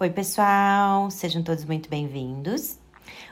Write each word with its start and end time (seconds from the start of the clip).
Oi, 0.00 0.08
pessoal, 0.08 1.10
sejam 1.10 1.42
todos 1.42 1.64
muito 1.66 1.90
bem-vindos. 1.90 2.78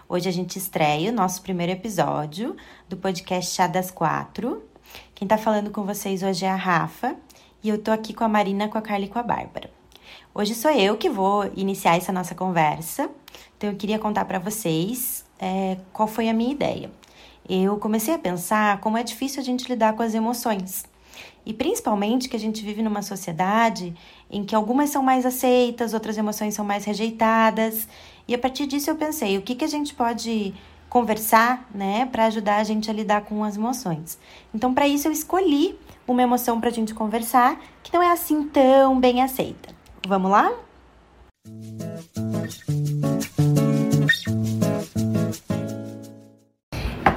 Hoje 0.07 0.29
a 0.29 0.33
gente 0.33 0.59
estreia 0.59 1.11
o 1.11 1.15
nosso 1.15 1.41
primeiro 1.41 1.73
episódio 1.73 2.55
do 2.89 2.97
podcast 2.97 3.55
Chá 3.55 3.67
das 3.67 3.91
Quatro. 3.91 4.63
Quem 5.15 5.27
tá 5.27 5.39
falando 5.39 5.71
com 5.71 5.85
vocês 5.85 6.23
hoje 6.23 6.45
é 6.45 6.51
a 6.51 6.55
Rafa 6.55 7.17
e 7.63 7.71
eu 7.71 7.79
tô 7.83 7.91
aqui 7.91 8.13
com 8.13 8.23
a 8.23 8.29
Marina, 8.29 8.69
com 8.69 8.77
a 8.77 8.83
Carla 8.83 9.07
e 9.07 9.09
com 9.09 9.19
a 9.19 9.23
Bárbara. 9.23 9.71
Hoje 10.35 10.55
sou 10.55 10.71
eu 10.71 10.97
que 10.97 11.09
vou 11.09 11.51
iniciar 11.57 11.97
essa 11.97 12.13
nossa 12.13 12.35
conversa, 12.35 13.11
então 13.59 13.71
eu 13.71 13.77
queria 13.77 13.99
contar 13.99 14.25
para 14.25 14.39
vocês 14.39 15.25
é, 15.39 15.77
qual 15.93 16.07
foi 16.07 16.29
a 16.29 16.33
minha 16.33 16.53
ideia. 16.53 16.91
Eu 17.49 17.77
comecei 17.77 18.15
a 18.15 18.19
pensar 18.19 18.81
como 18.81 18.97
é 18.97 19.03
difícil 19.03 19.43
a 19.43 19.45
gente 19.45 19.69
lidar 19.69 19.95
com 19.95 20.03
as 20.03 20.15
emoções. 20.15 20.85
E 21.45 21.53
principalmente 21.53 22.29
que 22.29 22.37
a 22.37 22.39
gente 22.39 22.63
vive 22.63 22.83
numa 22.83 23.03
sociedade 23.03 23.95
em 24.31 24.45
que 24.45 24.55
algumas 24.55 24.91
são 24.91 25.03
mais 25.03 25.27
aceitas, 25.27 25.93
outras 25.93 26.17
emoções 26.17 26.55
são 26.55 26.65
mais 26.65 26.85
rejeitadas. 26.85 27.89
E 28.29 28.35
a 28.35 28.39
partir 28.39 28.67
disso 28.67 28.91
eu 28.91 28.97
pensei, 28.97 29.37
o 29.37 29.43
que, 29.43 29.57
que 29.57 29.65
a 29.65 29.69
gente 29.69 29.93
pode 29.93 30.55
conversar, 30.89 31.69
né, 31.75 32.07
para 32.07 32.27
ajudar 32.27 32.57
a 32.57 32.65
gente 32.65 32.91
a 32.91 32.95
lidar 32.95 33.23
com 33.23 33.45
as 33.45 33.57
emoções. 33.57 34.19
Então, 34.55 34.73
para 34.73 34.89
isso 34.89 35.07
eu 35.07 35.13
escolhi 35.13 35.79
uma 36.07 36.23
emoção 36.23 36.59
para 36.59 36.71
a 36.71 36.73
gente 36.73 36.95
conversar 36.95 37.61
que 37.83 37.93
não 37.93 38.03
é 38.03 38.11
assim 38.11 38.45
tão 38.45 38.99
bem 38.99 39.23
aceita. 39.23 39.75
Vamos 40.07 40.31
lá? 40.31 40.51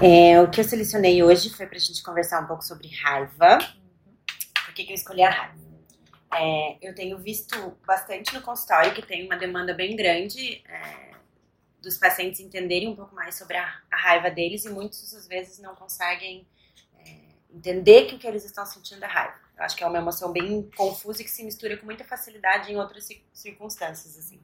É, 0.04 0.42
o 0.42 0.50
que 0.50 0.60
eu 0.60 0.64
selecionei 0.64 1.22
hoje 1.22 1.52
foi 1.52 1.68
para 1.68 1.76
a 1.76 1.80
gente 1.80 2.02
conversar 2.02 2.42
um 2.42 2.48
pouco 2.48 2.64
sobre 2.64 2.88
raiva. 2.88 3.60
Por 4.66 4.74
que, 4.74 4.84
que 4.84 4.92
eu 4.92 4.96
escolhi 4.96 5.22
a 5.22 5.30
raiva? 5.30 5.62
É, 6.34 6.78
eu 6.82 6.96
tenho 6.96 7.20
visto 7.20 7.78
bastante 7.86 8.34
no 8.34 8.42
consultório 8.42 8.96
que 8.96 9.06
tem 9.06 9.28
uma 9.28 9.36
demanda 9.36 9.76
bem 9.76 9.96
grande 9.96 10.64
é, 10.68 11.12
dos 11.80 12.00
pacientes 12.00 12.40
entenderem 12.40 12.90
um 12.90 12.96
pouco 12.96 13.14
mais 13.14 13.36
sobre 13.36 13.58
a, 13.58 13.72
a, 13.92 13.96
raiva 13.96 14.32
deles 14.32 14.66
e 14.66 14.72
muitos 14.72 15.14
às 15.14 15.28
vezes 15.28 15.60
não 15.60 15.76
conseguem 15.76 16.48
é, 16.98 17.16
entender 17.54 18.08
que 18.08 18.16
o 18.16 18.18
que 18.18 18.26
eles 18.26 18.44
estão 18.44 18.66
sentindo 18.66 19.06
é 19.06 19.08
raiva. 19.08 19.36
Eu 19.56 19.64
acho 19.64 19.76
que 19.76 19.84
é 19.84 19.88
uma 19.88 20.00
emoção 20.00 20.32
bem 20.32 20.68
confusa 20.76 21.22
e 21.22 21.26
que 21.26 21.30
se 21.30 21.44
mistura 21.44 21.78
com 21.78 21.86
muita 21.86 22.04
facilidade 22.04 22.72
em 22.72 22.78
outras 22.78 23.08
circunstâncias, 23.32 24.18
assim. 24.18 24.42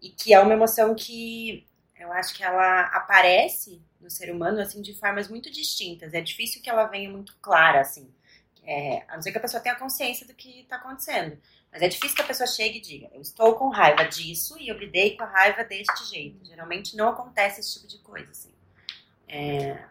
E 0.00 0.08
que 0.08 0.32
é 0.32 0.40
uma 0.40 0.54
emoção 0.54 0.94
que 0.94 1.67
eu 1.98 2.12
acho 2.12 2.34
que 2.34 2.44
ela 2.44 2.82
aparece 2.86 3.82
no 4.00 4.10
ser 4.10 4.30
humano, 4.30 4.60
assim, 4.60 4.80
de 4.80 4.94
formas 4.94 5.28
muito 5.28 5.50
distintas. 5.50 6.14
É 6.14 6.20
difícil 6.20 6.62
que 6.62 6.70
ela 6.70 6.86
venha 6.86 7.10
muito 7.10 7.36
clara, 7.40 7.80
assim. 7.80 8.12
É, 8.64 9.04
a 9.08 9.14
não 9.14 9.22
ser 9.22 9.32
que 9.32 9.38
a 9.38 9.40
pessoa 9.40 9.62
tenha 9.62 9.74
consciência 9.74 10.26
do 10.26 10.34
que 10.34 10.60
está 10.60 10.76
acontecendo. 10.76 11.38
Mas 11.72 11.82
é 11.82 11.88
difícil 11.88 12.16
que 12.16 12.22
a 12.22 12.26
pessoa 12.26 12.46
chegue 12.46 12.78
e 12.78 12.80
diga: 12.80 13.10
Eu 13.12 13.20
estou 13.20 13.54
com 13.54 13.68
raiva 13.68 14.04
disso 14.04 14.56
e 14.58 14.68
eu 14.68 14.78
lidei 14.78 15.16
com 15.16 15.24
a 15.24 15.26
raiva 15.26 15.64
deste 15.64 16.04
jeito. 16.10 16.44
Geralmente 16.44 16.96
não 16.96 17.08
acontece 17.08 17.60
esse 17.60 17.74
tipo 17.74 17.86
de 17.86 17.98
coisa, 17.98 18.30
assim. 18.30 18.52
É, 19.26 19.84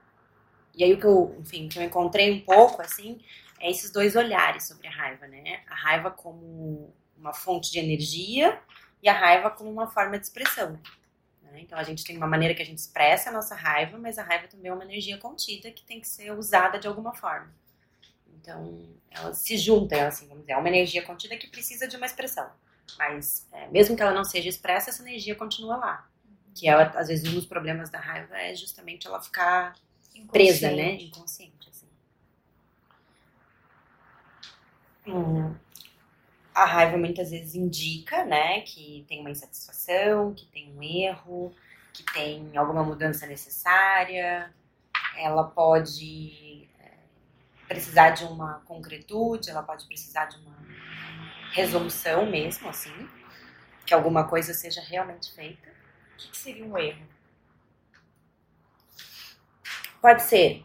e 0.73 0.83
aí 0.83 0.93
o 0.93 0.99
que 0.99 1.05
eu, 1.05 1.35
enfim, 1.39 1.67
que 1.67 1.79
eu 1.79 1.83
encontrei 1.83 2.31
um 2.31 2.41
pouco, 2.41 2.81
assim, 2.81 3.19
é 3.59 3.69
esses 3.69 3.91
dois 3.91 4.15
olhares 4.15 4.67
sobre 4.67 4.87
a 4.87 4.91
raiva, 4.91 5.27
né? 5.27 5.61
A 5.67 5.75
raiva 5.75 6.11
como 6.11 6.93
uma 7.17 7.33
fonte 7.33 7.71
de 7.71 7.79
energia 7.79 8.59
e 9.01 9.09
a 9.09 9.13
raiva 9.13 9.49
como 9.49 9.71
uma 9.71 9.87
forma 9.87 10.17
de 10.19 10.25
expressão. 10.25 10.79
Né? 11.57 11.63
Então 11.63 11.77
a 11.77 11.83
gente 11.83 12.03
tem 12.03 12.15
uma 12.15 12.27
maneira 12.27 12.53
que 12.53 12.61
a 12.61 12.65
gente 12.65 12.77
expressa 12.77 13.29
a 13.29 13.33
nossa 13.33 13.55
raiva, 13.55 13.97
mas 13.97 14.19
a 14.19 14.23
raiva 14.23 14.47
também 14.47 14.69
é 14.69 14.73
uma 14.73 14.83
energia 14.83 15.17
contida 15.17 15.71
que 15.71 15.83
tem 15.83 15.99
que 15.99 16.07
ser 16.07 16.31
usada 16.31 16.77
de 16.79 16.87
alguma 16.87 17.13
forma. 17.13 17.51
Então, 18.35 18.87
elas 19.09 19.39
se 19.39 19.57
juntam, 19.57 19.99
assim, 20.07 20.27
vamos 20.27 20.43
dizer, 20.43 20.53
é 20.53 20.57
uma 20.57 20.69
energia 20.69 21.01
contida 21.01 21.35
que 21.35 21.47
precisa 21.47 21.87
de 21.87 21.97
uma 21.97 22.05
expressão. 22.05 22.49
Mas, 22.97 23.45
é, 23.51 23.67
mesmo 23.67 23.95
que 23.95 24.01
ela 24.01 24.13
não 24.13 24.23
seja 24.23 24.47
expressa, 24.47 24.89
essa 24.89 25.01
energia 25.01 25.35
continua 25.35 25.75
lá. 25.75 26.09
Que 26.55 26.69
é, 26.69 26.73
às 26.73 27.09
vezes, 27.09 27.27
um 27.27 27.33
dos 27.33 27.45
problemas 27.45 27.89
da 27.89 27.99
raiva 27.99 28.37
é 28.37 28.55
justamente 28.55 29.05
ela 29.05 29.21
ficar 29.21 29.75
presa, 30.31 30.71
né? 30.71 30.93
Inconsciente, 30.93 31.69
assim. 31.69 31.87
Hum. 35.07 35.53
A 36.57 36.65
raiva 36.65 36.97
muitas 36.97 37.29
vezes 37.29 37.53
indica, 37.53 38.25
né, 38.25 38.61
que 38.61 39.05
tem 39.07 39.19
uma 39.21 39.29
insatisfação, 39.29 40.33
que 40.33 40.47
tem 40.47 40.73
um 40.75 40.81
erro, 40.81 41.53
que 41.93 42.03
tem 42.03 42.57
alguma 42.57 42.83
mudança 42.83 43.27
necessária. 43.27 44.51
Ela 45.15 45.43
pode 45.43 46.67
precisar 47.67 48.11
de 48.11 48.23
uma 48.23 48.61
concretude, 48.61 49.49
ela 49.49 49.61
pode 49.61 49.85
precisar 49.85 50.25
de 50.25 50.37
uma 50.37 50.57
resolução 51.51 52.25
mesmo, 52.25 52.69
assim, 52.69 53.09
que 53.85 53.93
alguma 53.93 54.23
coisa 54.27 54.53
seja 54.53 54.81
realmente 54.81 55.33
feita. 55.33 55.69
O 56.13 56.17
que, 56.17 56.29
que 56.29 56.37
seria 56.37 56.65
um 56.65 56.77
erro? 56.77 57.05
Pode 60.01 60.23
ser 60.23 60.63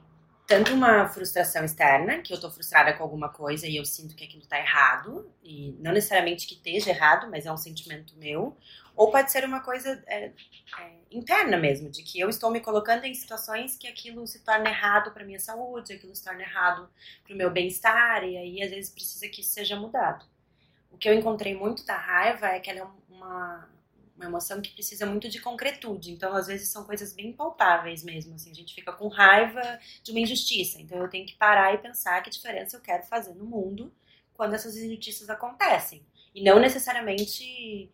tanto 0.53 0.75
uma 0.75 1.09
frustração 1.09 1.65
externa, 1.65 2.19
que 2.19 2.31
eu 2.31 2.39
tô 2.39 2.51
frustrada 2.51 2.93
com 2.93 3.03
alguma 3.03 3.31
coisa 3.31 3.67
e 3.67 3.75
eu 3.75 3.87
sinto 3.87 4.15
que 4.15 4.25
aquilo 4.25 4.45
tá 4.45 4.59
errado, 4.59 5.33
e 5.43 5.75
não 5.81 5.93
necessariamente 5.93 6.47
que 6.47 6.53
esteja 6.53 6.91
errado, 6.91 7.27
mas 7.31 7.47
é 7.47 7.53
um 7.53 7.57
sentimento 7.57 8.15
meu, 8.19 8.55
ou 8.95 9.11
pode 9.11 9.33
ser 9.33 9.47
uma 9.47 9.61
coisa 9.61 10.05
é, 10.07 10.27
é, 10.27 10.33
interna 11.11 11.57
mesmo, 11.57 11.89
de 11.89 12.03
que 12.03 12.21
eu 12.21 12.29
estou 12.29 12.51
me 12.51 12.61
colocando 12.61 13.07
em 13.07 13.15
situações 13.15 13.79
que 13.79 13.89
aquilo 13.89 14.27
se 14.27 14.41
torna 14.41 14.69
errado 14.69 15.11
para 15.12 15.25
minha 15.25 15.41
saúde, 15.41 15.95
aquilo 15.95 16.15
se 16.15 16.23
torna 16.23 16.43
errado 16.43 16.87
para 17.25 17.33
o 17.33 17.37
meu 17.39 17.51
bem-estar, 17.51 18.23
e 18.23 18.37
aí 18.37 18.62
às 18.62 18.71
vezes 18.71 18.91
precisa 18.91 19.27
que 19.29 19.41
isso 19.41 19.53
seja 19.53 19.75
mudado. 19.75 20.27
O 20.91 20.99
que 20.99 21.09
eu 21.09 21.15
encontrei 21.15 21.57
muito 21.57 21.87
da 21.87 21.97
raiva 21.97 22.49
é 22.49 22.61
que 22.61 22.69
ela 22.69 22.81
é 22.81 23.15
uma, 23.15 23.71
uma 24.22 24.31
emoção 24.31 24.60
que 24.60 24.72
precisa 24.72 25.05
muito 25.05 25.28
de 25.28 25.41
concretude, 25.41 26.10
então 26.12 26.34
às 26.34 26.47
vezes 26.47 26.69
são 26.69 26.84
coisas 26.84 27.12
bem 27.12 27.33
palpáveis 27.33 28.03
mesmo, 28.03 28.34
assim, 28.34 28.50
a 28.50 28.55
gente 28.55 28.75
fica 28.75 28.93
com 28.93 29.09
raiva 29.09 29.78
de 30.03 30.10
uma 30.10 30.21
injustiça, 30.21 30.81
então 30.81 30.99
eu 30.99 31.09
tenho 31.09 31.27
que 31.27 31.34
parar 31.34 31.75
e 31.75 31.78
pensar 31.78 32.22
que 32.22 32.31
diferença 32.31 32.77
eu 32.77 32.81
quero 32.81 33.03
fazer 33.03 33.34
no 33.34 33.44
mundo 33.44 33.93
quando 34.34 34.55
essas 34.55 34.77
injustiças 34.77 35.28
acontecem, 35.28 36.05
e 36.34 36.43
não 36.43 36.59
necessariamente 36.59 37.91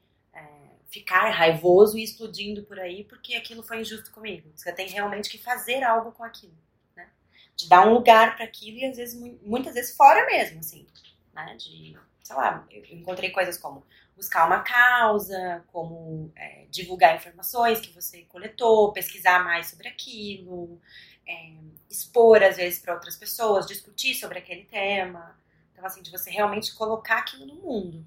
ficar 0.90 1.28
raivoso 1.28 1.98
e 1.98 2.02
explodindo 2.02 2.62
por 2.62 2.80
aí 2.80 3.04
porque 3.04 3.34
aquilo 3.34 3.62
foi 3.62 3.82
injusto 3.82 4.10
comigo. 4.10 4.50
Você 4.56 4.72
tem 4.72 4.88
realmente 4.88 5.28
que 5.28 5.36
fazer 5.36 5.84
algo 5.84 6.12
com 6.12 6.24
aquilo, 6.24 6.56
né? 6.96 7.10
De 7.54 7.68
dar 7.68 7.86
um 7.86 7.92
lugar 7.92 8.34
para 8.36 8.46
aquilo 8.46 8.78
e 8.78 8.86
às 8.86 8.96
vezes, 8.96 9.20
muitas 9.42 9.74
vezes 9.74 9.94
fora 9.94 10.24
mesmo, 10.24 10.60
assim, 10.60 10.86
né? 11.34 11.54
De, 11.56 11.94
sei 12.22 12.36
lá, 12.36 12.66
eu 12.70 12.82
encontrei 12.96 13.28
coisas 13.28 13.58
como 13.58 13.84
buscar 14.18 14.46
uma 14.46 14.60
causa, 14.60 15.64
como 15.72 16.32
é, 16.34 16.66
divulgar 16.68 17.14
informações 17.14 17.80
que 17.80 17.92
você 17.92 18.22
coletou, 18.22 18.92
pesquisar 18.92 19.44
mais 19.44 19.68
sobre 19.68 19.86
aquilo, 19.88 20.80
é, 21.24 21.54
expor 21.88 22.42
às 22.42 22.56
vezes 22.56 22.80
para 22.80 22.94
outras 22.94 23.16
pessoas, 23.16 23.66
discutir 23.66 24.14
sobre 24.16 24.40
aquele 24.40 24.64
tema. 24.64 25.38
Então, 25.72 25.86
assim, 25.86 26.02
de 26.02 26.10
você 26.10 26.30
realmente 26.30 26.74
colocar 26.74 27.18
aquilo 27.18 27.46
no 27.46 27.54
mundo 27.54 28.04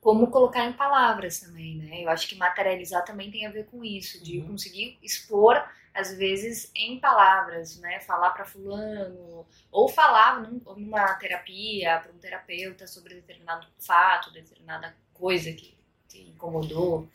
como 0.00 0.30
colocar 0.30 0.64
em 0.64 0.72
palavras 0.72 1.40
também, 1.40 1.76
né? 1.76 2.02
Eu 2.02 2.08
acho 2.08 2.26
que 2.26 2.34
materializar 2.34 3.04
também 3.04 3.30
tem 3.30 3.46
a 3.46 3.50
ver 3.50 3.66
com 3.66 3.84
isso, 3.84 4.22
de 4.24 4.38
uhum. 4.38 4.48
conseguir 4.48 4.98
expor 5.02 5.62
às 5.94 6.16
vezes 6.16 6.70
em 6.74 6.98
palavras, 7.00 7.78
né? 7.78 8.00
Falar 8.00 8.30
para 8.30 8.44
fulano 8.44 9.46
ou 9.70 9.88
falar 9.88 10.40
num, 10.40 10.60
numa 10.76 11.14
terapia 11.14 12.00
para 12.00 12.12
um 12.12 12.18
terapeuta 12.18 12.86
sobre 12.86 13.14
determinado 13.14 13.66
fato, 13.78 14.32
determinada 14.32 14.94
coisa 15.12 15.52
que 15.52 15.76
te 16.08 16.22
incomodou. 16.22 17.08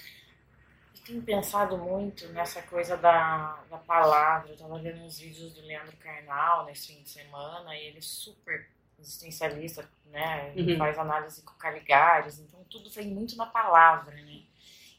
Eu 0.95 1.03
tenho 1.05 1.21
pensado 1.21 1.77
muito 1.77 2.27
nessa 2.29 2.61
coisa 2.63 2.97
da, 2.97 3.63
da 3.69 3.77
palavra. 3.77 4.51
Eu 4.51 4.57
tava 4.57 4.79
vendo 4.79 5.03
uns 5.03 5.19
vídeos 5.19 5.53
do 5.53 5.61
Leandro 5.61 5.95
Carnal 5.97 6.65
nesse 6.65 6.87
fim 6.87 7.01
de 7.01 7.09
semana 7.09 7.75
e 7.75 7.87
ele 7.87 8.01
super 8.01 8.67
existencialista, 8.99 9.87
né? 10.05 10.53
Uhum. 10.55 10.77
Faz 10.77 10.97
análise 10.97 11.41
com 11.41 11.53
Caligares, 11.55 12.39
então 12.39 12.63
tudo 12.69 12.89
vem 12.89 13.07
muito 13.07 13.35
na 13.35 13.45
palavra, 13.45 14.15
né? 14.15 14.41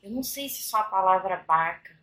Eu 0.02 0.11
não 0.11 0.23
sei 0.23 0.49
se 0.49 0.62
só 0.62 0.78
a 0.78 0.84
palavra 0.84 1.34
abarca 1.34 1.95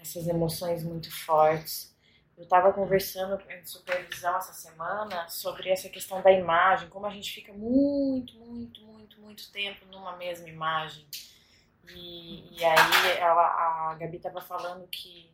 essas 0.00 0.26
emoções 0.26 0.82
muito 0.82 1.10
fortes. 1.24 1.94
Eu 2.36 2.44
estava 2.44 2.72
conversando 2.72 3.38
em 3.50 3.64
supervisão 3.66 4.36
essa 4.36 4.54
semana 4.54 5.28
sobre 5.28 5.68
essa 5.68 5.90
questão 5.90 6.22
da 6.22 6.32
imagem, 6.32 6.88
como 6.88 7.06
a 7.06 7.10
gente 7.10 7.30
fica 7.30 7.52
muito, 7.52 8.34
muito, 8.38 8.82
muito, 8.82 9.20
muito 9.20 9.52
tempo 9.52 9.84
numa 9.86 10.16
mesma 10.16 10.48
imagem. 10.48 11.06
E, 11.94 12.56
e 12.58 12.64
aí 12.64 13.18
ela, 13.18 13.90
a 13.90 13.94
Gabi 13.94 14.16
estava 14.16 14.40
falando 14.40 14.88
que 14.88 15.30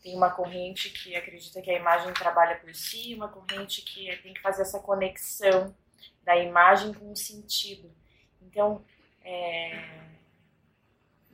tem 0.00 0.14
uma 0.14 0.30
corrente 0.30 0.90
que 0.90 1.16
acredita 1.16 1.60
que 1.60 1.70
a 1.70 1.78
imagem 1.78 2.12
trabalha 2.14 2.56
por 2.60 2.72
si, 2.74 3.12
uma 3.14 3.28
corrente 3.28 3.82
que 3.82 4.14
tem 4.18 4.32
que 4.32 4.40
fazer 4.40 4.62
essa 4.62 4.78
conexão 4.78 5.74
da 6.22 6.36
imagem 6.36 6.94
com 6.94 7.10
o 7.10 7.16
sentido. 7.16 7.92
Então, 8.40 8.84
é, 9.24 10.05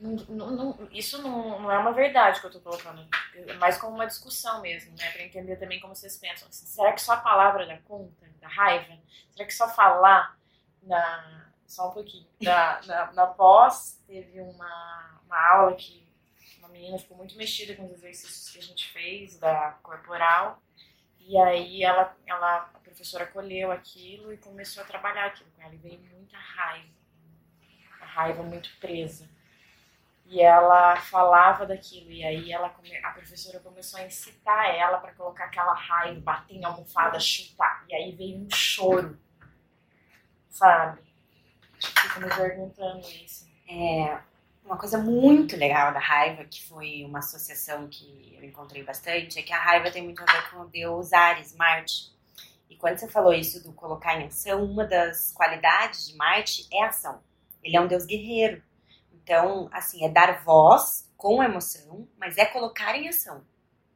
não, 0.03 0.51
não, 0.51 0.89
isso 0.91 1.21
não, 1.21 1.61
não, 1.61 1.71
é 1.71 1.77
uma 1.77 1.93
verdade 1.93 2.41
que 2.41 2.45
eu 2.45 2.51
tô 2.51 2.59
colocando, 2.59 3.07
é 3.33 3.53
mais 3.53 3.77
como 3.77 3.95
uma 3.95 4.05
discussão 4.05 4.61
mesmo, 4.61 4.93
né? 4.97 5.09
Pra 5.11 5.23
entender 5.23 5.55
também 5.55 5.79
como 5.79 5.95
vocês 5.95 6.17
pensam. 6.17 6.47
Assim, 6.49 6.65
será 6.65 6.91
que 6.91 7.01
só 7.01 7.13
a 7.13 7.21
palavra 7.21 7.65
dá 7.65 7.77
conta 7.79 8.27
da 8.41 8.47
raiva? 8.49 8.99
Será 9.31 9.45
que 9.45 9.53
só 9.53 9.69
falar 9.69 10.37
na. 10.81 11.51
Só 11.65 11.89
um 11.89 11.93
pouquinho. 11.93 12.27
Na, 12.41 12.81
na, 12.81 13.11
na 13.13 13.27
pós, 13.27 14.03
teve 14.05 14.41
uma, 14.41 15.21
uma 15.25 15.51
aula 15.53 15.75
que 15.75 16.05
uma 16.59 16.67
menina 16.67 16.99
ficou 16.99 17.15
muito 17.15 17.37
mexida 17.37 17.73
com 17.75 17.85
os 17.85 17.93
exercícios 17.93 18.49
que 18.49 18.59
a 18.59 18.61
gente 18.61 18.89
fez 18.89 19.39
da 19.39 19.71
corporal. 19.81 20.61
E 21.17 21.37
aí 21.37 21.81
ela, 21.81 22.13
ela, 22.27 22.57
a 22.73 22.79
professora 22.79 23.25
colheu 23.25 23.71
aquilo 23.71 24.33
e 24.33 24.37
começou 24.37 24.83
a 24.83 24.85
trabalhar 24.85 25.27
aquilo 25.27 25.49
com 25.55 25.61
ela. 25.61 25.73
E 25.73 25.77
veio 25.77 25.99
muita 26.01 26.37
raiva. 26.37 26.89
A 28.01 28.05
raiva 28.05 28.43
muito 28.43 28.69
presa. 28.81 29.29
E 30.25 30.41
ela 30.41 30.95
falava 30.95 31.65
daquilo. 31.65 32.11
E 32.11 32.23
aí 32.23 32.51
ela, 32.51 32.67
a 33.03 33.11
professora 33.11 33.59
começou 33.59 33.99
a 33.99 34.05
incitar 34.05 34.73
ela 34.75 34.97
para 34.97 35.13
colocar 35.13 35.45
aquela 35.45 35.73
raiva, 35.73 36.19
bater 36.21 36.55
em 36.55 36.65
almofada, 36.65 37.19
chutar. 37.19 37.85
E 37.87 37.95
aí 37.95 38.11
veio 38.15 38.39
um 38.39 38.49
choro. 38.49 39.17
Sabe? 40.49 41.01
Fico 41.79 42.19
me 42.21 42.29
perguntando 42.29 42.99
isso. 42.99 43.47
É, 43.67 44.17
uma 44.65 44.77
coisa 44.77 44.97
muito 44.97 45.57
legal 45.57 45.93
da 45.93 45.99
raiva, 45.99 46.45
que 46.45 46.65
foi 46.67 47.03
uma 47.03 47.19
associação 47.19 47.87
que 47.87 48.35
eu 48.37 48.43
encontrei 48.43 48.83
bastante, 48.83 49.37
é 49.37 49.43
que 49.43 49.51
a 49.51 49.59
raiva 49.59 49.91
tem 49.91 50.03
muito 50.03 50.21
a 50.21 50.25
ver 50.25 50.49
com 50.49 50.61
o 50.61 50.69
deus 50.69 51.11
Ares, 51.11 51.55
Marte. 51.55 52.13
E 52.69 52.75
quando 52.77 52.97
você 52.97 53.07
falou 53.09 53.33
isso 53.33 53.61
do 53.61 53.73
colocar 53.73 54.19
em 54.19 54.27
ação, 54.27 54.63
uma 54.63 54.85
das 54.85 55.31
qualidades 55.33 56.07
de 56.07 56.15
Marte 56.15 56.67
é 56.71 56.83
ação. 56.85 57.21
Ele 57.61 57.75
é 57.75 57.81
um 57.81 57.87
deus 57.87 58.05
guerreiro. 58.05 58.63
Então, 59.23 59.69
assim, 59.71 60.05
é 60.05 60.09
dar 60.09 60.43
voz 60.43 61.09
com 61.15 61.41
emoção, 61.41 62.07
mas 62.17 62.37
é 62.37 62.45
colocar 62.45 62.95
em 62.95 63.07
ação. 63.07 63.43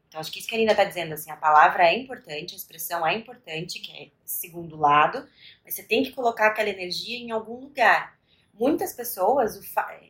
Então, 0.07 0.21
acho 0.21 0.31
que 0.31 0.39
isso 0.39 0.47
que 0.47 0.55
a 0.55 0.57
Nina 0.57 0.71
está 0.71 0.85
dizendo, 0.85 1.13
assim, 1.13 1.29
a 1.29 1.35
palavra 1.35 1.83
é 1.83 1.97
importante, 1.97 2.53
a 2.53 2.57
expressão 2.57 3.05
é 3.05 3.13
importante, 3.13 3.79
que 3.79 3.91
é 3.91 4.09
segundo 4.25 4.77
lado, 4.77 5.27
mas 5.65 5.75
você 5.75 5.83
tem 5.83 6.01
que 6.01 6.13
colocar 6.13 6.47
aquela 6.47 6.69
energia 6.69 7.17
em 7.17 7.31
algum 7.31 7.59
lugar. 7.59 8.17
Muitas 8.53 8.93
pessoas 8.93 9.59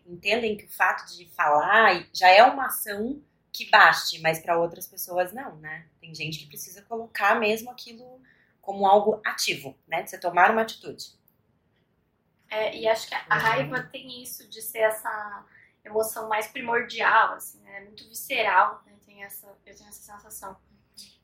entendem 0.05 0.55
que 0.55 0.65
o 0.65 0.69
fato 0.69 1.11
de 1.13 1.25
falar 1.29 2.07
já 2.13 2.29
é 2.29 2.43
uma 2.43 2.67
ação 2.67 3.21
que 3.51 3.69
baste, 3.69 4.21
mas 4.21 4.39
para 4.39 4.57
outras 4.57 4.85
pessoas 4.85 5.33
não, 5.33 5.55
né? 5.57 5.87
Tem 5.99 6.13
gente 6.13 6.39
que 6.39 6.45
precisa 6.45 6.83
colocar 6.83 7.39
mesmo 7.39 7.71
aquilo 7.71 8.21
como 8.61 8.85
algo 8.85 9.19
ativo, 9.25 9.75
né? 9.87 10.03
De 10.03 10.11
você 10.11 10.17
tomar 10.17 10.51
uma 10.51 10.61
atitude. 10.61 11.16
É, 12.49 12.75
e 12.75 12.87
acho 12.87 13.07
que 13.07 13.15
a 13.15 13.19
uhum. 13.19 13.41
raiva 13.41 13.83
tem 13.83 14.21
isso 14.21 14.47
de 14.49 14.61
ser 14.61 14.79
essa 14.79 15.45
emoção 15.83 16.27
mais 16.27 16.47
primordial, 16.47 17.33
assim, 17.33 17.61
né? 17.61 17.81
muito 17.81 18.07
visceral, 18.07 18.81
né? 18.85 18.93
tem 19.05 19.23
essa, 19.23 19.47
eu 19.65 19.75
tenho 19.75 19.89
essa 19.89 20.13
sensação. 20.13 20.57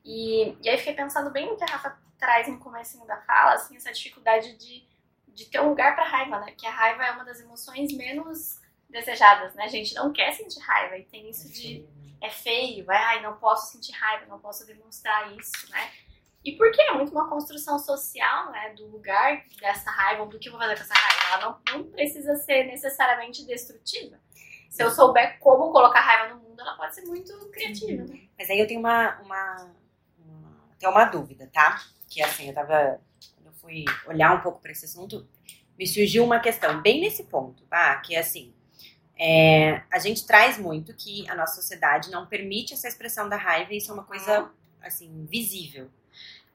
E, 0.04 0.56
e 0.62 0.68
aí 0.68 0.78
fiquei 0.78 0.94
pensando 0.94 1.30
bem 1.30 1.48
no 1.48 1.56
que 1.56 1.64
a 1.64 1.66
Rafa 1.66 1.98
traz 2.18 2.48
no 2.48 2.58
começo 2.58 3.04
da 3.06 3.16
fala, 3.22 3.54
assim, 3.54 3.76
essa 3.76 3.92
dificuldade 3.92 4.56
de, 4.56 4.86
de 5.28 5.46
ter 5.46 5.60
um 5.60 5.70
lugar 5.70 5.94
para 5.94 6.04
raiva, 6.04 6.40
né? 6.40 6.52
Que 6.52 6.66
a 6.66 6.70
raiva 6.70 7.04
é 7.04 7.10
uma 7.12 7.24
das 7.24 7.40
emoções 7.40 7.92
menos 7.92 8.60
desejadas, 8.88 9.54
né? 9.54 9.64
A 9.64 9.68
gente 9.68 9.94
não 9.94 10.12
quer 10.12 10.32
sentir 10.32 10.60
raiva 10.60 10.98
e 10.98 11.04
tem 11.04 11.28
isso 11.30 11.50
de 11.50 11.86
é 12.20 12.30
feio, 12.30 12.90
é, 12.90 12.96
ai, 12.96 13.22
não 13.22 13.36
posso 13.36 13.72
sentir 13.72 13.92
raiva, 13.92 14.24
não 14.26 14.38
posso 14.38 14.66
demonstrar 14.66 15.30
isso, 15.36 15.70
né? 15.70 15.92
E 16.44 16.52
porque 16.52 16.80
é 16.82 16.92
muito 16.92 17.10
uma 17.10 17.28
construção 17.28 17.78
social, 17.78 18.52
né, 18.52 18.74
do 18.74 18.86
lugar 18.86 19.44
dessa 19.58 19.90
raiva, 19.90 20.26
do 20.26 20.38
que 20.38 20.48
eu 20.48 20.52
vou 20.52 20.60
fazer 20.60 20.76
com 20.76 20.82
essa 20.82 20.94
raiva. 20.94 21.24
Ela 21.32 21.62
não, 21.72 21.78
não 21.78 21.90
precisa 21.90 22.36
ser 22.36 22.64
necessariamente 22.64 23.46
destrutiva. 23.46 24.20
Se 24.68 24.82
eu 24.82 24.90
souber 24.90 25.38
como 25.38 25.72
colocar 25.72 26.00
raiva 26.00 26.34
no 26.34 26.40
mundo, 26.40 26.60
ela 26.60 26.76
pode 26.76 26.94
ser 26.94 27.02
muito 27.02 27.32
criativa, 27.50 28.04
né? 28.04 28.28
Mas 28.38 28.50
aí 28.50 28.58
eu 28.58 28.66
tenho 28.66 28.80
uma, 28.80 29.20
uma, 29.20 29.70
uma, 30.18 30.68
até 30.72 30.88
uma 30.88 31.04
dúvida, 31.04 31.48
tá? 31.52 31.80
Que 32.08 32.20
assim, 32.20 32.48
eu 32.48 32.54
tava, 32.54 33.00
quando 33.36 33.46
eu 33.46 33.52
fui 33.54 33.84
olhar 34.06 34.34
um 34.34 34.40
pouco 34.40 34.60
para 34.60 34.72
esse 34.72 34.84
assunto, 34.84 35.26
me 35.78 35.86
surgiu 35.86 36.24
uma 36.24 36.40
questão 36.40 36.82
bem 36.82 37.00
nesse 37.00 37.24
ponto, 37.24 37.64
tá? 37.66 37.96
Que 38.00 38.16
é 38.16 38.18
assim, 38.18 38.52
é, 39.16 39.82
a 39.90 39.98
gente 39.98 40.26
traz 40.26 40.58
muito 40.58 40.94
que 40.94 41.28
a 41.30 41.34
nossa 41.34 41.54
sociedade 41.54 42.10
não 42.10 42.26
permite 42.26 42.74
essa 42.74 42.88
expressão 42.88 43.28
da 43.28 43.36
raiva 43.36 43.72
e 43.72 43.78
isso 43.78 43.90
é 43.90 43.94
uma 43.94 44.04
coisa, 44.04 44.50
assim, 44.82 45.24
visível. 45.30 45.88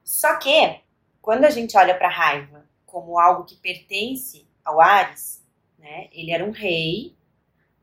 Só 0.10 0.38
que, 0.38 0.82
quando 1.22 1.46
a 1.46 1.52
gente 1.52 1.78
olha 1.78 1.96
para 1.96 2.08
a 2.08 2.12
raiva 2.12 2.66
como 2.88 3.20
algo 3.20 3.44
que 3.44 3.56
pertence 3.56 4.44
ao 4.66 4.82
Ares, 4.82 5.46
né? 5.78 6.10
Ele 6.12 6.32
era 6.32 6.44
um 6.44 6.50
rei, 6.50 7.16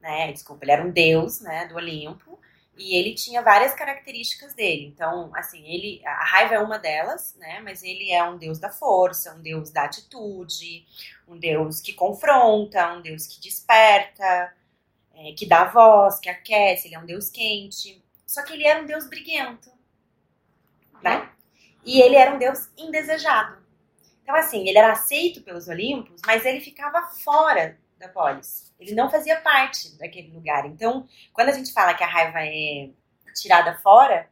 né? 0.00 0.32
Desculpa, 0.32 0.64
ele 0.64 0.73
era 0.73 0.84
um 0.84 0.90
deus, 0.90 1.40
né? 1.40 1.67
Do 1.67 1.76
Olimpo. 1.76 2.37
E 2.76 2.96
ele 2.96 3.14
tinha 3.14 3.43
várias 3.43 3.75
características 3.75 4.55
dele. 4.55 4.87
Então, 4.87 5.31
assim, 5.37 5.64
ele, 5.69 6.05
a 6.05 6.25
raiva 6.25 6.56
é 6.56 6.58
uma 6.58 6.81
delas, 6.81 7.37
né? 7.37 7.61
Mas 7.61 7.84
ele 7.84 8.11
é 8.11 8.25
um 8.28 8.37
deus 8.37 8.58
da 8.58 8.70
força, 8.70 9.32
um 9.32 9.40
deus 9.40 9.70
da 9.70 9.84
atitude, 9.84 10.84
um 11.28 11.38
deus 11.38 11.81
que 11.81 11.93
confronta, 11.93 12.93
um 12.94 13.02
deus 13.02 13.28
que 13.28 13.40
desperta, 13.40 14.52
é, 15.14 15.32
que 15.32 15.46
dá 15.46 15.67
voz, 15.67 16.19
que 16.19 16.28
aquece. 16.28 16.88
Ele 16.88 16.96
é 16.96 16.99
um 16.99 17.06
deus 17.06 17.31
quente. 17.31 18.02
Só 18.26 18.43
que 18.43 18.52
ele 18.52 18.67
era 18.67 18.82
um 18.82 18.87
deus 18.87 19.06
briguento, 19.08 19.70
né? 21.00 21.31
E 21.87 22.03
ele 22.03 22.17
era 22.17 22.35
um 22.35 22.38
deus 22.38 22.69
indesejado. 22.77 23.65
Então, 24.23 24.35
assim, 24.35 24.69
ele 24.69 24.77
era 24.77 24.91
aceito 24.91 25.41
pelos 25.43 25.69
Olimpos, 25.69 26.21
mas 26.27 26.44
ele 26.44 26.61
ficava 26.61 27.00
fora 27.06 27.79
da 27.97 28.09
polis. 28.09 28.75
Ele 28.79 28.93
não 28.93 29.09
fazia 29.09 29.41
parte 29.41 29.97
daquele 29.97 30.33
lugar. 30.33 30.67
Então, 30.67 31.09
quando 31.33 31.50
a 31.50 31.53
gente 31.53 31.73
fala 31.73 31.94
que 31.94 32.03
a 32.03 32.09
raiva 32.09 32.41
é 32.44 32.91
tirada 33.35 33.79
fora, 33.79 34.29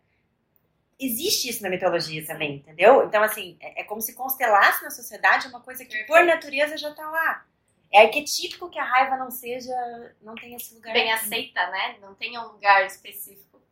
existe 0.98 1.48
isso 1.48 1.62
na 1.62 1.70
mitologia 1.70 2.26
também, 2.26 2.56
entendeu? 2.56 3.04
Então, 3.04 3.22
assim, 3.22 3.56
é, 3.60 3.82
é 3.82 3.84
como 3.84 4.00
se 4.00 4.14
constelasse 4.14 4.82
na 4.82 4.90
sociedade 4.90 5.46
uma 5.46 5.60
coisa 5.60 5.84
que, 5.84 5.96
por 6.04 6.24
natureza, 6.24 6.76
já 6.76 6.90
está 6.90 7.08
lá. 7.08 7.46
É 7.92 8.02
arquetípico 8.02 8.68
que 8.68 8.78
a 8.78 8.84
raiva 8.84 9.16
não 9.16 9.30
seja, 9.30 9.72
não 10.20 10.34
tenha 10.34 10.56
esse 10.56 10.74
lugar. 10.74 10.92
Bem 10.92 11.12
aceita, 11.12 11.64
né? 11.70 11.96
Não 12.00 12.14
tenha 12.14 12.40
um 12.40 12.48
lugar 12.48 12.84
específico 12.84 13.62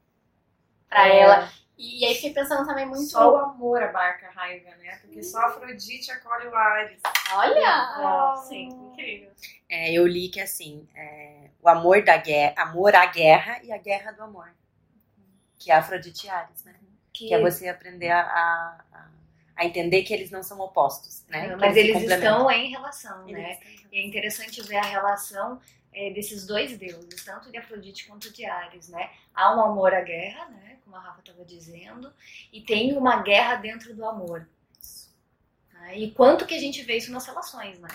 para 0.89 1.09
é. 1.09 1.19
ela. 1.19 1.53
E 1.83 2.05
aí 2.05 2.15
fiquei 2.15 2.33
pensando 2.33 2.65
também 2.65 2.87
muito. 2.87 3.03
Só 3.03 3.33
o 3.33 3.37
amor 3.37 3.83
abarca 3.83 4.29
a 4.29 4.31
raiva, 4.31 4.71
né? 4.77 4.99
Porque 5.01 5.21
só 5.21 5.41
Afrodite 5.47 6.13
acolhe 6.13 6.47
o 6.47 6.55
Ares. 6.55 7.01
Olha! 7.35 8.35
Oh. 8.35 8.37
Sim, 8.37 8.69
incrível. 8.69 9.33
É, 9.69 9.93
eu 9.93 10.07
li 10.07 10.29
que 10.29 10.41
assim, 10.41 10.89
é, 10.95 11.49
o 11.61 11.69
amor 11.69 12.05
da 12.05 12.17
guerra, 12.17 12.63
amor 12.63 12.95
à 12.95 13.05
guerra 13.07 13.61
e 13.65 13.73
a 13.73 13.79
guerra 13.79 14.13
do 14.13 14.23
amor. 14.23 14.55
Que 15.59 15.73
é 15.73 15.75
Afrodite 15.75 16.29
e 16.29 16.31
Ares, 16.31 16.65
né? 16.65 16.75
Que, 17.13 17.29
que 17.29 17.35
é 17.35 17.41
você 17.41 17.69
aprender 17.69 18.11
a, 18.11 18.21
a, 18.21 19.09
a, 19.57 19.65
entender 19.65 20.05
que 20.05 20.15
eles 20.15 20.31
não 20.31 20.43
são 20.43 20.61
opostos, 20.61 21.27
né? 21.29 21.55
mas 21.57 21.77
eles, 21.77 21.97
eles 21.97 22.11
estão 22.11 22.51
em 22.51 22.71
relação, 22.71 23.29
eles 23.29 23.43
né? 23.43 23.61
E 23.91 23.99
é 23.99 24.07
interessante 24.07 24.63
ver 24.63 24.77
a 24.77 24.85
relação 24.85 25.61
é, 25.93 26.11
desses 26.11 26.47
dois 26.47 26.79
deuses, 26.79 27.25
tanto 27.25 27.51
de 27.51 27.59
Afrodite 27.59 28.07
quanto 28.07 28.33
de 28.33 28.47
Ares, 28.47 28.89
né? 28.89 29.11
Há 29.35 29.55
um 29.55 29.61
amor 29.61 29.93
à 29.93 30.01
guerra, 30.01 30.49
né? 30.49 30.72
Como 30.93 31.03
a 31.03 31.07
Rafa 31.07 31.21
estava 31.21 31.43
dizendo, 31.43 32.13
e 32.53 32.61
tem 32.61 32.95
uma 32.99 33.23
guerra 33.23 33.57
dentro 33.57 33.95
do 33.95 34.05
amor. 34.05 34.47
Né? 35.73 35.99
E 35.99 36.11
quanto 36.11 36.45
que 36.45 36.53
a 36.53 36.59
gente 36.59 36.83
vê 36.83 36.99
isso 36.99 37.11
nas 37.11 37.25
relações, 37.25 37.79
né? 37.79 37.89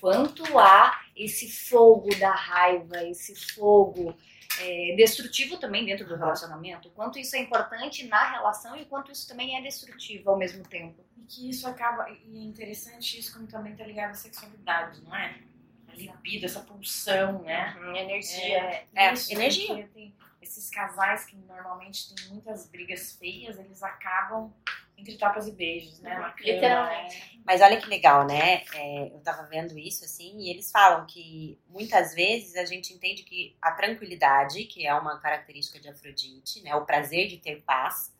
Quanto 0.00 0.58
há 0.58 1.04
esse 1.14 1.50
fogo 1.50 2.08
da 2.18 2.30
raiva, 2.30 3.04
esse 3.04 3.36
fogo 3.52 4.16
é, 4.58 4.94
destrutivo 4.96 5.58
também 5.58 5.84
dentro 5.84 6.08
do 6.08 6.16
relacionamento, 6.16 6.88
quanto 6.92 7.18
isso 7.18 7.36
é 7.36 7.38
importante 7.38 8.06
na 8.06 8.30
relação 8.30 8.74
e 8.76 8.86
quanto 8.86 9.12
isso 9.12 9.28
também 9.28 9.58
é 9.58 9.60
destrutivo 9.60 10.30
ao 10.30 10.38
mesmo 10.38 10.64
tempo. 10.64 11.04
E 11.18 11.24
que 11.26 11.50
isso 11.50 11.68
acaba, 11.68 12.08
e 12.08 12.38
é 12.38 12.42
interessante 12.42 13.18
isso 13.18 13.34
como 13.34 13.46
também 13.46 13.72
está 13.72 13.84
ligado 13.84 14.12
à 14.12 14.14
sexualidade, 14.14 15.02
não 15.02 15.14
é? 15.14 15.38
a 15.86 15.94
libido, 15.94 16.46
essa 16.46 16.60
pulsão, 16.60 17.42
né? 17.42 17.76
Uhum, 17.78 17.94
energia. 17.94 18.58
É, 18.58 18.86
é 18.94 19.12
isso, 19.12 19.30
energia. 19.30 19.86
Tem 19.92 20.14
esses 20.42 20.68
casais 20.68 21.24
que 21.24 21.36
normalmente 21.36 22.14
têm 22.14 22.28
muitas 22.28 22.68
brigas 22.68 23.12
feias, 23.12 23.58
eles 23.58 23.82
acabam 23.82 24.52
entre 24.98 25.16
tapas 25.16 25.48
e 25.48 25.52
beijos, 25.52 26.00
né? 26.00 26.16
Uhum, 26.18 26.32
literalmente. 26.40 27.40
Mas 27.44 27.60
olha 27.60 27.80
que 27.80 27.88
legal, 27.88 28.26
né? 28.26 28.62
É, 28.74 29.06
eu 29.06 29.20
tava 29.20 29.44
vendo 29.44 29.76
isso 29.78 30.04
assim, 30.04 30.38
e 30.38 30.50
eles 30.50 30.70
falam 30.70 31.06
que 31.06 31.58
muitas 31.68 32.14
vezes 32.14 32.54
a 32.56 32.64
gente 32.64 32.92
entende 32.92 33.22
que 33.22 33.56
a 33.60 33.72
tranquilidade, 33.72 34.64
que 34.64 34.86
é 34.86 34.94
uma 34.94 35.18
característica 35.18 35.80
de 35.80 35.88
Afrodite, 35.88 36.62
né? 36.62 36.74
O 36.74 36.84
prazer 36.84 37.26
de 37.28 37.38
ter 37.38 37.62
paz, 37.62 38.14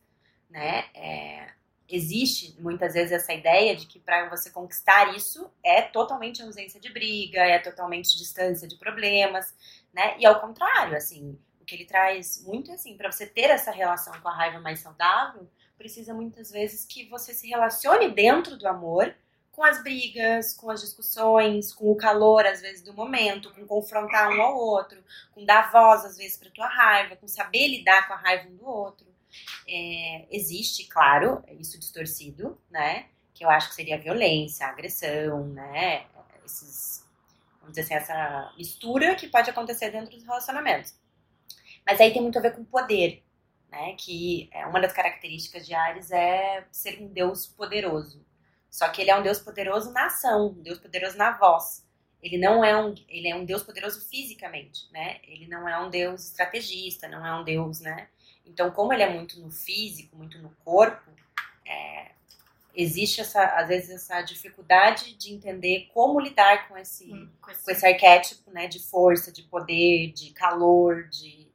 né? 0.49 0.85
É, 0.93 1.53
existe 1.87 2.59
muitas 2.59 2.93
vezes 2.93 3.11
essa 3.11 3.33
ideia 3.33 3.75
de 3.75 3.85
que 3.85 3.99
para 3.99 4.29
você 4.29 4.49
conquistar 4.49 5.15
isso 5.15 5.53
é 5.63 5.81
totalmente 5.81 6.41
ausência 6.41 6.79
de 6.79 6.91
briga, 6.91 7.39
é 7.39 7.59
totalmente 7.59 8.17
distância 8.17 8.67
de 8.67 8.77
problemas, 8.77 9.53
né? 9.93 10.15
E 10.19 10.25
ao 10.25 10.41
contrário, 10.41 10.97
assim, 10.97 11.39
o 11.63 11.65
que 11.65 11.75
ele 11.75 11.85
traz 11.85 12.43
muito 12.45 12.69
é 12.69 12.73
assim, 12.75 12.95
para 12.97 13.11
você 13.11 13.25
ter 13.25 13.49
essa 13.49 13.71
relação 13.71 14.13
com 14.21 14.27
a 14.27 14.35
raiva 14.35 14.59
mais 14.59 14.81
saudável, 14.81 15.49
precisa 15.77 16.13
muitas 16.13 16.51
vezes 16.51 16.85
que 16.85 17.09
você 17.09 17.33
se 17.33 17.47
relacione 17.47 18.11
dentro 18.11 18.57
do 18.57 18.67
amor 18.67 19.15
com 19.53 19.63
as 19.63 19.81
brigas, 19.81 20.53
com 20.53 20.69
as 20.69 20.81
discussões, 20.81 21.73
com 21.73 21.91
o 21.91 21.95
calor, 21.95 22.45
às 22.45 22.59
vezes, 22.59 22.81
do 22.81 22.93
momento, 22.93 23.53
com 23.53 23.65
confrontar 23.65 24.31
um 24.31 24.41
ao 24.41 24.57
outro, 24.57 25.01
com 25.31 25.45
dar 25.45 25.71
voz, 25.71 26.03
às 26.03 26.17
vezes, 26.17 26.37
para 26.37 26.49
tua 26.49 26.67
raiva, 26.67 27.15
com 27.15 27.27
saber 27.27 27.67
lidar 27.67 28.07
com 28.07 28.13
a 28.13 28.17
raiva 28.17 28.49
um 28.49 28.55
do 28.55 28.67
outro. 28.67 29.07
É, 29.67 30.25
existe, 30.31 30.85
claro, 30.85 31.43
isso 31.59 31.79
distorcido, 31.79 32.59
né? 32.69 33.07
Que 33.33 33.45
eu 33.45 33.49
acho 33.49 33.69
que 33.69 33.75
seria 33.75 33.95
a 33.95 33.99
violência, 33.99 34.65
a 34.65 34.69
agressão, 34.69 35.47
né? 35.47 36.07
Esses, 36.43 37.05
vamos 37.59 37.75
dizer 37.75 37.81
assim, 37.81 37.93
essa 37.93 38.53
mistura 38.57 39.15
que 39.15 39.27
pode 39.27 39.49
acontecer 39.49 39.91
dentro 39.91 40.11
dos 40.11 40.23
relacionamentos. 40.23 40.95
Mas 41.85 41.99
aí 41.99 42.11
tem 42.11 42.21
muito 42.21 42.37
a 42.37 42.41
ver 42.41 42.55
com 42.55 42.63
poder, 42.63 43.23
né? 43.69 43.95
Que 43.97 44.49
é 44.51 44.65
uma 44.65 44.79
das 44.79 44.93
características 44.93 45.65
de 45.65 45.73
Ares 45.73 46.11
é 46.11 46.65
ser 46.71 47.01
um 47.01 47.07
deus 47.07 47.45
poderoso. 47.45 48.25
Só 48.69 48.89
que 48.89 49.01
ele 49.01 49.11
é 49.11 49.15
um 49.15 49.21
Deus 49.21 49.37
poderoso 49.37 49.91
na 49.91 50.07
ação, 50.07 50.47
um 50.47 50.63
Deus 50.63 50.79
poderoso 50.79 51.15
na 51.15 51.37
voz. 51.37 51.85
Ele 52.23 52.37
não 52.37 52.63
é 52.63 52.75
um, 52.75 52.95
ele 53.07 53.27
é 53.27 53.35
um 53.35 53.45
Deus 53.45 53.61
poderoso 53.61 54.01
fisicamente, 54.09 54.89
né? 54.91 55.19
Ele 55.23 55.45
não 55.45 55.69
é 55.69 55.79
um 55.79 55.89
Deus 55.89 56.29
estrategista, 56.29 57.07
não 57.07 57.23
é 57.23 57.35
um 57.35 57.43
Deus, 57.43 57.81
né? 57.81 58.07
Então, 58.45 58.71
como 58.71 58.91
ele 58.91 59.03
é 59.03 59.09
muito 59.09 59.39
no 59.39 59.51
físico, 59.51 60.15
muito 60.15 60.39
no 60.39 60.49
corpo, 60.63 61.11
é, 61.67 62.11
existe 62.73 63.21
essa, 63.21 63.43
às 63.43 63.67
vezes 63.67 63.91
essa 63.91 64.21
dificuldade 64.21 65.13
de 65.15 65.33
entender 65.33 65.89
como 65.93 66.19
lidar 66.19 66.67
com 66.67 66.75
esse, 66.75 67.13
hum, 67.13 67.29
com 67.41 67.51
esse, 67.51 67.63
com 67.63 67.71
esse 67.71 67.85
arquétipo, 67.85 68.49
né? 68.49 68.67
De 68.67 68.79
força, 68.79 69.31
de 69.31 69.43
poder, 69.43 70.11
de 70.13 70.31
calor, 70.31 71.07
de, 71.09 71.47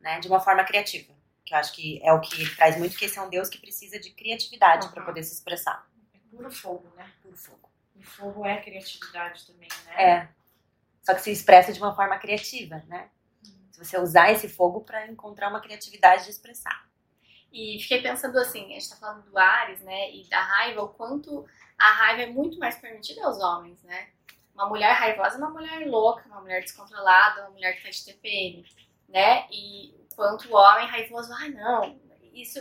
né? 0.00 0.18
De 0.20 0.28
uma 0.28 0.40
forma 0.40 0.64
criativa. 0.64 1.12
Que 1.44 1.54
eu 1.54 1.58
acho 1.58 1.72
que 1.72 2.00
é 2.02 2.12
o 2.12 2.20
que 2.20 2.34
ele 2.34 2.54
traz 2.54 2.76
muito, 2.78 2.96
que 2.96 3.04
esse 3.04 3.18
é 3.18 3.22
um 3.22 3.28
Deus 3.28 3.48
que 3.48 3.58
precisa 3.58 3.98
de 3.98 4.10
criatividade 4.10 4.86
uhum. 4.86 4.92
para 4.92 5.04
poder 5.04 5.22
se 5.22 5.34
expressar 5.34 5.90
puro 6.30 6.50
fogo, 6.50 6.88
né? 6.96 7.10
Puro 7.22 7.36
fogo. 7.36 7.68
E 7.96 8.02
fogo 8.02 8.46
é 8.46 8.60
criatividade 8.60 9.46
também, 9.46 9.68
né? 9.86 10.02
É. 10.02 10.28
Só 11.02 11.14
que 11.14 11.20
se 11.20 11.30
expressa 11.30 11.72
de 11.72 11.80
uma 11.80 11.94
forma 11.94 12.18
criativa, 12.18 12.82
né? 12.86 13.10
Se 13.70 13.84
você 13.84 13.98
usar 13.98 14.30
esse 14.30 14.48
fogo 14.48 14.82
para 14.82 15.06
encontrar 15.06 15.48
uma 15.48 15.60
criatividade 15.60 16.24
de 16.24 16.30
expressar. 16.30 16.88
E 17.52 17.78
fiquei 17.80 18.00
pensando 18.00 18.38
assim, 18.38 18.66
a 18.66 18.78
gente 18.78 18.88
tá 18.88 18.96
falando 18.96 19.28
do 19.28 19.36
Ares, 19.36 19.80
né, 19.80 20.14
e 20.14 20.24
da 20.28 20.40
raiva, 20.40 20.82
o 20.82 20.88
quanto 20.88 21.44
a 21.76 21.92
raiva 21.92 22.22
é 22.22 22.26
muito 22.26 22.58
mais 22.58 22.76
permitida 22.78 23.24
aos 23.24 23.40
homens, 23.40 23.82
né? 23.82 24.10
Uma 24.54 24.68
mulher 24.68 24.92
raivosa 24.92 25.34
é 25.34 25.38
uma 25.38 25.50
mulher 25.50 25.88
louca, 25.88 26.24
uma 26.26 26.40
mulher 26.40 26.60
descontrolada, 26.60 27.40
uma 27.42 27.50
mulher 27.50 27.76
que 27.76 27.82
tá 27.82 27.90
de 27.90 28.04
TPM, 28.04 28.64
né? 29.10 29.46
E 29.50 29.94
quanto 30.16 30.48
o 30.48 30.56
homem 30.56 30.86
raivoso, 30.86 31.32
ah, 31.32 31.48
não, 31.48 32.00
isso 32.32 32.58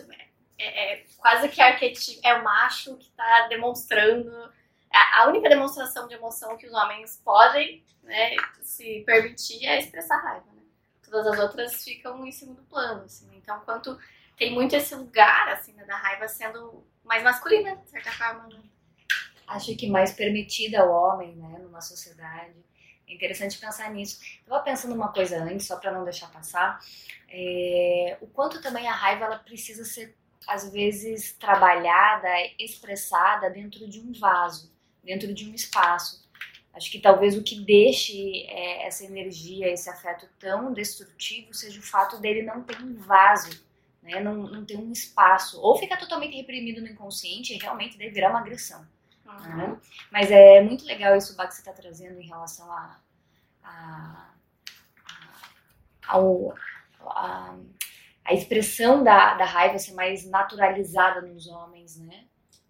é, 0.58 0.94
é 0.94 1.06
quase 1.18 1.48
que 1.50 1.62
arquetipo, 1.62 2.20
é 2.24 2.34
o 2.34 2.44
macho 2.44 2.98
que 2.98 3.10
está 3.10 3.48
demonstrando. 3.48 4.32
A, 4.92 5.22
a 5.22 5.28
única 5.28 5.48
demonstração 5.48 6.08
de 6.08 6.16
emoção 6.16 6.58
que 6.58 6.68
os 6.68 6.74
homens 6.74 7.22
podem 7.24 7.84
né, 8.04 8.36
se 8.62 9.04
permitir 9.06 9.66
é 9.66 9.80
expressar 9.80 10.18
raiva. 10.18 10.46
Né? 10.54 10.64
Todas 11.04 11.28
as 11.28 11.40
outras 11.40 11.84
ficam 11.84 12.26
em 12.26 12.32
segundo 12.32 12.64
plano. 12.64 13.04
Assim. 13.04 13.30
Então, 13.36 13.60
quanto 13.62 13.98
tem 14.36 14.54
muito 14.54 14.76
esse 14.76 14.96
lugar 14.96 15.50
assim, 15.50 15.74
né, 15.74 15.86
da 15.86 15.96
raiva 15.96 16.28
sendo 16.28 16.84
mais 17.04 17.24
masculina, 17.24 17.76
de 17.76 17.90
certa 17.90 18.12
forma. 18.12 18.48
Né? 18.48 18.64
Acho 19.48 19.76
que 19.76 19.90
mais 19.90 20.14
permitida 20.14 20.82
ao 20.82 20.92
homem, 20.92 21.36
né, 21.36 21.60
numa 21.60 21.82
sociedade. 21.82 22.56
É 23.10 23.14
interessante 23.14 23.58
pensar 23.58 23.92
nisso. 23.92 24.22
Estava 24.40 24.64
pensando 24.64 24.94
uma 24.94 25.12
coisa 25.12 25.42
antes, 25.44 25.66
só 25.66 25.78
para 25.78 25.92
não 25.92 26.04
deixar 26.04 26.32
passar. 26.32 26.80
É, 27.28 28.18
o 28.22 28.28
quanto 28.28 28.62
também 28.62 28.88
a 28.88 28.94
raiva 28.94 29.26
ela 29.26 29.40
precisa 29.40 29.84
ser 29.84 30.16
às 30.48 30.72
vezes 30.72 31.34
trabalhada, 31.34 32.28
expressada 32.58 33.50
dentro 33.50 33.88
de 33.90 34.00
um 34.00 34.14
vaso, 34.14 34.72
dentro 35.04 35.34
de 35.34 35.50
um 35.50 35.54
espaço. 35.54 36.28
Acho 36.72 36.92
que 36.92 37.00
talvez 37.00 37.36
o 37.36 37.44
que 37.44 37.60
deixe 37.60 38.46
é, 38.46 38.86
essa 38.86 39.04
energia, 39.04 39.68
esse 39.72 39.90
afeto 39.90 40.28
tão 40.40 40.72
destrutivo 40.72 41.54
seja 41.54 41.80
o 41.80 41.84
fato 41.84 42.20
dele 42.20 42.44
não 42.44 42.64
ter 42.64 42.82
um 42.82 42.96
vaso, 42.96 43.50
né? 44.04 44.20
não, 44.20 44.36
não 44.36 44.64
ter 44.64 44.78
um 44.78 44.92
espaço. 44.92 45.60
Ou 45.60 45.78
ficar 45.78 45.98
totalmente 45.98 46.36
reprimido 46.36 46.80
no 46.80 46.88
inconsciente 46.88 47.54
e 47.54 47.58
realmente 47.58 47.98
deve 47.98 48.12
virar 48.12 48.30
uma 48.30 48.40
agressão. 48.40 48.88
Uhum. 49.30 49.58
Né? 49.58 49.78
Mas 50.12 50.32
é 50.32 50.62
muito 50.62 50.86
legal 50.86 51.16
isso 51.16 51.36
que 51.36 51.46
você 51.46 51.60
está 51.62 51.72
trazendo 51.72 52.20
em 52.20 52.28
relação 52.28 52.72
a, 52.72 53.00
a, 53.64 53.70
a 53.70 54.30
ao, 56.08 56.56
a, 57.02 57.56
a 58.26 58.34
expressão 58.34 59.04
da, 59.04 59.36
da 59.36 59.46
raiva 59.46 59.78
ser 59.78 59.94
mais 59.94 60.26
naturalizada 60.26 61.22
nos 61.22 61.48
homens, 61.48 62.00
né? 62.00 62.26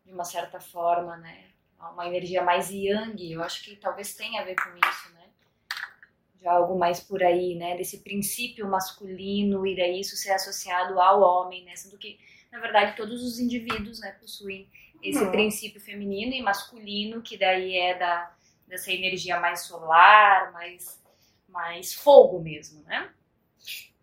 De 0.05 0.11
uma 0.11 0.25
certa 0.25 0.59
forma, 0.59 1.15
né? 1.17 1.45
Uma 1.93 2.07
energia 2.07 2.43
mais 2.43 2.69
yang, 2.69 3.31
eu 3.31 3.41
acho 3.41 3.63
que 3.63 3.77
talvez 3.77 4.13
tenha 4.13 4.41
a 4.41 4.45
ver 4.45 4.55
com 4.55 4.69
isso, 4.69 5.13
né? 5.13 5.27
De 6.35 6.47
algo 6.47 6.77
mais 6.77 6.99
por 6.99 7.23
aí, 7.23 7.55
né? 7.55 7.77
Desse 7.77 7.99
princípio 7.99 8.67
masculino 8.67 9.65
e 9.65 9.75
daí 9.75 10.01
isso 10.01 10.17
ser 10.17 10.31
associado 10.31 10.99
ao 10.99 11.21
homem, 11.21 11.63
né? 11.63 11.75
Sendo 11.75 11.97
que, 11.97 12.19
na 12.51 12.59
verdade, 12.59 12.97
todos 12.97 13.23
os 13.23 13.39
indivíduos, 13.39 14.01
né, 14.01 14.11
possuem 14.19 14.69
esse 15.01 15.23
uhum. 15.23 15.31
princípio 15.31 15.79
feminino 15.79 16.33
e 16.33 16.41
masculino, 16.41 17.21
que 17.21 17.37
daí 17.37 17.77
é 17.77 17.97
da, 17.97 18.31
dessa 18.67 18.91
energia 18.91 19.39
mais 19.39 19.61
solar, 19.61 20.51
mais, 20.51 21.01
mais 21.47 21.93
fogo 21.93 22.39
mesmo, 22.39 22.83
né? 22.83 23.09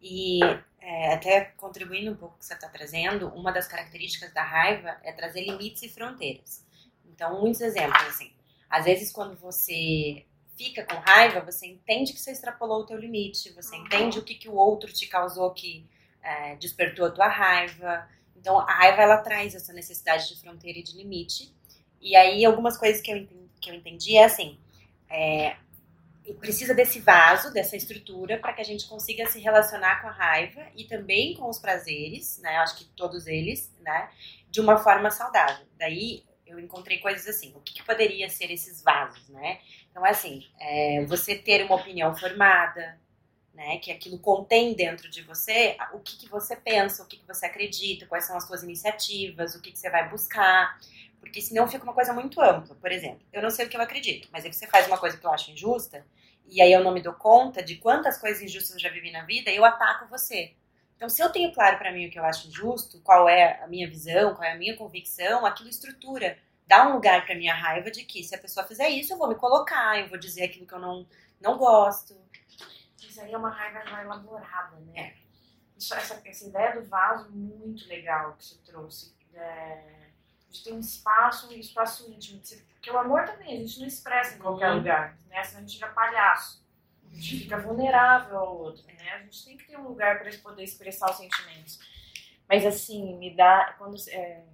E 0.00 0.40
é, 0.80 1.14
até 1.14 1.46
contribuindo 1.56 2.12
um 2.12 2.16
pouco 2.16 2.38
que 2.38 2.44
você 2.44 2.54
está 2.54 2.68
trazendo, 2.68 3.28
uma 3.28 3.52
das 3.52 3.66
características 3.66 4.32
da 4.32 4.42
raiva 4.42 4.96
é 5.02 5.12
trazer 5.12 5.40
limites 5.40 5.82
e 5.82 5.88
fronteiras. 5.88 6.64
Então, 7.04 7.40
muitos 7.40 7.60
exemplos, 7.60 8.06
assim. 8.06 8.32
Às 8.68 8.84
vezes, 8.84 9.10
quando 9.10 9.36
você 9.36 10.24
fica 10.56 10.84
com 10.84 10.96
raiva, 10.96 11.40
você 11.40 11.66
entende 11.66 12.12
que 12.12 12.20
você 12.20 12.32
extrapolou 12.32 12.80
o 12.80 12.86
teu 12.86 12.98
limite, 12.98 13.52
você 13.52 13.76
uhum. 13.76 13.84
entende 13.84 14.18
o 14.18 14.22
que, 14.22 14.34
que 14.34 14.48
o 14.48 14.54
outro 14.54 14.92
te 14.92 15.06
causou 15.06 15.50
que 15.52 15.86
é, 16.22 16.56
despertou 16.56 17.06
a 17.06 17.10
tua 17.10 17.28
raiva. 17.28 18.08
Então, 18.38 18.58
a 18.58 18.72
raiva, 18.72 19.02
ela 19.02 19.18
traz 19.18 19.54
essa 19.54 19.72
necessidade 19.72 20.28
de 20.28 20.40
fronteira 20.40 20.78
e 20.78 20.82
de 20.82 20.96
limite. 20.96 21.54
E 22.00 22.14
aí, 22.14 22.44
algumas 22.44 22.76
coisas 22.76 23.00
que 23.00 23.10
eu 23.10 23.16
entendi, 23.16 23.46
que 23.60 23.70
eu 23.70 23.74
entendi 23.74 24.16
é 24.16 24.24
assim, 24.24 24.58
é, 25.10 25.56
precisa 26.34 26.74
desse 26.74 27.00
vaso, 27.00 27.52
dessa 27.52 27.76
estrutura, 27.76 28.38
para 28.38 28.52
que 28.52 28.60
a 28.60 28.64
gente 28.64 28.86
consiga 28.86 29.26
se 29.26 29.38
relacionar 29.38 30.02
com 30.02 30.08
a 30.08 30.12
raiva 30.12 30.62
e 30.74 30.84
também 30.84 31.34
com 31.34 31.48
os 31.48 31.58
prazeres, 31.58 32.38
né? 32.38 32.56
Acho 32.58 32.76
que 32.76 32.84
todos 32.84 33.26
eles, 33.26 33.72
né? 33.80 34.10
De 34.50 34.60
uma 34.60 34.78
forma 34.78 35.10
saudável. 35.10 35.66
Daí 35.78 36.24
eu 36.46 36.60
encontrei 36.60 36.98
coisas 36.98 37.26
assim, 37.26 37.52
o 37.56 37.60
que, 37.60 37.74
que 37.74 37.84
poderia 37.84 38.28
ser 38.28 38.50
esses 38.50 38.82
vasos, 38.82 39.28
né? 39.28 39.60
Então, 39.90 40.04
é 40.06 40.10
assim, 40.10 40.46
é, 40.60 41.04
você 41.06 41.34
ter 41.34 41.64
uma 41.64 41.76
opinião 41.76 42.14
formada, 42.14 42.98
né? 43.56 43.78
Que 43.78 43.90
aquilo 43.90 44.18
contém 44.18 44.74
dentro 44.74 45.08
de 45.08 45.22
você 45.22 45.76
o 45.92 45.98
que, 45.98 46.16
que 46.18 46.28
você 46.28 46.54
pensa, 46.54 47.02
o 47.02 47.06
que, 47.06 47.16
que 47.16 47.26
você 47.26 47.46
acredita, 47.46 48.06
quais 48.06 48.24
são 48.24 48.36
as 48.36 48.46
suas 48.46 48.62
iniciativas, 48.62 49.54
o 49.54 49.62
que, 49.62 49.72
que 49.72 49.78
você 49.78 49.90
vai 49.90 50.08
buscar. 50.08 50.78
Porque 51.18 51.40
senão 51.40 51.66
fica 51.66 51.82
uma 51.82 51.94
coisa 51.94 52.12
muito 52.12 52.40
ampla. 52.40 52.76
Por 52.76 52.92
exemplo, 52.92 53.20
eu 53.32 53.42
não 53.42 53.50
sei 53.50 53.66
o 53.66 53.68
que 53.68 53.76
eu 53.76 53.80
acredito, 53.80 54.28
mas 54.30 54.44
aí 54.44 54.52
você 54.52 54.66
faz 54.66 54.86
uma 54.86 54.98
coisa 54.98 55.16
que 55.16 55.26
eu 55.26 55.32
acho 55.32 55.50
injusta, 55.50 56.06
e 56.46 56.62
aí 56.62 56.70
eu 56.70 56.84
não 56.84 56.92
me 56.92 57.02
dou 57.02 57.14
conta 57.14 57.62
de 57.62 57.76
quantas 57.76 58.18
coisas 58.18 58.42
injustas 58.42 58.74
eu 58.74 58.80
já 58.80 58.90
vivi 58.90 59.10
na 59.10 59.24
vida, 59.24 59.50
eu 59.50 59.64
ataco 59.64 60.06
você. 60.06 60.54
Então, 60.94 61.08
se 61.08 61.22
eu 61.22 61.30
tenho 61.30 61.52
claro 61.52 61.78
para 61.78 61.92
mim 61.92 62.06
o 62.06 62.10
que 62.10 62.18
eu 62.18 62.24
acho 62.24 62.48
injusto, 62.48 63.00
qual 63.00 63.28
é 63.28 63.60
a 63.62 63.66
minha 63.66 63.88
visão, 63.88 64.34
qual 64.34 64.44
é 64.44 64.52
a 64.52 64.56
minha 64.56 64.76
convicção, 64.76 65.44
aquilo 65.44 65.68
estrutura, 65.68 66.38
dá 66.66 66.88
um 66.88 66.94
lugar 66.94 67.24
para 67.24 67.34
minha 67.34 67.54
raiva 67.54 67.90
de 67.90 68.04
que 68.04 68.22
se 68.22 68.34
a 68.34 68.38
pessoa 68.38 68.66
fizer 68.66 68.88
isso, 68.88 69.12
eu 69.12 69.18
vou 69.18 69.28
me 69.28 69.34
colocar, 69.34 69.98
eu 69.98 70.08
vou 70.08 70.18
dizer 70.18 70.44
aquilo 70.44 70.66
que 70.66 70.72
eu 70.72 70.78
não, 70.78 71.06
não 71.40 71.58
gosto. 71.58 72.16
Isso 73.16 73.24
aí 73.24 73.32
é 73.32 73.38
uma 73.38 73.48
raiva 73.48 73.82
já 73.86 74.02
elaborada, 74.02 74.76
né? 74.80 75.00
É. 75.00 75.16
Isso, 75.74 75.94
essa, 75.94 76.20
essa 76.22 76.46
ideia 76.46 76.74
do 76.78 76.86
vaso 76.86 77.30
muito 77.30 77.88
legal 77.88 78.34
que 78.34 78.44
você 78.44 78.58
trouxe. 78.58 79.16
É 79.32 79.96
de 80.50 80.64
ter 80.64 80.72
um 80.72 80.80
espaço, 80.80 81.48
um 81.48 81.52
espaço 81.52 82.10
íntimo. 82.10 82.40
Porque 82.74 82.90
o 82.90 82.98
amor 82.98 83.24
também 83.24 83.56
a 83.56 83.60
gente 83.60 83.80
não 83.80 83.86
expressa 83.86 84.36
em 84.36 84.38
qualquer 84.38 84.70
uhum. 84.70 84.76
lugar, 84.76 85.18
né? 85.28 85.42
Senão 85.44 85.60
a 85.60 85.66
gente 85.66 85.74
fica 85.74 85.88
palhaço. 85.88 86.64
A 87.10 87.14
gente 87.14 87.40
fica 87.40 87.58
vulnerável 87.58 88.38
ao 88.38 88.56
outro, 88.56 88.86
né? 88.86 89.12
A 89.14 89.18
gente 89.20 89.44
tem 89.44 89.56
que 89.56 89.66
ter 89.66 89.78
um 89.78 89.88
lugar 89.88 90.18
para 90.18 90.30
poder 90.38 90.62
expressar 90.62 91.10
os 91.10 91.16
sentimentos. 91.16 91.78
Mas 92.48 92.64
assim, 92.64 93.16
me 93.18 93.34
dá 93.34 93.74
quando 93.78 93.96
é, 94.08 94.44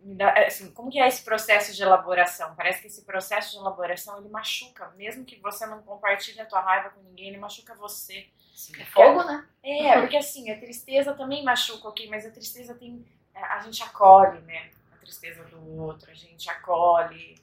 me 0.00 0.14
dá 0.14 0.32
assim, 0.46 0.70
como 0.70 0.90
que 0.90 0.98
é 0.98 1.06
esse 1.06 1.22
processo 1.22 1.74
de 1.74 1.82
elaboração? 1.82 2.54
Parece 2.54 2.80
que 2.80 2.86
esse 2.86 3.02
processo 3.02 3.52
de 3.52 3.58
elaboração 3.58 4.18
ele 4.18 4.28
machuca, 4.28 4.90
mesmo 4.96 5.24
que 5.24 5.38
você 5.40 5.66
não 5.66 5.82
compartilhe 5.82 6.40
a 6.40 6.46
tua 6.46 6.60
raiva 6.60 6.90
com 6.90 7.02
ninguém, 7.02 7.28
ele 7.28 7.38
machuca 7.38 7.74
você. 7.74 8.26
Sim, 8.54 8.80
é 8.80 8.84
fogo, 8.86 9.22
né? 9.24 9.46
É, 9.62 10.00
porque 10.00 10.16
assim, 10.16 10.50
a 10.50 10.58
tristeza 10.58 11.14
também 11.14 11.44
machuca, 11.44 11.88
ok, 11.88 12.08
mas 12.08 12.26
a 12.26 12.30
tristeza 12.30 12.74
tem 12.74 13.04
é, 13.38 13.44
a 13.44 13.60
gente 13.60 13.82
acolhe, 13.82 14.40
né? 14.40 14.70
A 14.92 14.96
tristeza 14.96 15.44
do 15.44 15.80
outro, 15.80 16.10
a 16.10 16.14
gente 16.14 16.50
acolhe. 16.50 17.36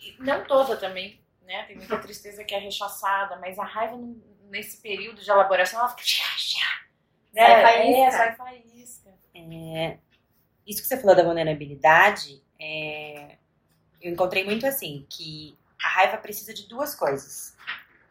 E 0.00 0.16
não 0.18 0.44
toda 0.44 0.76
também, 0.76 1.20
né? 1.42 1.64
Tem 1.64 1.76
muita 1.76 1.98
tristeza 1.98 2.44
que 2.44 2.54
é 2.54 2.58
rechaçada, 2.58 3.36
mas 3.36 3.58
a 3.58 3.64
raiva 3.64 3.96
nesse 4.50 4.82
período 4.82 5.22
de 5.22 5.30
elaboração, 5.30 5.80
ela 5.80 5.88
fica. 5.88 6.02
Né? 7.32 7.46
Sai 7.46 7.62
faísca. 7.62 8.02
É, 8.02 8.10
sai 8.10 8.36
faísca. 8.36 9.14
É, 9.34 9.98
isso 10.66 10.82
que 10.82 10.88
você 10.88 10.96
falou 10.96 11.16
da 11.16 11.24
vulnerabilidade, 11.24 12.42
é, 12.60 13.36
eu 14.00 14.12
encontrei 14.12 14.44
muito 14.44 14.66
assim, 14.66 15.06
que 15.08 15.56
a 15.82 15.88
raiva 15.88 16.16
precisa 16.16 16.54
de 16.54 16.68
duas 16.68 16.94
coisas: 16.94 17.56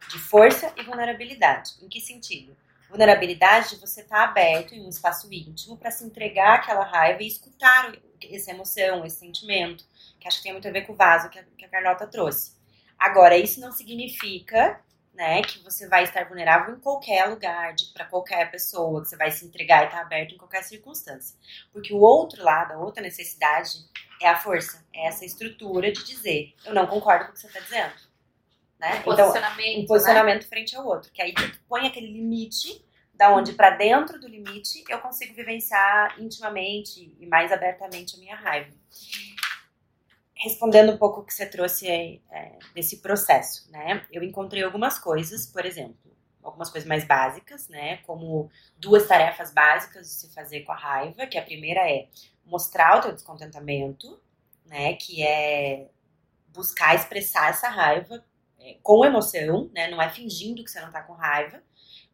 de 0.08 0.18
força 0.18 0.72
e 0.76 0.82
vulnerabilidade. 0.82 1.72
Em 1.82 1.88
que 1.88 2.00
sentido? 2.00 2.56
Vulnerabilidade, 2.88 3.76
você 3.76 4.02
tá 4.02 4.24
aberto 4.24 4.74
em 4.74 4.84
um 4.84 4.88
espaço 4.88 5.26
íntimo 5.32 5.78
para 5.78 5.90
se 5.90 6.04
entregar 6.04 6.56
àquela 6.56 6.84
raiva 6.84 7.22
e 7.22 7.26
escutar 7.26 7.94
essa 8.30 8.50
emoção, 8.50 9.04
esse 9.04 9.16
sentimento, 9.16 9.84
que 10.20 10.28
acho 10.28 10.38
que 10.38 10.42
tem 10.44 10.52
muito 10.52 10.68
a 10.68 10.70
ver 10.70 10.82
com 10.82 10.92
o 10.92 10.96
vaso 10.96 11.30
que 11.30 11.38
a, 11.38 11.44
que 11.56 11.64
a 11.64 11.68
Carlota 11.68 12.06
trouxe. 12.06 12.52
Agora, 12.98 13.36
isso 13.36 13.60
não 13.60 13.72
significa 13.72 14.78
né, 15.14 15.42
que 15.42 15.62
você 15.62 15.86
vai 15.86 16.04
estar 16.04 16.26
vulnerável 16.26 16.74
em 16.74 16.80
qualquer 16.80 17.26
lugar, 17.26 17.74
para 17.92 18.06
qualquer 18.06 18.50
pessoa, 18.50 19.02
que 19.02 19.08
você 19.08 19.16
vai 19.16 19.30
se 19.30 19.44
entregar 19.44 19.82
e 19.82 19.86
estar 19.86 19.98
tá 19.98 20.02
aberto 20.02 20.34
em 20.34 20.38
qualquer 20.38 20.62
circunstância. 20.62 21.36
Porque 21.72 21.92
o 21.92 21.98
outro 21.98 22.42
lado, 22.42 22.72
a 22.72 22.78
outra 22.78 23.02
necessidade, 23.02 23.70
é 24.20 24.28
a 24.28 24.36
força, 24.36 24.84
é 24.94 25.06
essa 25.06 25.24
estrutura 25.24 25.92
de 25.92 26.02
dizer, 26.04 26.54
eu 26.64 26.72
não 26.72 26.86
concordo 26.86 27.26
com 27.26 27.30
o 27.32 27.34
que 27.34 27.40
você 27.40 27.46
está 27.46 27.60
dizendo. 27.60 27.92
Né? 28.78 28.94
Um 29.06 29.12
então, 29.12 29.14
posicionamento, 29.14 29.82
um 29.82 29.86
posicionamento 29.86 30.42
né? 30.42 30.48
frente 30.48 30.76
ao 30.76 30.86
outro, 30.86 31.12
que 31.12 31.20
aí 31.20 31.34
tu 31.34 31.60
põe 31.68 31.86
aquele 31.86 32.06
limite 32.06 32.84
da 33.14 33.30
onde 33.34 33.52
para 33.52 33.70
dentro 33.70 34.18
do 34.18 34.26
limite 34.26 34.82
eu 34.88 34.98
consigo 34.98 35.34
vivenciar 35.34 36.20
intimamente 36.20 37.14
e 37.20 37.26
mais 37.26 37.52
abertamente 37.52 38.16
a 38.16 38.18
minha 38.18 38.34
raiva 38.34 38.72
respondendo 40.42 40.92
um 40.92 40.98
pouco 40.98 41.20
o 41.20 41.24
que 41.24 41.32
você 41.32 41.46
trouxe 41.46 41.88
é, 41.88 42.18
desse 42.74 42.98
processo, 42.98 43.70
né? 43.70 44.04
Eu 44.10 44.24
encontrei 44.24 44.64
algumas 44.64 44.98
coisas, 44.98 45.46
por 45.46 45.64
exemplo, 45.64 46.10
algumas 46.42 46.68
coisas 46.68 46.88
mais 46.88 47.04
básicas, 47.04 47.68
né? 47.68 47.98
Como 47.98 48.50
duas 48.76 49.06
tarefas 49.06 49.52
básicas 49.52 50.08
de 50.08 50.12
se 50.14 50.34
fazer 50.34 50.62
com 50.62 50.72
a 50.72 50.76
raiva, 50.76 51.28
que 51.28 51.38
a 51.38 51.42
primeira 51.42 51.88
é 51.88 52.08
mostrar 52.44 52.98
o 52.98 53.02
teu 53.02 53.12
descontentamento, 53.12 54.20
né? 54.66 54.94
Que 54.94 55.22
é 55.22 55.88
buscar 56.48 56.96
expressar 56.96 57.50
essa 57.50 57.68
raiva 57.68 58.24
é, 58.58 58.76
com 58.82 59.04
emoção, 59.04 59.70
né? 59.72 59.88
Não 59.88 60.02
é 60.02 60.10
fingindo 60.10 60.64
que 60.64 60.70
você 60.72 60.80
não 60.80 60.90
tá 60.90 61.02
com 61.02 61.12
raiva, 61.12 61.62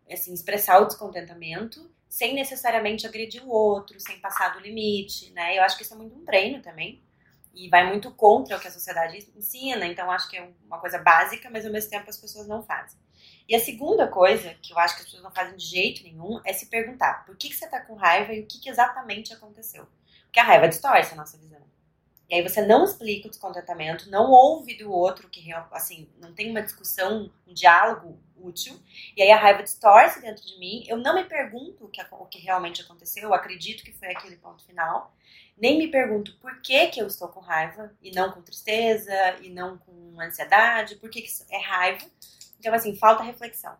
é 0.06 0.14
assim, 0.14 0.34
expressar 0.34 0.82
o 0.82 0.86
descontentamento 0.86 1.90
sem 2.10 2.34
necessariamente 2.34 3.06
agredir 3.06 3.42
o 3.42 3.50
outro, 3.50 3.98
sem 4.00 4.18
passar 4.20 4.52
do 4.52 4.60
limite, 4.60 5.30
né? 5.32 5.56
Eu 5.56 5.62
acho 5.62 5.78
que 5.78 5.82
isso 5.82 5.94
é 5.94 5.96
muito 5.96 6.14
um 6.14 6.24
treino 6.26 6.60
também, 6.60 7.02
e 7.58 7.68
vai 7.68 7.88
muito 7.88 8.10
contra 8.12 8.56
o 8.56 8.60
que 8.60 8.68
a 8.68 8.70
sociedade 8.70 9.28
ensina, 9.36 9.84
então 9.84 10.10
acho 10.12 10.30
que 10.30 10.36
é 10.36 10.48
uma 10.64 10.78
coisa 10.78 10.98
básica, 10.98 11.50
mas 11.50 11.66
ao 11.66 11.72
mesmo 11.72 11.90
tempo 11.90 12.08
as 12.08 12.16
pessoas 12.16 12.46
não 12.46 12.62
fazem. 12.62 12.98
E 13.48 13.54
a 13.54 13.60
segunda 13.60 14.06
coisa, 14.06 14.54
que 14.62 14.72
eu 14.72 14.78
acho 14.78 14.94
que 14.94 15.00
as 15.00 15.06
pessoas 15.06 15.24
não 15.24 15.32
fazem 15.32 15.56
de 15.56 15.64
jeito 15.64 16.04
nenhum, 16.04 16.40
é 16.44 16.52
se 16.52 16.66
perguntar 16.66 17.24
por 17.26 17.36
que, 17.36 17.48
que 17.48 17.56
você 17.56 17.64
está 17.64 17.80
com 17.80 17.94
raiva 17.94 18.32
e 18.32 18.42
o 18.42 18.46
que, 18.46 18.60
que 18.60 18.70
exatamente 18.70 19.32
aconteceu. 19.32 19.88
Porque 20.24 20.38
a 20.38 20.44
raiva 20.44 20.68
distorce 20.68 21.14
a 21.14 21.16
nossa 21.16 21.36
visão. 21.36 21.66
E 22.28 22.34
aí 22.34 22.42
você 22.42 22.60
não 22.60 22.84
explica 22.84 23.26
o 23.26 23.30
descontentamento, 23.30 24.10
não 24.10 24.30
ouve 24.30 24.76
do 24.76 24.92
outro, 24.92 25.30
que 25.30 25.50
assim, 25.72 26.08
não 26.20 26.34
tem 26.34 26.50
uma 26.50 26.60
discussão, 26.60 27.32
um 27.46 27.54
diálogo 27.54 28.20
útil. 28.36 28.78
E 29.16 29.22
aí 29.22 29.30
a 29.30 29.38
raiva 29.38 29.62
distorce 29.62 30.20
dentro 30.20 30.46
de 30.46 30.58
mim. 30.58 30.84
Eu 30.86 30.98
não 30.98 31.14
me 31.14 31.24
pergunto 31.24 31.86
o 31.86 31.88
que, 31.88 32.02
o 32.12 32.26
que 32.26 32.38
realmente 32.38 32.82
aconteceu, 32.82 33.24
eu 33.24 33.34
acredito 33.34 33.82
que 33.82 33.92
foi 33.92 34.08
aquele 34.08 34.36
ponto 34.36 34.62
final 34.64 35.12
nem 35.60 35.78
me 35.78 35.88
pergunto 35.88 36.36
por 36.40 36.60
que, 36.60 36.88
que 36.88 37.00
eu 37.00 37.06
estou 37.06 37.28
com 37.28 37.40
raiva 37.40 37.92
e 38.02 38.10
não 38.12 38.30
com 38.32 38.42
tristeza 38.42 39.12
e 39.42 39.50
não 39.50 39.78
com 39.78 40.20
ansiedade, 40.20 40.96
por 40.96 41.10
que, 41.10 41.22
que 41.22 41.30
é 41.50 41.58
raiva. 41.58 42.06
Então, 42.58 42.72
assim, 42.74 42.94
falta 42.96 43.22
reflexão, 43.22 43.76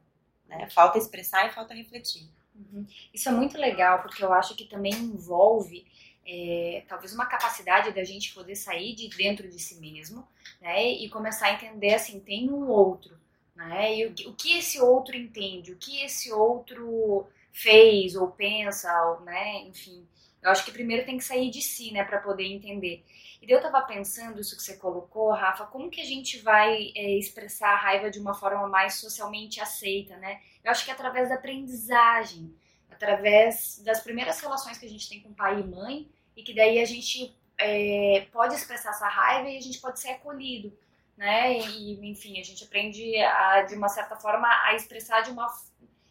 né? 0.47 0.69
Falta 0.71 0.99
expressar 0.99 1.47
e 1.47 1.53
falta 1.53 1.75
refletir. 1.75 2.29
Uhum. 2.55 2.87
Isso 3.15 3.29
é 3.29 3.33
muito 3.33 3.57
legal, 3.57 4.03
porque 4.03 4.25
eu 4.25 4.33
acho 4.33 4.57
que 4.57 4.65
também 4.65 4.93
envolve 4.93 5.87
é, 6.27 6.85
talvez 6.89 7.15
uma 7.15 7.27
capacidade 7.27 7.93
da 7.93 8.05
gente 8.05 8.35
poder 8.35 8.57
sair 8.57 8.95
de 8.95 9.09
dentro 9.09 9.49
de 9.49 9.59
si 9.59 9.77
mesmo, 9.77 10.27
né? 10.61 10.87
E 10.93 11.09
começar 11.09 11.47
a 11.47 11.53
entender, 11.55 11.95
assim, 11.95 12.21
tem 12.21 12.51
um 12.51 12.69
outro, 12.69 13.19
né? 13.55 13.97
E 13.97 14.07
o, 14.07 14.31
o 14.31 14.35
que 14.35 14.59
esse 14.59 14.81
outro 14.81 15.17
entende, 15.17 15.73
o 15.73 15.77
que 15.77 16.03
esse 16.03 16.33
outro 16.33 17.27
fez 17.53 18.15
ou 18.15 18.29
pensa, 18.29 18.93
ou, 19.07 19.21
né? 19.21 19.63
Enfim, 19.63 20.07
eu 20.43 20.51
acho 20.51 20.65
que 20.65 20.71
primeiro 20.71 21.05
tem 21.05 21.19
que 21.19 21.25
sair 21.25 21.51
de 21.51 21.61
si, 21.61 21.93
né, 21.93 22.05
para 22.05 22.21
poder 22.21 22.45
entender. 22.45 23.05
E 23.43 23.51
eu 23.51 23.61
tava 23.61 23.81
pensando, 23.83 24.41
isso 24.41 24.57
que 24.57 24.63
você 24.63 24.77
colocou, 24.77 25.31
Rafa, 25.31 25.67
como 25.67 25.91
que 25.91 26.01
a 26.01 26.05
gente 26.05 26.39
vai 26.39 26.93
é, 26.95 27.19
expressar 27.19 27.71
a 27.71 27.77
raiva 27.77 28.11
de 28.11 28.19
uma 28.19 28.35
forma 28.35 28.67
mais 28.69 28.95
socialmente 28.95 29.61
aceita, 29.61 30.17
né? 30.17 30.41
Eu 30.63 30.71
acho 30.71 30.85
que 30.85 30.91
é 30.91 30.95
através 30.95 31.29
da 31.29 31.37
aprendizagem, 31.37 32.55
através 32.91 33.81
das 33.85 34.01
primeiras 34.01 34.41
relações 34.41 34.79
que 34.79 34.87
a 34.87 34.89
gente 34.89 35.09
tem 35.09 35.21
com 35.21 35.33
pai 35.33 35.61
e 35.61 35.65
mãe, 35.65 36.09
e 36.37 36.43
que 36.43 36.55
daí 36.55 36.81
a 36.81 36.85
gente 36.85 37.37
é, 37.59 38.27
pode 38.33 38.55
expressar 38.55 38.91
essa 38.91 39.09
raiva 39.09 39.49
e 39.49 39.57
a 39.57 39.61
gente 39.61 39.81
pode 39.81 39.99
ser 40.01 40.11
acolhido, 40.11 40.77
né? 41.17 41.59
E, 41.59 42.11
enfim, 42.11 42.41
a 42.41 42.45
gente 42.45 42.65
aprende, 42.65 43.17
a, 43.19 43.63
de 43.63 43.75
uma 43.75 43.89
certa 43.89 44.17
forma, 44.17 44.49
a 44.65 44.75
expressar 44.75 45.23
de 45.23 45.31
uma, 45.31 45.49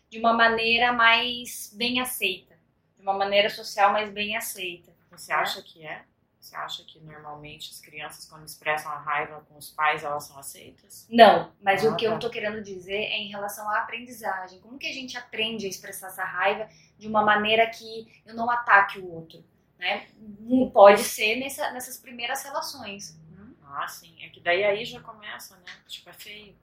de 0.09 0.19
uma 0.19 0.33
maneira 0.33 0.91
mais 0.91 1.73
bem 1.75 1.99
aceita 1.99 2.57
uma 3.12 3.17
maneira 3.17 3.50
social 3.50 3.91
mais 3.91 4.12
bem 4.12 4.36
aceita. 4.36 4.91
Você 5.12 5.32
acha 5.32 5.62
que 5.62 5.86
é? 5.86 6.04
Você 6.39 6.56
acha 6.56 6.84
que 6.84 7.00
normalmente 7.00 7.72
as 7.72 7.80
crianças, 7.80 8.26
quando 8.26 8.46
expressam 8.46 8.91
a 8.91 8.98
raiva 8.98 9.43
com 9.50 9.58
os 9.58 9.70
pais, 9.70 10.04
elas 10.04 10.26
são 10.26 10.38
aceitas? 10.38 11.08
Não, 11.10 11.52
mas 11.62 11.86
ah, 11.86 11.89
o 11.89 11.96
que 11.96 12.06
tá. 12.06 12.12
eu 12.12 12.15
estou 12.15 12.30
querendo 12.30 12.62
dizer 12.62 12.96
é 12.98 13.17
em 13.17 13.30
relação 13.30 13.70
à 13.70 13.80
aprendizagem. 13.80 14.60
Como 14.60 14.78
que 14.78 14.88
a 14.88 14.93
gente 14.93 15.17
aprende 15.17 15.65
a 15.65 15.70
expressar 15.70 16.08
essa 16.08 16.24
raiva 16.24 16.70
de 16.98 17.08
uma 17.08 17.24
maneira 17.24 17.67
que 17.67 18.22
eu 18.26 18.34
não 18.34 18.50
ataque 18.50 19.00
o 19.00 19.12
outro? 19.12 19.43
Né? 19.78 20.08
Pode 20.74 21.04
ser 21.04 21.36
nessa, 21.38 21.72
nessas 21.72 21.98
primeiras 21.98 22.43
relações. 22.43 23.20
Ah, 23.70 23.88
sim. 23.88 24.15
É 24.24 24.30
que 24.30 24.39
daí 24.39 24.63
aí 24.63 24.86
já 24.86 25.00
começa, 25.02 25.56
né? 25.58 25.72
Tipo, 25.88 26.10
é 26.10 26.13
feio. 26.13 26.56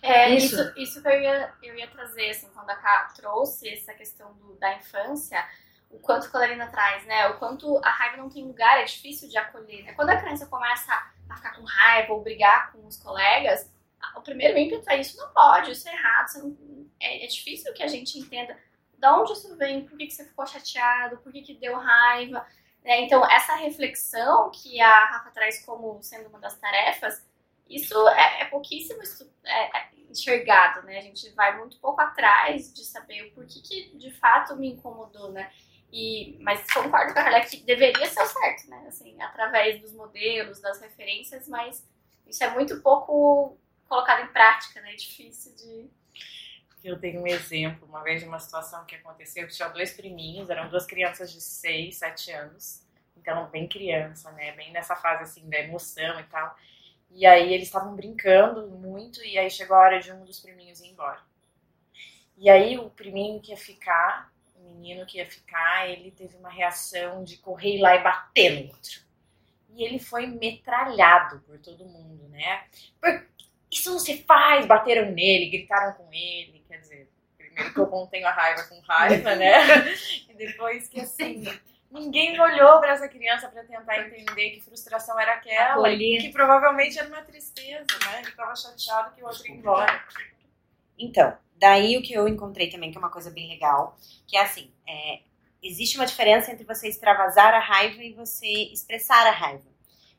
É, 0.00 0.30
isso. 0.30 0.54
isso, 0.54 0.72
isso 0.78 1.02
que 1.02 1.08
eu 1.08 1.20
ia, 1.20 1.52
eu 1.62 1.76
ia 1.76 1.88
trazer, 1.88 2.30
assim, 2.30 2.48
quando 2.54 2.70
a 2.70 2.76
Ká 2.76 3.12
trouxe 3.16 3.68
essa 3.68 3.92
questão 3.92 4.32
do, 4.34 4.54
da 4.54 4.76
infância, 4.76 5.44
o 5.92 5.98
quanto 5.98 6.30
Clarina 6.30 6.66
traz, 6.68 7.04
né? 7.04 7.28
O 7.28 7.38
quanto 7.38 7.78
a 7.84 7.90
raiva 7.90 8.16
não 8.16 8.30
tem 8.30 8.44
lugar, 8.44 8.80
é 8.80 8.84
difícil 8.84 9.28
de 9.28 9.36
acolher. 9.36 9.84
Né? 9.84 9.92
Quando 9.92 10.10
a 10.10 10.16
criança 10.16 10.46
começa 10.46 10.92
a 11.28 11.36
ficar 11.36 11.54
com 11.54 11.64
raiva 11.64 12.12
ou 12.14 12.22
brigar 12.22 12.72
com 12.72 12.86
os 12.86 12.96
colegas, 12.96 13.70
o 14.16 14.22
primeiro 14.22 14.58
ímpeto 14.58 14.90
é 14.90 15.00
isso 15.00 15.16
não 15.16 15.32
pode, 15.32 15.70
isso 15.70 15.88
é 15.88 15.92
errado, 15.92 16.28
não... 16.38 16.86
é, 16.98 17.24
é, 17.24 17.26
difícil 17.26 17.72
que 17.72 17.82
a 17.82 17.86
gente 17.86 18.18
entenda 18.18 18.58
de 18.98 19.06
onde 19.06 19.32
isso 19.32 19.56
vem, 19.56 19.84
por 19.84 19.96
que, 19.96 20.06
que 20.06 20.12
você 20.12 20.24
ficou 20.24 20.46
chateado, 20.46 21.18
por 21.18 21.32
que, 21.32 21.42
que 21.42 21.54
deu 21.54 21.76
raiva. 21.76 22.46
Né? 22.84 23.02
Então, 23.02 23.24
essa 23.30 23.54
reflexão 23.56 24.50
que 24.50 24.80
a 24.80 25.06
Rafa 25.06 25.30
traz 25.30 25.64
como 25.64 26.02
sendo 26.02 26.28
uma 26.28 26.40
das 26.40 26.58
tarefas, 26.58 27.24
isso 27.68 28.08
é, 28.08 28.42
é 28.42 28.44
pouquíssimo 28.46 29.00
é, 29.44 29.78
é 29.78 29.90
enxergado, 30.10 30.82
né? 30.86 30.98
A 30.98 31.02
gente 31.02 31.30
vai 31.30 31.56
muito 31.58 31.78
pouco 31.78 32.00
atrás 32.00 32.72
de 32.72 32.84
saber 32.84 33.22
o 33.22 33.32
porquê 33.32 33.60
que 33.60 33.96
de 33.96 34.10
fato 34.10 34.54
me 34.56 34.68
incomodou, 34.68 35.32
né? 35.32 35.50
E, 35.92 36.38
mas 36.40 36.66
concordo 36.72 37.12
com 37.12 37.20
a 37.20 37.22
Carla 37.24 37.40
que 37.42 37.58
deveria 37.58 38.06
ser 38.06 38.22
o 38.22 38.26
certo, 38.26 38.70
né? 38.70 38.84
Assim, 38.88 39.20
através 39.20 39.78
dos 39.78 39.92
modelos, 39.92 40.58
das 40.58 40.80
referências, 40.80 41.46
mas 41.46 41.86
isso 42.26 42.42
é 42.42 42.48
muito 42.48 42.80
pouco 42.80 43.58
colocado 43.86 44.24
em 44.24 44.32
prática, 44.32 44.80
né? 44.80 44.94
É 44.94 44.96
difícil 44.96 45.54
de. 45.54 45.90
Eu 46.82 46.98
tenho 46.98 47.20
um 47.20 47.26
exemplo, 47.26 47.86
uma 47.86 48.02
vez 48.02 48.22
de 48.22 48.26
uma 48.26 48.40
situação 48.40 48.86
que 48.86 48.94
aconteceu, 48.94 49.46
tinha 49.46 49.68
dois 49.68 49.92
priminhos, 49.92 50.48
eram 50.48 50.68
duas 50.68 50.86
crianças 50.86 51.30
de 51.30 51.40
6, 51.40 51.94
7 51.94 52.32
anos, 52.32 52.82
então 53.16 53.48
bem 53.50 53.68
criança, 53.68 54.32
né? 54.32 54.52
Bem 54.52 54.72
nessa 54.72 54.96
fase 54.96 55.24
assim 55.24 55.48
da 55.48 55.58
emoção 55.58 56.18
e 56.18 56.24
tal. 56.24 56.56
E 57.10 57.26
aí 57.26 57.52
eles 57.52 57.68
estavam 57.68 57.94
brincando 57.94 58.66
muito, 58.68 59.22
e 59.22 59.38
aí 59.38 59.50
chegou 59.50 59.76
a 59.76 59.80
hora 59.80 60.00
de 60.00 60.10
um 60.10 60.24
dos 60.24 60.40
priminhos 60.40 60.80
ir 60.80 60.88
embora. 60.88 61.20
E 62.38 62.48
aí 62.48 62.78
o 62.78 62.88
priminho 62.88 63.40
que 63.42 63.50
ia 63.50 63.58
ficar 63.58 64.31
menino 64.72 65.06
que 65.06 65.18
ia 65.18 65.26
ficar, 65.26 65.88
ele 65.88 66.10
teve 66.10 66.36
uma 66.36 66.50
reação 66.50 67.24
de 67.24 67.36
correr 67.38 67.80
lá 67.80 67.94
e 67.96 68.02
bater 68.02 68.62
no 68.62 68.68
outro. 68.68 69.00
E 69.74 69.84
ele 69.84 69.98
foi 69.98 70.26
metralhado 70.26 71.40
por 71.40 71.58
todo 71.58 71.84
mundo, 71.84 72.28
né? 72.28 72.64
Por, 73.00 73.26
isso 73.70 73.90
não 73.90 73.98
se 73.98 74.22
faz! 74.24 74.66
Bateram 74.66 75.10
nele, 75.10 75.50
gritaram 75.50 75.94
com 75.94 76.12
ele. 76.12 76.62
Quer 76.68 76.78
dizer, 76.78 77.10
primeiro 77.38 77.72
que 77.72 77.80
eu 77.80 77.86
contenho 77.86 78.26
a 78.26 78.30
raiva 78.30 78.64
com 78.64 78.78
raiva, 78.80 79.34
né? 79.34 79.50
E 80.28 80.34
depois 80.34 80.88
que 80.88 81.00
assim. 81.00 81.44
Ninguém 81.90 82.40
olhou 82.40 82.80
para 82.80 82.92
essa 82.92 83.06
criança 83.06 83.50
para 83.50 83.64
tentar 83.64 83.98
entender 83.98 84.52
que 84.52 84.62
frustração 84.62 85.20
era 85.20 85.34
aquela, 85.34 85.90
que 85.94 86.30
provavelmente 86.32 86.98
era 86.98 87.06
uma 87.06 87.20
tristeza, 87.20 87.84
né? 88.06 88.20
Ele 88.20 88.28
estava 88.30 88.56
chateado 88.56 89.14
que 89.14 89.22
o 89.22 89.26
outro 89.26 89.46
ia 89.46 89.54
embora. 89.54 90.02
Então, 90.98 91.36
Daí 91.62 91.96
o 91.96 92.02
que 92.02 92.12
eu 92.12 92.26
encontrei 92.26 92.68
também, 92.68 92.90
que 92.90 92.98
é 92.98 93.00
uma 93.00 93.08
coisa 93.08 93.30
bem 93.30 93.48
legal, 93.48 93.96
que 94.26 94.36
é 94.36 94.42
assim, 94.42 94.72
é, 94.84 95.20
existe 95.62 95.96
uma 95.96 96.04
diferença 96.04 96.50
entre 96.50 96.64
você 96.64 96.88
extravasar 96.88 97.54
a 97.54 97.60
raiva 97.60 98.02
e 98.02 98.12
você 98.12 98.48
expressar 98.72 99.24
a 99.28 99.30
raiva. 99.30 99.70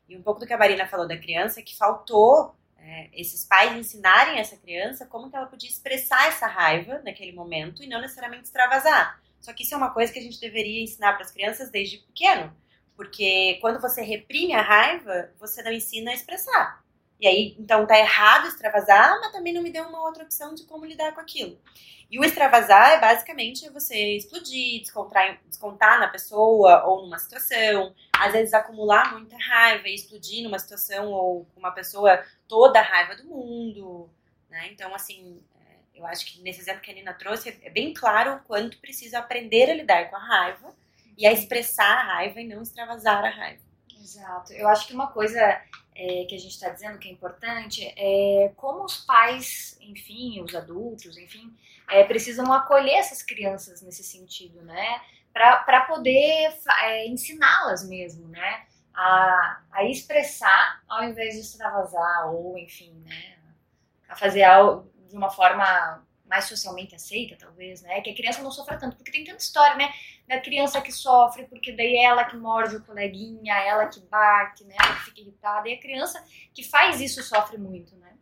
E 0.08 0.16
um 0.16 0.22
pouco 0.22 0.40
do 0.40 0.46
que 0.46 0.54
a 0.54 0.56
Marina 0.56 0.86
falou 0.86 1.06
da 1.06 1.18
criança, 1.18 1.60
que 1.60 1.76
faltou 1.76 2.56
é, 2.78 3.10
esses 3.12 3.44
pais 3.44 3.76
ensinarem 3.76 4.38
essa 4.38 4.56
criança 4.56 5.04
como 5.04 5.28
que 5.28 5.36
ela 5.36 5.44
podia 5.44 5.68
expressar 5.68 6.28
essa 6.28 6.46
raiva 6.46 7.02
naquele 7.04 7.32
momento 7.32 7.82
e 7.82 7.88
não 7.88 8.00
necessariamente 8.00 8.44
extravasar. 8.44 9.20
Só 9.38 9.52
que 9.52 9.64
isso 9.64 9.74
é 9.74 9.76
uma 9.76 9.92
coisa 9.92 10.10
que 10.10 10.18
a 10.18 10.22
gente 10.22 10.40
deveria 10.40 10.82
ensinar 10.82 11.12
para 11.12 11.26
as 11.26 11.30
crianças 11.30 11.68
desde 11.70 11.98
pequeno. 11.98 12.56
Porque 12.96 13.58
quando 13.60 13.82
você 13.82 14.00
reprime 14.00 14.54
a 14.54 14.62
raiva, 14.62 15.30
você 15.38 15.62
não 15.62 15.72
ensina 15.72 16.10
a 16.10 16.14
expressar. 16.14 16.82
E 17.20 17.26
aí, 17.26 17.56
então 17.58 17.86
tá 17.86 17.98
errado 17.98 18.48
extravasar, 18.48 19.20
mas 19.20 19.32
também 19.32 19.52
não 19.52 19.62
me 19.62 19.70
deu 19.70 19.84
uma 19.84 20.02
outra 20.02 20.24
opção 20.24 20.54
de 20.54 20.64
como 20.64 20.84
lidar 20.84 21.12
com 21.12 21.20
aquilo. 21.20 21.58
E 22.10 22.18
o 22.18 22.24
extravasar 22.24 22.92
é 22.92 23.00
basicamente 23.00 23.68
você 23.70 24.16
explodir, 24.16 24.80
descontar, 24.80 25.40
descontar 25.48 25.98
na 25.98 26.08
pessoa 26.08 26.84
ou 26.84 27.02
numa 27.02 27.18
situação, 27.18 27.94
às 28.12 28.32
vezes 28.32 28.52
acumular 28.52 29.12
muita 29.12 29.36
raiva 29.36 29.88
e 29.88 29.94
explodir 29.94 30.44
numa 30.44 30.58
situação 30.58 31.10
ou 31.10 31.44
com 31.46 31.60
uma 31.60 31.72
pessoa 31.72 32.22
toda 32.46 32.78
a 32.78 32.82
raiva 32.82 33.16
do 33.16 33.24
mundo, 33.24 34.10
né? 34.50 34.68
Então, 34.70 34.94
assim, 34.94 35.42
é, 35.56 35.98
eu 35.98 36.06
acho 36.06 36.26
que 36.26 36.40
nesse 36.42 36.60
exemplo 36.60 36.82
que 36.82 36.90
a 36.90 36.94
Nina 36.94 37.14
trouxe 37.14 37.58
é 37.62 37.70
bem 37.70 37.92
claro 37.94 38.34
o 38.34 38.40
quanto 38.40 38.78
precisa 38.78 39.18
aprender 39.18 39.70
a 39.70 39.74
lidar 39.74 40.10
com 40.10 40.16
a 40.16 40.24
raiva 40.24 40.74
e 41.16 41.26
a 41.26 41.32
expressar 41.32 41.98
a 41.98 42.14
raiva 42.14 42.40
e 42.40 42.46
não 42.46 42.62
extravasar 42.62 43.24
a 43.24 43.30
raiva. 43.30 43.62
Exato. 43.98 44.52
Eu 44.52 44.68
acho 44.68 44.86
que 44.86 44.94
uma 44.94 45.06
coisa 45.06 45.40
é, 45.94 46.24
que 46.24 46.34
a 46.34 46.38
gente 46.38 46.52
está 46.52 46.68
dizendo 46.70 46.98
que 46.98 47.08
é 47.08 47.12
importante 47.12 47.84
é 47.96 48.52
como 48.56 48.84
os 48.84 48.98
pais, 48.98 49.78
enfim, 49.80 50.42
os 50.42 50.54
adultos, 50.54 51.16
enfim, 51.16 51.54
é, 51.88 52.02
precisam 52.04 52.52
acolher 52.52 52.94
essas 52.94 53.22
crianças 53.22 53.82
nesse 53.82 54.02
sentido, 54.02 54.62
né? 54.62 55.00
Para 55.32 55.80
poder 55.82 56.56
é, 56.82 57.06
ensiná-las 57.06 57.88
mesmo, 57.88 58.28
né? 58.28 58.66
A, 58.94 59.62
a 59.72 59.84
expressar 59.84 60.82
ao 60.88 61.02
invés 61.04 61.34
de 61.34 61.40
extravasar 61.40 62.32
ou, 62.32 62.56
enfim, 62.58 62.92
né? 63.04 63.38
A 64.08 64.16
fazer 64.16 64.44
algo 64.44 64.90
de 65.08 65.16
uma 65.16 65.30
forma 65.30 66.04
mais 66.34 66.46
socialmente 66.46 66.96
aceita, 66.96 67.36
talvez, 67.38 67.82
né? 67.82 68.00
Que 68.00 68.10
a 68.10 68.14
criança 68.14 68.42
não 68.42 68.50
sofra 68.50 68.76
tanto, 68.76 68.96
porque 68.96 69.12
tem 69.12 69.22
tanta 69.22 69.38
história, 69.38 69.76
né? 69.76 69.92
Da 70.26 70.40
criança 70.40 70.80
que 70.80 70.90
sofre, 70.90 71.44
porque 71.44 71.70
daí 71.72 71.94
é 71.94 72.04
ela 72.04 72.24
que 72.24 72.36
morde 72.36 72.74
o 72.74 72.82
coleguinha, 72.82 73.54
ela 73.54 73.86
que 73.86 74.00
bate, 74.00 74.64
né? 74.64 74.74
Ela 74.76 74.96
que 74.96 75.04
fica 75.04 75.20
irritada. 75.20 75.68
E 75.68 75.74
a 75.74 75.80
criança 75.80 76.24
que 76.52 76.64
faz 76.64 77.00
isso 77.00 77.22
sofre 77.22 77.56
muito, 77.56 77.94
né? 77.96 78.16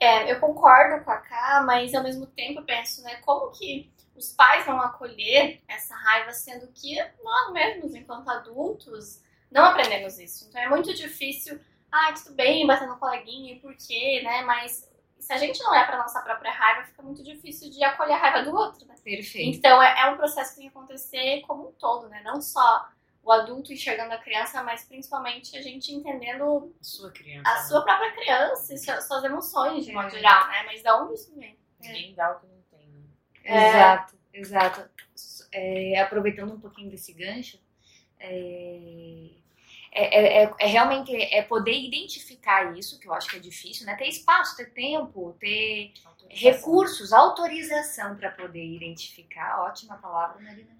É, 0.00 0.32
eu 0.32 0.40
concordo 0.40 1.04
com 1.04 1.10
a 1.10 1.18
Ká, 1.18 1.62
mas 1.66 1.92
ao 1.94 2.02
mesmo 2.02 2.26
tempo 2.26 2.60
eu 2.60 2.64
penso, 2.64 3.02
né? 3.02 3.16
Como 3.16 3.50
que 3.50 3.92
os 4.16 4.32
pais 4.32 4.64
vão 4.64 4.80
acolher 4.80 5.60
essa 5.68 5.94
raiva, 5.94 6.32
sendo 6.32 6.68
que 6.68 6.96
nós 7.22 7.52
mesmos, 7.52 7.94
enquanto 7.94 8.30
adultos, 8.30 9.22
não 9.50 9.64
aprendemos 9.64 10.18
isso. 10.18 10.46
Então 10.48 10.62
é 10.62 10.68
muito 10.70 10.94
difícil, 10.94 11.60
ah, 11.92 12.14
tudo 12.14 12.34
bem, 12.34 12.66
bater 12.66 12.88
no 12.88 12.96
coleguinha, 12.96 13.60
por 13.60 13.76
quê, 13.76 14.22
né? 14.24 14.40
Mas 14.42 14.88
se 15.18 15.32
a 15.32 15.36
gente 15.36 15.62
não 15.62 15.74
é 15.74 15.84
para 15.84 15.98
nossa 15.98 16.20
própria 16.20 16.52
raiva, 16.52 16.86
fica 16.86 17.02
muito 17.02 17.22
difícil 17.22 17.70
de 17.70 17.82
acolher 17.82 18.14
a 18.14 18.18
raiva 18.18 18.42
do 18.42 18.56
outro, 18.56 18.86
né? 18.86 18.94
Perfeito. 19.02 19.56
Então 19.56 19.82
é, 19.82 20.00
é 20.00 20.06
um 20.06 20.16
processo 20.16 20.50
que 20.50 20.60
tem 20.60 20.70
que 20.70 20.76
acontecer 20.76 21.42
como 21.46 21.68
um 21.68 21.72
todo, 21.72 22.08
né? 22.08 22.22
Não 22.24 22.40
só 22.40 22.88
o 23.22 23.32
adulto 23.32 23.72
enxergando 23.72 24.14
a 24.14 24.18
criança, 24.18 24.62
mas 24.62 24.84
principalmente 24.84 25.56
a 25.56 25.60
gente 25.60 25.92
entendendo 25.92 26.74
sua 26.80 27.10
criança, 27.10 27.50
a 27.50 27.54
né? 27.54 27.60
sua 27.62 27.82
própria 27.82 28.12
criança 28.12 28.74
e 28.74 28.78
suas, 28.78 29.24
emoções, 29.24 29.84
de 29.84 29.92
modo 29.92 30.06
é. 30.06 30.10
geral, 30.10 30.48
né? 30.48 30.62
Mas 30.64 30.82
da 30.82 31.02
onde 31.02 31.14
isso 31.14 31.34
vem? 31.36 31.58
Ninguém 31.80 32.14
dá 32.14 32.32
o 32.32 32.40
que 32.40 32.46
não 32.46 32.62
tem, 32.70 32.86
né? 32.88 33.00
É. 33.44 33.68
Exato, 33.68 34.18
exato. 34.32 34.90
É, 35.52 36.00
aproveitando 36.00 36.54
um 36.54 36.60
pouquinho 36.60 36.90
desse 36.90 37.12
gancho, 37.12 37.60
é, 38.18 39.30
é, 40.04 40.42
é, 40.44 40.54
é, 40.60 40.66
realmente 40.66 41.14
é 41.14 41.42
poder 41.42 41.76
identificar 41.76 42.76
isso, 42.78 43.00
que 43.00 43.08
eu 43.08 43.14
acho 43.14 43.28
que 43.28 43.36
é 43.36 43.40
difícil, 43.40 43.84
né? 43.84 43.96
Ter 43.96 44.08
espaço, 44.08 44.56
ter 44.56 44.70
tempo, 44.72 45.36
ter 45.40 45.92
autorização. 46.04 46.50
recursos, 46.50 47.12
autorização 47.12 48.16
para 48.16 48.30
poder 48.30 48.64
identificar. 48.64 49.62
Ótima 49.62 49.96
palavra, 49.96 50.40
Marina. 50.40 50.78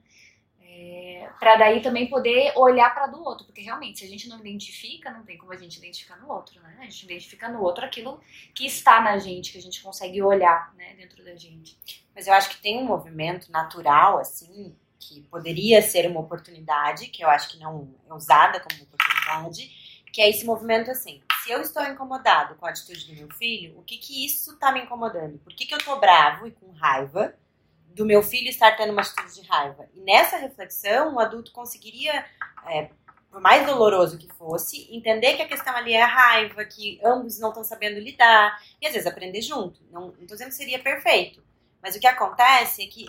É, 0.60 1.30
para 1.40 1.56
daí 1.56 1.80
também 1.80 2.08
poder 2.08 2.52
olhar 2.54 2.94
para 2.94 3.06
do 3.06 3.24
outro, 3.24 3.46
porque 3.46 3.62
realmente 3.62 4.00
se 4.00 4.04
a 4.04 4.08
gente 4.08 4.28
não 4.28 4.38
identifica, 4.38 5.10
não 5.10 5.24
tem 5.24 5.38
como 5.38 5.52
a 5.52 5.56
gente 5.56 5.78
identificar 5.78 6.16
no 6.16 6.30
outro, 6.30 6.60
né? 6.60 6.76
A 6.78 6.84
gente 6.84 7.04
identifica 7.04 7.48
no 7.48 7.62
outro 7.62 7.84
aquilo 7.84 8.20
que 8.54 8.66
está 8.66 9.00
na 9.00 9.16
gente, 9.18 9.50
que 9.50 9.58
a 9.58 9.62
gente 9.62 9.82
consegue 9.82 10.22
olhar, 10.22 10.72
né, 10.74 10.94
dentro 10.94 11.24
da 11.24 11.34
gente. 11.34 11.76
Mas 12.14 12.26
eu 12.26 12.34
acho 12.34 12.50
que 12.50 12.62
tem 12.62 12.76
um 12.76 12.84
movimento 12.84 13.50
natural, 13.50 14.18
assim, 14.18 14.76
que 14.98 15.22
poderia 15.22 15.80
ser 15.80 16.06
uma 16.06 16.20
oportunidade, 16.20 17.08
que 17.08 17.24
eu 17.24 17.30
acho 17.30 17.48
que 17.48 17.58
não 17.58 17.94
é 18.08 18.12
usada 18.12 18.60
como 18.60 18.82
oportunidade, 18.82 19.07
que 20.12 20.20
é 20.20 20.28
esse 20.28 20.44
movimento 20.44 20.90
assim. 20.90 21.22
Se 21.42 21.52
eu 21.52 21.60
estou 21.60 21.82
incomodado 21.84 22.54
com 22.56 22.66
a 22.66 22.70
atitude 22.70 23.06
do 23.06 23.14
meu 23.14 23.30
filho, 23.34 23.78
o 23.78 23.82
que 23.82 23.96
que 23.96 24.24
isso 24.24 24.52
está 24.52 24.72
me 24.72 24.82
incomodando? 24.82 25.38
Por 25.38 25.54
que, 25.54 25.66
que 25.66 25.74
eu 25.74 25.78
estou 25.78 25.98
bravo 25.98 26.46
e 26.46 26.50
com 26.50 26.70
raiva 26.72 27.34
do 27.94 28.04
meu 28.04 28.22
filho 28.22 28.48
estar 28.48 28.76
tendo 28.76 28.92
uma 28.92 29.02
atitude 29.02 29.34
de 29.34 29.46
raiva? 29.46 29.88
E 29.94 30.00
nessa 30.00 30.36
reflexão, 30.36 31.14
o 31.14 31.20
adulto 31.20 31.52
conseguiria, 31.52 32.24
é, 32.66 32.90
por 33.30 33.40
mais 33.40 33.66
doloroso 33.66 34.18
que 34.18 34.28
fosse, 34.34 34.88
entender 34.94 35.36
que 35.36 35.42
a 35.42 35.48
questão 35.48 35.74
ali 35.76 35.92
é 35.92 36.02
a 36.02 36.06
raiva, 36.06 36.64
que 36.64 37.00
ambos 37.04 37.38
não 37.38 37.50
estão 37.50 37.64
sabendo 37.64 38.00
lidar, 38.00 38.60
e 38.80 38.86
às 38.86 38.92
vezes 38.92 39.06
aprender 39.06 39.42
junto. 39.42 39.80
Não 39.90 40.10
estou 40.10 40.36
dizendo 40.36 40.48
que 40.48 40.54
seria 40.54 40.78
perfeito. 40.78 41.42
Mas 41.82 41.94
o 41.94 42.00
que 42.00 42.06
acontece 42.06 42.82
é 42.82 42.86
que 42.86 43.06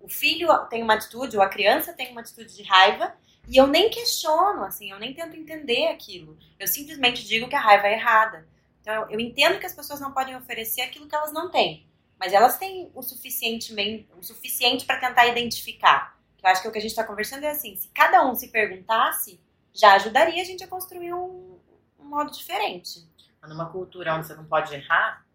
o 0.00 0.08
filho 0.08 0.48
tem 0.68 0.82
uma 0.82 0.94
atitude, 0.94 1.36
ou 1.36 1.42
a 1.42 1.48
criança 1.48 1.92
tem 1.92 2.10
uma 2.10 2.22
atitude 2.22 2.56
de 2.56 2.62
raiva, 2.62 3.14
e 3.50 3.56
eu 3.56 3.66
nem 3.66 3.90
questiono, 3.90 4.62
assim, 4.62 4.92
eu 4.92 4.98
nem 5.00 5.12
tento 5.12 5.36
entender 5.36 5.88
aquilo. 5.88 6.38
Eu 6.56 6.68
simplesmente 6.68 7.26
digo 7.26 7.48
que 7.48 7.56
a 7.56 7.60
raiva 7.60 7.88
é 7.88 7.94
errada. 7.94 8.46
Então, 8.80 9.10
eu, 9.10 9.18
entendo 9.18 9.58
que 9.58 9.66
as 9.66 9.74
pessoas 9.74 9.98
não 9.98 10.12
podem 10.12 10.36
oferecer 10.36 10.82
aquilo 10.82 11.08
que 11.08 11.14
elas 11.16 11.32
não 11.32 11.50
têm, 11.50 11.84
mas 12.16 12.32
elas 12.32 12.58
têm 12.58 12.92
o, 12.94 13.02
suficientemente, 13.02 14.08
o 14.16 14.22
suficiente 14.22 14.86
para 14.86 15.00
tentar 15.00 15.26
identificar. 15.26 16.16
Eu 16.40 16.48
acho 16.48 16.62
que 16.62 16.68
o 16.68 16.72
que 16.72 16.78
a 16.78 16.80
gente 16.80 16.92
está 16.92 17.02
conversando 17.02 17.42
é 17.42 17.50
assim: 17.50 17.74
se 17.74 17.88
cada 17.88 18.24
um 18.24 18.36
se 18.36 18.48
perguntasse, 18.48 19.40
já 19.74 19.94
ajudaria 19.94 20.40
a 20.40 20.46
gente 20.46 20.62
a 20.62 20.68
construir 20.68 21.12
um, 21.12 21.58
um 21.98 22.04
modo 22.04 22.30
diferente. 22.30 23.04
Numa 23.42 23.68
cultura 23.68 24.14
onde 24.14 24.28
você 24.28 24.34
não 24.34 24.44
pode 24.44 24.72
errar, 24.72 25.26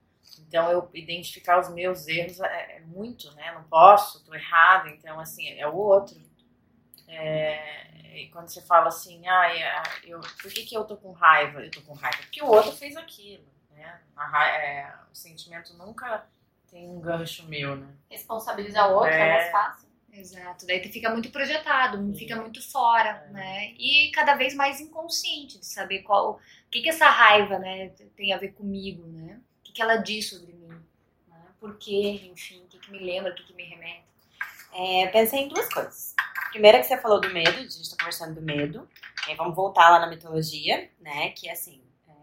então, 0.47 0.71
eu 0.71 0.89
identificar 0.93 1.59
os 1.59 1.69
meus 1.69 2.07
erros 2.07 2.39
é, 2.39 2.77
é 2.77 2.79
muito, 2.81 3.29
né? 3.35 3.51
Não 3.53 3.63
posso, 3.63 4.23
tô 4.23 4.33
errado. 4.33 4.87
Então, 4.89 5.19
assim, 5.19 5.47
é 5.49 5.67
o 5.67 5.75
outro. 5.75 6.19
É, 7.07 7.94
e 8.15 8.29
quando 8.29 8.49
você 8.49 8.61
fala 8.61 8.87
assim, 8.87 9.27
ah, 9.27 9.83
eu, 10.03 10.19
por 10.19 10.51
que, 10.51 10.65
que 10.65 10.75
eu 10.75 10.83
tô 10.83 10.97
com 10.97 11.11
raiva? 11.11 11.61
Eu 11.63 11.71
tô 11.71 11.81
com 11.81 11.93
raiva 11.93 12.17
porque 12.19 12.41
o 12.41 12.47
outro 12.47 12.71
fez 12.71 12.95
aquilo, 12.95 13.45
né? 13.71 14.01
A, 14.15 14.47
é, 14.47 14.93
o 15.11 15.15
sentimento 15.15 15.73
nunca 15.77 16.25
tem 16.69 16.89
um 16.89 16.99
gancho 16.99 17.45
meu, 17.47 17.75
né? 17.75 17.87
Responsabilizar 18.09 18.89
o 18.89 18.95
outro 18.95 19.09
é, 19.09 19.19
é 19.19 19.33
mais 19.33 19.51
fácil. 19.51 19.85
Exato, 20.11 20.65
daí 20.65 20.81
fica 20.89 21.09
muito 21.09 21.29
projetado, 21.29 21.97
Sim. 21.97 22.15
fica 22.15 22.37
muito 22.37 22.61
fora, 22.71 23.25
é. 23.27 23.31
né? 23.31 23.73
E 23.77 24.11
cada 24.11 24.35
vez 24.35 24.53
mais 24.53 24.79
inconsciente 24.79 25.59
de 25.59 25.65
saber 25.65 26.03
qual, 26.03 26.35
o 26.35 26.69
que 26.71 26.81
que 26.81 26.89
essa 26.89 27.09
raiva, 27.09 27.59
né, 27.59 27.89
tem 28.15 28.31
a 28.31 28.37
ver 28.37 28.53
comigo, 28.53 29.05
né? 29.07 29.41
que 29.75 29.81
ela 29.81 29.97
diz 29.97 30.29
sobre 30.29 30.53
mim, 30.53 30.81
né? 31.27 31.37
por 31.59 31.77
quê, 31.77 32.29
enfim, 32.31 32.63
o 32.63 32.67
que, 32.67 32.79
que 32.79 32.89
me 32.89 32.99
lembra, 32.99 33.33
o 33.33 33.35
que, 33.35 33.43
que 33.43 33.53
me 33.53 33.63
remete. 33.63 34.05
É, 34.73 35.07
pensei 35.07 35.41
em 35.41 35.49
duas 35.49 35.71
coisas. 35.71 36.15
Primeiro 36.55 36.77
é 36.77 36.81
que 36.81 36.87
você 36.87 36.97
falou 36.97 37.19
do 37.19 37.33
medo, 37.33 37.49
a 37.49 37.61
gente 37.63 37.81
está 37.81 37.97
conversando 37.97 38.35
do 38.35 38.41
medo. 38.41 38.87
É, 39.27 39.35
vamos 39.35 39.53
voltar 39.53 39.89
lá 39.89 39.99
na 39.99 40.07
mitologia, 40.07 40.89
né? 41.01 41.31
Que 41.31 41.49
é 41.49 41.51
assim, 41.51 41.83
é, 42.07 42.13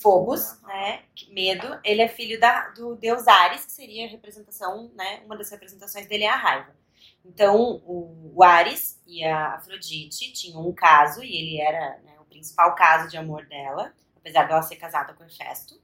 Phobos, 0.00 0.58
né? 0.62 1.02
Medo, 1.28 1.78
ele 1.84 2.00
é 2.00 2.08
filho 2.08 2.40
da, 2.40 2.70
do 2.70 2.96
deus 2.96 3.28
Ares, 3.28 3.66
que 3.66 3.72
seria 3.72 4.06
a 4.06 4.08
representação, 4.08 4.90
né? 4.94 5.20
Uma 5.26 5.36
das 5.36 5.50
representações 5.50 6.06
dele 6.06 6.24
é 6.24 6.30
a 6.30 6.36
raiva. 6.36 6.74
Então, 7.22 7.82
o, 7.84 8.32
o 8.34 8.42
Ares 8.42 8.98
e 9.06 9.22
a 9.22 9.56
Afrodite 9.56 10.32
tinham 10.32 10.66
um 10.66 10.72
caso, 10.72 11.22
e 11.22 11.36
ele 11.36 11.60
era 11.60 12.00
né, 12.04 12.16
o 12.20 12.24
principal 12.24 12.74
caso 12.74 13.10
de 13.10 13.18
amor 13.18 13.44
dela, 13.44 13.92
apesar 14.16 14.48
dela 14.48 14.62
ser 14.62 14.76
casada 14.76 15.12
com 15.12 15.24
Hefesto. 15.24 15.78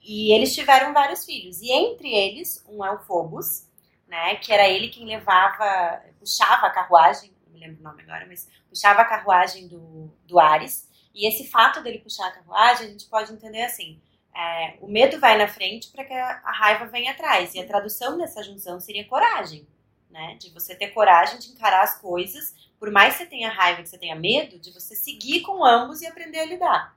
E 0.00 0.32
eles 0.32 0.54
tiveram 0.54 0.92
vários 0.92 1.24
filhos. 1.24 1.60
E 1.60 1.72
entre 1.72 2.08
eles, 2.14 2.64
um 2.68 2.84
é 2.84 2.92
o 2.92 3.00
Phobos, 3.00 3.68
né? 4.10 4.34
Que 4.34 4.52
era 4.52 4.68
ele 4.68 4.88
quem 4.88 5.06
levava, 5.06 6.02
puxava 6.18 6.66
a 6.66 6.70
carruagem, 6.70 7.32
não 7.46 7.52
me 7.52 7.60
lembro 7.60 7.80
o 7.80 7.84
nome 7.84 8.02
agora, 8.02 8.26
mas 8.26 8.50
puxava 8.68 9.02
a 9.02 9.04
carruagem 9.04 9.68
do, 9.68 10.10
do 10.26 10.40
Ares. 10.40 10.90
E 11.14 11.26
esse 11.26 11.48
fato 11.48 11.80
dele 11.82 12.00
puxar 12.00 12.26
a 12.26 12.32
carruagem, 12.32 12.88
a 12.88 12.90
gente 12.90 13.06
pode 13.06 13.32
entender 13.32 13.62
assim: 13.62 14.00
é, 14.34 14.76
o 14.80 14.88
medo 14.88 15.20
vai 15.20 15.38
na 15.38 15.46
frente 15.46 15.90
para 15.90 16.04
que 16.04 16.12
a, 16.12 16.42
a, 16.44 16.52
raiva 16.52 16.86
venha 16.86 17.12
atrás. 17.12 17.54
E 17.54 17.60
a 17.60 17.66
tradução 17.66 18.18
dessa 18.18 18.42
junção 18.42 18.80
seria 18.80 19.06
coragem, 19.06 19.66
né? 20.10 20.36
De 20.40 20.50
você 20.50 20.74
ter 20.74 20.88
coragem 20.88 21.38
de 21.38 21.52
encarar 21.52 21.84
as 21.84 22.00
coisas, 22.00 22.52
por 22.80 22.90
mais 22.90 23.14
que 23.14 23.22
você 23.22 23.26
tenha 23.26 23.48
raiva, 23.48 23.82
que 23.82 23.88
você 23.88 23.98
tenha 23.98 24.16
medo, 24.16 24.58
de 24.58 24.72
você 24.72 24.96
seguir 24.96 25.42
com 25.42 25.64
ambos 25.64 26.02
e 26.02 26.06
aprender 26.06 26.40
a 26.40 26.46
lidar. 26.46 26.96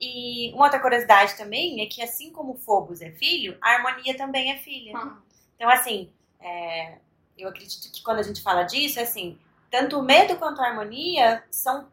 E 0.00 0.52
uma 0.52 0.64
outra 0.64 0.78
curiosidade 0.78 1.36
também 1.36 1.80
é 1.80 1.86
que, 1.86 2.02
assim 2.02 2.30
como 2.30 2.52
o 2.52 2.58
Phobos 2.58 3.00
é 3.00 3.10
filho, 3.10 3.56
a 3.60 3.70
harmonia 3.70 4.16
também 4.16 4.52
é 4.52 4.58
filha. 4.58 4.96
Uhum. 4.96 5.16
Então, 5.56 5.68
assim, 5.68 6.12
é, 6.44 6.98
eu 7.38 7.48
acredito 7.48 7.90
que 7.90 8.02
quando 8.02 8.18
a 8.18 8.22
gente 8.22 8.42
fala 8.42 8.62
disso, 8.64 9.00
é 9.00 9.02
assim, 9.02 9.38
tanto 9.70 9.98
o 9.98 10.02
medo 10.02 10.36
quanto 10.36 10.60
a 10.60 10.66
harmonia 10.66 11.42
são 11.50 11.88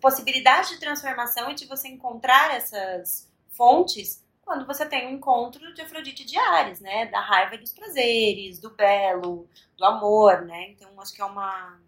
possibilidades 0.00 0.70
de 0.70 0.78
transformação 0.78 1.50
e 1.50 1.54
de 1.54 1.66
você 1.66 1.88
encontrar 1.88 2.54
essas 2.54 3.30
fontes 3.48 4.22
quando 4.44 4.66
você 4.66 4.84
tem 4.84 5.06
um 5.06 5.12
encontro 5.12 5.72
de 5.72 5.80
Afrodite 5.80 6.24
de 6.24 6.36
Ares, 6.36 6.80
né? 6.80 7.06
Da 7.06 7.20
raiva 7.20 7.54
e 7.54 7.58
dos 7.58 7.72
prazeres, 7.72 8.58
do 8.58 8.70
belo, 8.70 9.48
do 9.78 9.84
amor, 9.84 10.42
né? 10.42 10.70
Então, 10.72 11.00
acho 11.00 11.14
que 11.14 11.22
é 11.22 11.24
uma, 11.24 11.78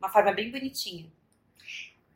uma 0.00 0.08
forma 0.08 0.32
bem 0.32 0.50
bonitinha. 0.50 1.12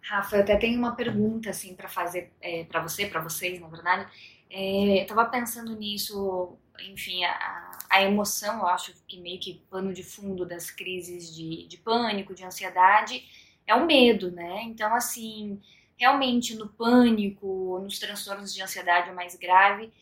Rafa, 0.01 0.37
eu 0.37 0.43
até 0.43 0.57
tenho 0.57 0.79
uma 0.79 0.97
pergunta 0.97 1.51
assim 1.51 1.75
para 1.75 1.87
fazer 1.87 2.33
é, 2.41 2.65
para 2.65 2.81
você, 2.81 3.07
para 3.07 3.21
vocês, 3.21 3.61
na 3.61 3.69
verdade. 3.69 4.11
É, 4.51 5.03
eu 5.03 5.07
tava 5.07 5.27
pensando 5.27 5.77
nisso, 5.77 6.57
enfim, 6.81 7.25
a, 7.25 7.79
a, 7.91 8.03
emoção, 8.03 8.61
eu 8.61 8.67
acho 8.67 8.95
que 9.07 9.21
meio 9.21 9.41
que 9.41 9.63
pano 9.71 9.93
de 9.93 10.03
fundo 10.03 10.47
das 10.47 10.71
crises 10.71 11.35
de, 11.35 11.67
de 11.67 11.77
pânico, 11.79 12.35
de 12.35 12.45
ansiedade, 12.45 13.25
é 13.67 13.75
o 13.75 13.87
medo, 13.87 14.31
né? 14.31 14.63
Então, 14.63 14.95
assim, 14.95 15.61
realmente 15.97 16.55
no 16.55 16.69
pânico, 16.69 17.81
nos 17.83 17.99
transtornos 17.99 18.55
de 18.55 18.63
ansiedade 18.63 19.13
mais 19.13 19.35
grave, 19.35 19.93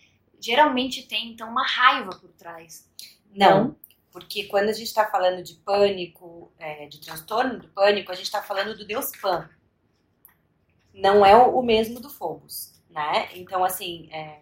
geralmente 0.40 1.02
tem 1.06 1.32
então 1.32 1.48
uma 1.48 1.66
raiva 1.66 2.10
por 2.10 2.30
trás. 2.32 2.88
Não, 3.34 3.76
porque 4.12 4.44
quando 4.44 4.68
a 4.68 4.72
gente 4.72 4.86
está 4.86 5.04
falando 5.04 5.42
de 5.42 5.54
pânico, 5.56 6.52
é, 6.58 6.86
de 6.86 7.00
transtorno 7.00 7.58
do 7.58 7.68
pânico, 7.68 8.12
a 8.12 8.14
gente 8.14 8.26
está 8.26 8.42
falando 8.42 8.76
do 8.76 8.86
Deus 8.86 9.10
Pan. 9.16 9.48
Não 10.94 11.24
é 11.26 11.36
o 11.36 11.60
mesmo 11.62 12.00
do 12.00 12.08
Phobos, 12.08 12.80
né? 12.88 13.28
Então, 13.34 13.62
assim, 13.62 14.08
é, 14.10 14.40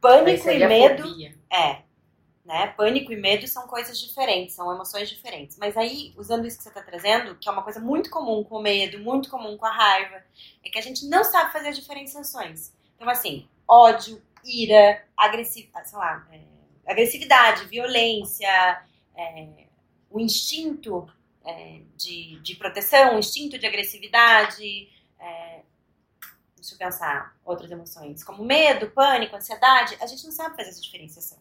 pânico 0.00 0.48
e 0.48 0.66
medo. 0.66 1.04
É. 1.52 1.82
Né? 2.44 2.66
Pânico 2.68 3.12
e 3.12 3.16
medo 3.16 3.46
são 3.46 3.68
coisas 3.68 4.00
diferentes, 4.00 4.56
são 4.56 4.72
emoções 4.72 5.08
diferentes. 5.08 5.56
Mas 5.58 5.76
aí, 5.76 6.12
usando 6.16 6.46
isso 6.46 6.56
que 6.56 6.64
você 6.64 6.70
está 6.70 6.82
trazendo, 6.82 7.36
que 7.36 7.48
é 7.48 7.52
uma 7.52 7.62
coisa 7.62 7.78
muito 7.78 8.10
comum 8.10 8.42
com 8.42 8.56
o 8.56 8.62
medo, 8.62 8.98
muito 8.98 9.30
comum 9.30 9.56
com 9.56 9.66
a 9.66 9.72
raiva, 9.72 10.22
é 10.64 10.68
que 10.68 10.78
a 10.78 10.82
gente 10.82 11.06
não 11.06 11.22
sabe 11.22 11.52
fazer 11.52 11.68
as 11.68 11.76
diferenciações. 11.76 12.72
Então, 12.96 13.08
assim, 13.08 13.46
ódio, 13.68 14.20
ira, 14.44 15.04
agressividade, 15.16 15.90
sei 15.90 15.98
lá, 15.98 16.26
é, 16.32 16.40
agressividade, 16.90 17.66
violência, 17.66 18.82
é, 19.14 19.66
o 20.10 20.18
instinto 20.18 21.08
é, 21.44 21.80
de, 21.96 22.40
de 22.40 22.56
proteção, 22.56 23.14
o 23.14 23.18
instinto 23.18 23.58
de 23.58 23.66
agressividade, 23.66 24.88
é, 25.20 25.60
deixa 26.60 26.74
eu 26.74 26.78
pensar, 26.78 27.34
outras 27.44 27.70
emoções, 27.70 28.22
como 28.22 28.44
medo, 28.44 28.90
pânico, 28.90 29.34
ansiedade, 29.34 29.96
a 30.00 30.06
gente 30.06 30.24
não 30.24 30.32
sabe 30.32 30.56
fazer 30.56 30.70
essa 30.70 30.80
diferenciação. 30.80 31.38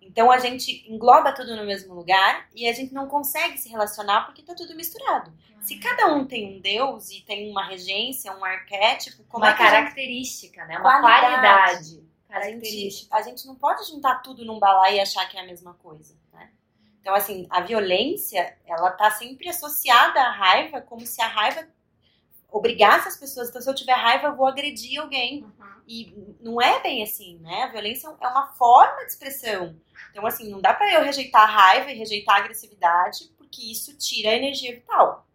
Então 0.00 0.30
a 0.30 0.38
gente 0.38 0.84
engloba 0.90 1.32
tudo 1.32 1.56
no 1.56 1.64
mesmo 1.64 1.94
lugar 1.94 2.48
e 2.54 2.68
a 2.68 2.72
gente 2.72 2.92
não 2.92 3.08
consegue 3.08 3.56
se 3.56 3.68
relacionar 3.68 4.26
porque 4.26 4.42
tá 4.42 4.54
tudo 4.54 4.74
misturado. 4.74 5.30
Uhum. 5.30 5.62
Se 5.62 5.78
cada 5.78 6.14
um 6.14 6.26
tem 6.26 6.56
um 6.56 6.60
deus 6.60 7.10
e 7.10 7.22
tem 7.22 7.50
uma 7.50 7.64
regência, 7.64 8.32
um 8.36 8.44
arquétipo, 8.44 9.22
como 9.24 9.44
uma 9.44 9.52
é 9.52 9.56
característica, 9.56 10.60
gente... 10.60 10.68
né? 10.68 10.78
Uma 10.78 11.00
qualidade. 11.00 12.02
A 12.28 12.40
gente, 12.42 13.06
a 13.10 13.22
gente 13.22 13.46
não 13.46 13.54
pode 13.54 13.86
juntar 13.86 14.22
tudo 14.22 14.44
num 14.44 14.58
balaio 14.58 14.96
e 14.96 15.00
achar 15.00 15.28
que 15.28 15.36
é 15.36 15.40
a 15.42 15.46
mesma 15.46 15.74
coisa, 15.74 16.16
né? 16.32 16.50
Então, 17.00 17.14
assim, 17.14 17.46
a 17.50 17.60
violência, 17.60 18.56
ela 18.64 18.90
tá 18.92 19.10
sempre 19.10 19.48
associada 19.48 20.20
à 20.20 20.30
raiva, 20.30 20.80
como 20.80 21.04
se 21.04 21.20
a 21.20 21.26
raiva 21.26 21.68
obrigasse 22.52 23.08
as 23.08 23.16
pessoas. 23.16 23.48
Então, 23.48 23.60
se 23.60 23.68
eu 23.68 23.74
tiver 23.74 23.94
raiva, 23.94 24.28
eu 24.28 24.36
vou 24.36 24.46
agredir 24.46 25.00
alguém. 25.00 25.42
Uhum. 25.42 25.72
E 25.88 26.14
não 26.40 26.60
é 26.60 26.80
bem 26.80 27.02
assim, 27.02 27.38
né? 27.38 27.64
A 27.64 27.68
violência 27.68 28.06
é 28.06 28.28
uma 28.28 28.52
forma 28.52 29.00
de 29.00 29.10
expressão. 29.10 29.74
Então, 30.10 30.24
assim, 30.26 30.50
não 30.50 30.60
dá 30.60 30.74
para 30.74 30.92
eu 30.92 31.02
rejeitar 31.02 31.42
a 31.42 31.46
raiva 31.46 31.90
e 31.90 31.98
rejeitar 31.98 32.36
a 32.36 32.38
agressividade, 32.38 33.32
porque 33.38 33.62
isso 33.62 33.96
tira 33.96 34.30
a 34.30 34.36
energia 34.36 34.74
vital. 34.74 35.26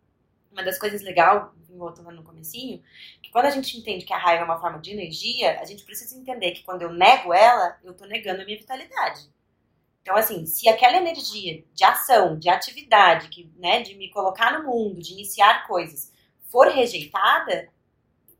Uma 0.52 0.64
das 0.64 0.78
coisas 0.78 1.02
legais, 1.02 1.44
voltando 1.70 2.12
no 2.12 2.24
comecinho, 2.24 2.82
que 3.22 3.32
quando 3.32 3.46
a 3.46 3.50
gente 3.50 3.78
entende 3.78 4.06
que 4.06 4.14
a 4.14 4.18
raiva 4.18 4.44
é 4.44 4.46
uma 4.46 4.60
forma 4.60 4.80
de 4.80 4.92
energia, 4.92 5.60
a 5.60 5.66
gente 5.66 5.84
precisa 5.84 6.18
entender 6.18 6.52
que 6.52 6.64
quando 6.64 6.84
eu 6.84 6.94
nego 6.94 7.34
ela, 7.34 7.78
eu 7.84 7.94
tô 7.94 8.06
negando 8.06 8.42
a 8.42 8.46
minha 8.46 8.58
vitalidade. 8.58 9.30
Então, 10.02 10.16
assim, 10.16 10.46
se 10.46 10.70
aquela 10.70 10.98
energia 10.98 11.64
de 11.74 11.84
ação, 11.84 12.40
de 12.40 12.48
atividade, 12.48 13.28
que, 13.28 13.52
né, 13.58 13.82
de 13.82 13.94
me 13.96 14.10
colocar 14.10 14.58
no 14.58 14.66
mundo, 14.66 15.02
de 15.02 15.12
iniciar 15.12 15.68
coisas, 15.68 16.14
for 16.50 16.68
rejeitada, 16.68 17.70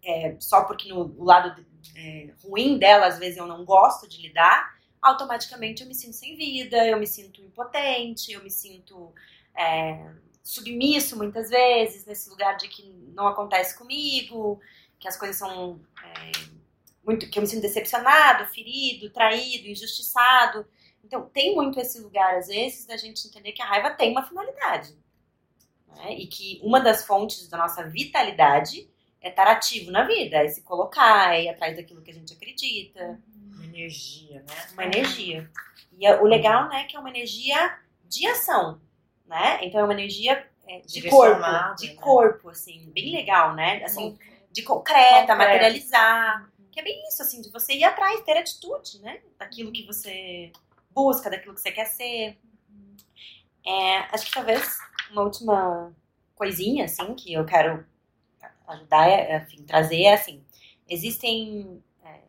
é, 0.04 0.36
só 0.40 0.64
porque 0.64 0.90
no 0.90 1.24
lado 1.24 1.66
é, 1.96 2.34
ruim 2.44 2.78
dela, 2.78 3.08
às 3.08 3.20
vezes 3.20 3.38
eu 3.38 3.46
não 3.46 3.66
gosto 3.66 4.08
de 4.08 4.22
lidar, 4.22 4.76
automaticamente 5.02 5.82
eu 5.82 5.88
me 5.88 5.96
sinto 5.96 6.14
sem 6.14 6.36
vida, 6.36 6.86
eu 6.88 7.00
me 7.00 7.08
sinto 7.08 7.42
impotente, 7.42 8.32
eu 8.32 8.44
me 8.44 8.50
sinto 8.50 9.14
é, 9.56 10.12
submisso 10.44 11.18
muitas 11.18 11.50
vezes, 11.50 12.06
nesse 12.06 12.30
lugar 12.30 12.56
de 12.58 12.68
que 12.68 12.84
não 13.14 13.28
acontece 13.28 13.78
comigo, 13.78 14.60
que 15.00 15.08
as 15.08 15.18
coisas 15.18 15.38
são 15.38 15.82
é, 16.04 16.32
muito. 17.04 17.30
que 17.30 17.38
eu 17.38 17.42
me 17.42 17.48
sinto 17.48 17.62
decepcionado, 17.62 18.46
ferido, 18.48 19.10
traído, 19.10 19.68
injustiçado. 19.68 20.66
Então, 21.04 21.30
tem 21.30 21.56
muito 21.56 21.80
esse 21.80 22.00
lugar, 22.00 22.36
às 22.36 22.48
vezes, 22.48 22.86
da 22.86 22.98
gente 22.98 23.28
entender 23.28 23.54
que 23.54 23.62
a 23.62 23.66
raiva 23.66 23.92
tem 23.92 24.12
uma 24.12 24.28
finalidade. 24.28 24.98
Né? 25.98 26.14
E 26.14 26.28
que 26.28 26.60
uma 26.64 26.80
das 26.80 27.06
fontes 27.06 27.48
da 27.50 27.58
nossa 27.58 27.84
vitalidade 27.84 28.90
é 29.22 29.30
estar 29.30 29.48
ativo 29.48 29.92
na 29.92 30.04
vida, 30.04 30.38
é 30.38 30.48
se 30.48 30.62
colocar, 30.62 31.34
é 31.36 31.44
ir 31.44 31.50
atrás 31.50 31.76
daquilo 31.76 32.02
que 32.02 32.12
a 32.12 32.14
gente 32.14 32.34
acredita. 32.34 33.20
Uma 33.56 33.66
energia, 33.66 34.44
né? 34.48 34.56
Uma 34.74 34.86
energia. 34.86 35.50
E 36.00 36.10
o 36.10 36.26
legal, 36.26 36.70
né, 36.70 36.84
que 36.84 36.96
é 36.96 37.00
uma 37.00 37.10
energia 37.10 37.78
de 38.06 38.28
ação, 38.28 38.80
né? 39.26 39.60
Então 39.64 39.82
é 39.82 39.84
uma 39.84 39.94
energia 39.94 40.48
é, 40.68 40.80
de 40.82 41.10
corpo, 41.10 41.76
de 41.78 41.88
né? 41.88 41.96
corpo, 41.96 42.50
assim, 42.50 42.92
bem 42.94 43.12
legal, 43.12 43.56
né? 43.56 43.84
Assim, 43.84 44.18
de 44.52 44.62
concreta, 44.62 45.36
materializar. 45.36 46.50
Que 46.72 46.80
é 46.80 46.84
bem 46.84 47.08
isso, 47.08 47.22
assim, 47.24 47.42
de 47.42 47.52
você 47.52 47.74
ir 47.74 47.84
atrás, 47.84 48.22
ter 48.22 48.38
atitude, 48.38 49.02
né? 49.02 49.20
Daquilo 49.40 49.72
que 49.72 49.86
você 49.86 50.52
busca, 50.92 51.30
daquilo 51.30 51.56
que 51.56 51.62
você 51.62 51.72
quer 51.72 51.86
ser. 51.86 52.38
É, 53.66 53.98
acho 54.14 54.26
que 54.28 54.32
talvez 54.32 54.78
uma 55.12 55.24
última 55.24 55.94
coisinha, 56.36 56.86
assim, 56.86 57.14
que 57.16 57.34
eu 57.34 57.46
quero 57.46 57.86
ajudar, 58.68 59.08
é, 59.10 59.38
enfim, 59.38 59.64
trazer 59.64 60.04
é 60.04 60.14
assim: 60.14 60.44
existem 60.90 61.84
é, 62.04 62.22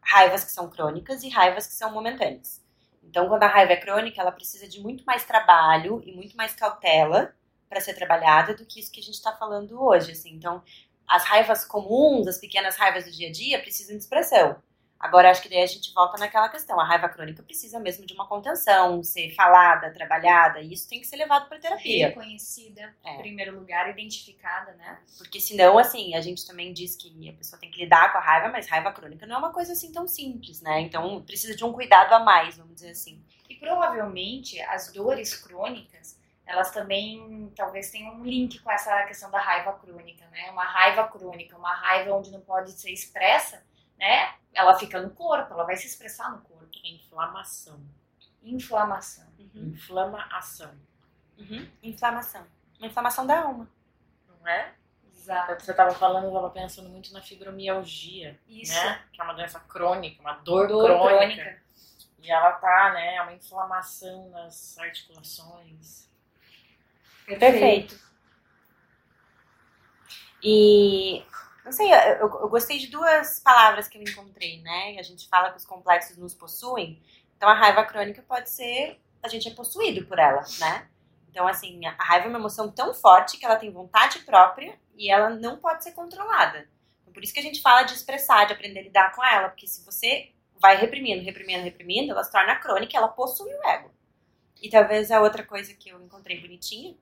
raivas 0.00 0.44
que 0.44 0.50
são 0.50 0.68
crônicas 0.68 1.22
e 1.22 1.28
raivas 1.28 1.66
que 1.66 1.74
são 1.74 1.92
momentâneas. 1.92 2.64
Então, 3.02 3.28
quando 3.28 3.44
a 3.44 3.48
raiva 3.48 3.72
é 3.72 3.76
crônica, 3.76 4.20
ela 4.20 4.32
precisa 4.32 4.68
de 4.68 4.80
muito 4.80 5.04
mais 5.04 5.24
trabalho 5.24 6.02
e 6.04 6.12
muito 6.12 6.36
mais 6.36 6.54
cautela 6.54 7.34
para 7.68 7.80
ser 7.80 7.94
trabalhada 7.94 8.54
do 8.54 8.66
que 8.66 8.80
isso 8.80 8.90
que 8.90 9.00
a 9.00 9.02
gente 9.02 9.14
está 9.14 9.32
falando 9.32 9.80
hoje. 9.80 10.12
Assim. 10.12 10.34
Então, 10.34 10.62
as 11.06 11.24
raivas 11.24 11.64
comuns, 11.64 12.26
as 12.26 12.38
pequenas 12.38 12.76
raivas 12.76 13.04
do 13.04 13.12
dia 13.12 13.28
a 13.28 13.32
dia, 13.32 13.60
precisam 13.60 13.96
de 13.96 14.02
expressão. 14.02 14.60
Agora, 14.98 15.30
acho 15.30 15.42
que 15.42 15.48
daí 15.48 15.62
a 15.62 15.66
gente 15.66 15.92
volta 15.92 16.18
naquela 16.18 16.48
questão. 16.48 16.80
A 16.80 16.84
raiva 16.84 17.08
crônica 17.08 17.42
precisa 17.42 17.78
mesmo 17.78 18.06
de 18.06 18.14
uma 18.14 18.26
contenção, 18.26 19.02
ser 19.02 19.30
falada, 19.34 19.92
trabalhada, 19.92 20.60
e 20.60 20.72
isso 20.72 20.88
tem 20.88 21.00
que 21.00 21.06
ser 21.06 21.16
levado 21.16 21.48
para 21.48 21.58
terapia. 21.58 22.08
Reconhecida, 22.08 22.94
é. 23.04 23.14
em 23.14 23.18
primeiro 23.18 23.58
lugar, 23.58 23.90
identificada, 23.90 24.72
né? 24.72 24.98
Porque 25.18 25.38
senão, 25.38 25.78
assim, 25.78 26.14
a 26.14 26.20
gente 26.20 26.46
também 26.46 26.72
diz 26.72 26.96
que 26.96 27.28
a 27.28 27.32
pessoa 27.34 27.60
tem 27.60 27.70
que 27.70 27.84
lidar 27.84 28.10
com 28.10 28.18
a 28.18 28.22
raiva, 28.22 28.48
mas 28.48 28.68
raiva 28.68 28.90
crônica 28.90 29.26
não 29.26 29.36
é 29.36 29.38
uma 29.38 29.52
coisa 29.52 29.72
assim 29.72 29.92
tão 29.92 30.08
simples, 30.08 30.62
né? 30.62 30.80
Então, 30.80 31.22
precisa 31.22 31.54
de 31.54 31.64
um 31.64 31.72
cuidado 31.72 32.12
a 32.14 32.20
mais, 32.20 32.56
vamos 32.56 32.74
dizer 32.74 32.90
assim. 32.90 33.22
E 33.48 33.54
provavelmente 33.56 34.60
as 34.62 34.90
dores 34.92 35.34
crônicas, 35.36 36.18
elas 36.46 36.70
também 36.70 37.52
talvez 37.54 37.90
tenham 37.90 38.14
um 38.14 38.24
link 38.24 38.60
com 38.60 38.70
essa 38.70 39.04
questão 39.04 39.30
da 39.30 39.40
raiva 39.40 39.72
crônica, 39.74 40.26
né? 40.28 40.50
Uma 40.50 40.64
raiva 40.64 41.06
crônica, 41.08 41.56
uma 41.56 41.74
raiva 41.74 42.14
onde 42.14 42.30
não 42.30 42.40
pode 42.40 42.72
ser 42.72 42.90
expressa, 42.90 43.62
né? 43.98 44.36
ela 44.56 44.78
fica 44.78 45.00
no 45.00 45.10
corpo, 45.10 45.52
ela 45.52 45.64
vai 45.64 45.76
se 45.76 45.86
expressar 45.86 46.30
no 46.30 46.38
corpo. 46.38 46.66
É 46.82 46.88
inflamação. 46.88 47.78
Inflamação. 48.42 49.26
Uhum. 49.38 49.68
Inflamação. 49.68 50.74
Uhum. 51.38 51.68
Inflamação. 51.82 52.46
Uma 52.78 52.86
inflamação 52.86 53.26
da 53.26 53.42
alma. 53.42 53.68
Não 54.26 54.48
é? 54.48 54.72
Exato. 55.12 55.62
Você 55.62 55.70
estava 55.72 55.92
falando, 55.92 56.24
eu 56.24 56.30
estava 56.30 56.50
pensando 56.50 56.88
muito 56.88 57.12
na 57.12 57.20
fibromialgia. 57.20 58.40
Isso. 58.48 58.72
Né? 58.72 59.04
Que 59.12 59.20
é 59.20 59.24
uma 59.24 59.34
doença 59.34 59.60
crônica, 59.60 60.22
uma 60.22 60.34
dor, 60.34 60.68
dor 60.68 60.86
crônica. 60.86 61.42
crônica. 61.42 61.62
E 62.22 62.30
ela 62.30 62.52
tá, 62.52 62.92
né? 62.94 63.16
É 63.16 63.22
uma 63.22 63.34
inflamação 63.34 64.30
nas 64.30 64.78
articulações. 64.78 66.10
Perfeito. 67.26 67.38
Perfeito. 67.38 68.06
E 70.42 71.24
não 71.66 71.72
sei, 71.72 71.92
eu, 71.92 72.28
eu, 72.28 72.48
gostei 72.48 72.78
de 72.78 72.86
duas 72.86 73.40
palavras 73.40 73.88
que 73.88 73.98
eu 73.98 74.02
encontrei, 74.02 74.62
né? 74.62 74.96
A 75.00 75.02
gente 75.02 75.28
fala 75.28 75.50
que 75.50 75.56
os 75.56 75.66
complexos 75.66 76.16
nos 76.16 76.32
possuem. 76.32 77.02
Então, 77.36 77.48
a 77.48 77.54
raiva 77.54 77.84
crônica 77.84 78.22
pode 78.22 78.48
ser. 78.50 79.00
A 79.20 79.26
gente 79.26 79.48
é 79.48 79.50
possuído 79.50 80.06
por 80.06 80.16
ela, 80.16 80.42
né? 80.60 80.88
Então, 81.28 81.44
assim, 81.48 81.84
a 81.84 81.90
raiva 81.90 82.26
é 82.26 82.28
uma 82.28 82.38
emoção 82.38 82.70
tão 82.70 82.94
forte 82.94 83.36
que 83.36 83.44
ela 83.44 83.56
tem 83.56 83.72
vontade 83.72 84.20
própria 84.20 84.78
e 84.94 85.10
ela 85.10 85.28
não 85.28 85.58
pode 85.58 85.82
ser 85.82 85.90
controlada. 85.90 86.68
Então, 87.02 87.12
por 87.12 87.24
isso 87.24 87.34
que 87.34 87.40
a 87.40 87.42
gente 87.42 87.60
fala 87.60 87.82
de 87.82 87.94
expressar, 87.94 88.44
de 88.44 88.52
aprender 88.52 88.78
a 88.78 88.84
lidar 88.84 89.12
com 89.12 89.24
ela, 89.24 89.48
porque 89.48 89.66
se 89.66 89.84
você 89.84 90.30
vai 90.60 90.76
reprimindo, 90.76 91.24
reprimindo, 91.24 91.64
reprimindo, 91.64 92.12
ela 92.12 92.22
se 92.22 92.30
torna 92.30 92.54
crônica, 92.54 92.96
ela 92.96 93.08
possui 93.08 93.52
o 93.52 93.66
ego. 93.66 93.90
E 94.62 94.70
talvez 94.70 95.10
a 95.10 95.20
outra 95.20 95.44
coisa 95.44 95.74
que 95.74 95.88
eu 95.88 96.00
encontrei 96.00 96.40
bonitinha 96.40 96.94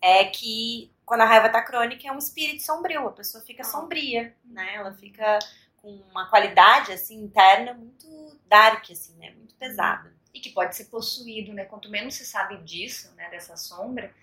é 0.00 0.24
que 0.24 0.92
quando 1.04 1.22
a 1.22 1.24
raiva 1.24 1.48
tá 1.48 1.62
crônica 1.62 2.06
é 2.06 2.12
um 2.12 2.18
espírito 2.18 2.62
sombrio, 2.62 3.08
a 3.08 3.12
pessoa 3.12 3.42
fica 3.42 3.64
sombria, 3.64 4.34
né? 4.44 4.74
Ela 4.74 4.92
fica 4.92 5.38
com 5.78 5.90
uma 6.10 6.28
qualidade 6.28 6.92
assim 6.92 7.22
interna 7.22 7.72
muito 7.74 8.38
dark 8.46 8.90
assim, 8.90 9.14
né? 9.16 9.30
Muito 9.30 9.54
pesada. 9.54 10.14
E 10.34 10.40
que 10.40 10.50
pode 10.50 10.76
ser 10.76 10.84
possuído, 10.86 11.52
né? 11.52 11.64
Quanto 11.64 11.88
menos 11.88 12.14
se 12.14 12.26
sabe 12.26 12.58
disso, 12.58 13.10
né, 13.16 13.28
dessa 13.30 13.56
sombra, 13.56 14.14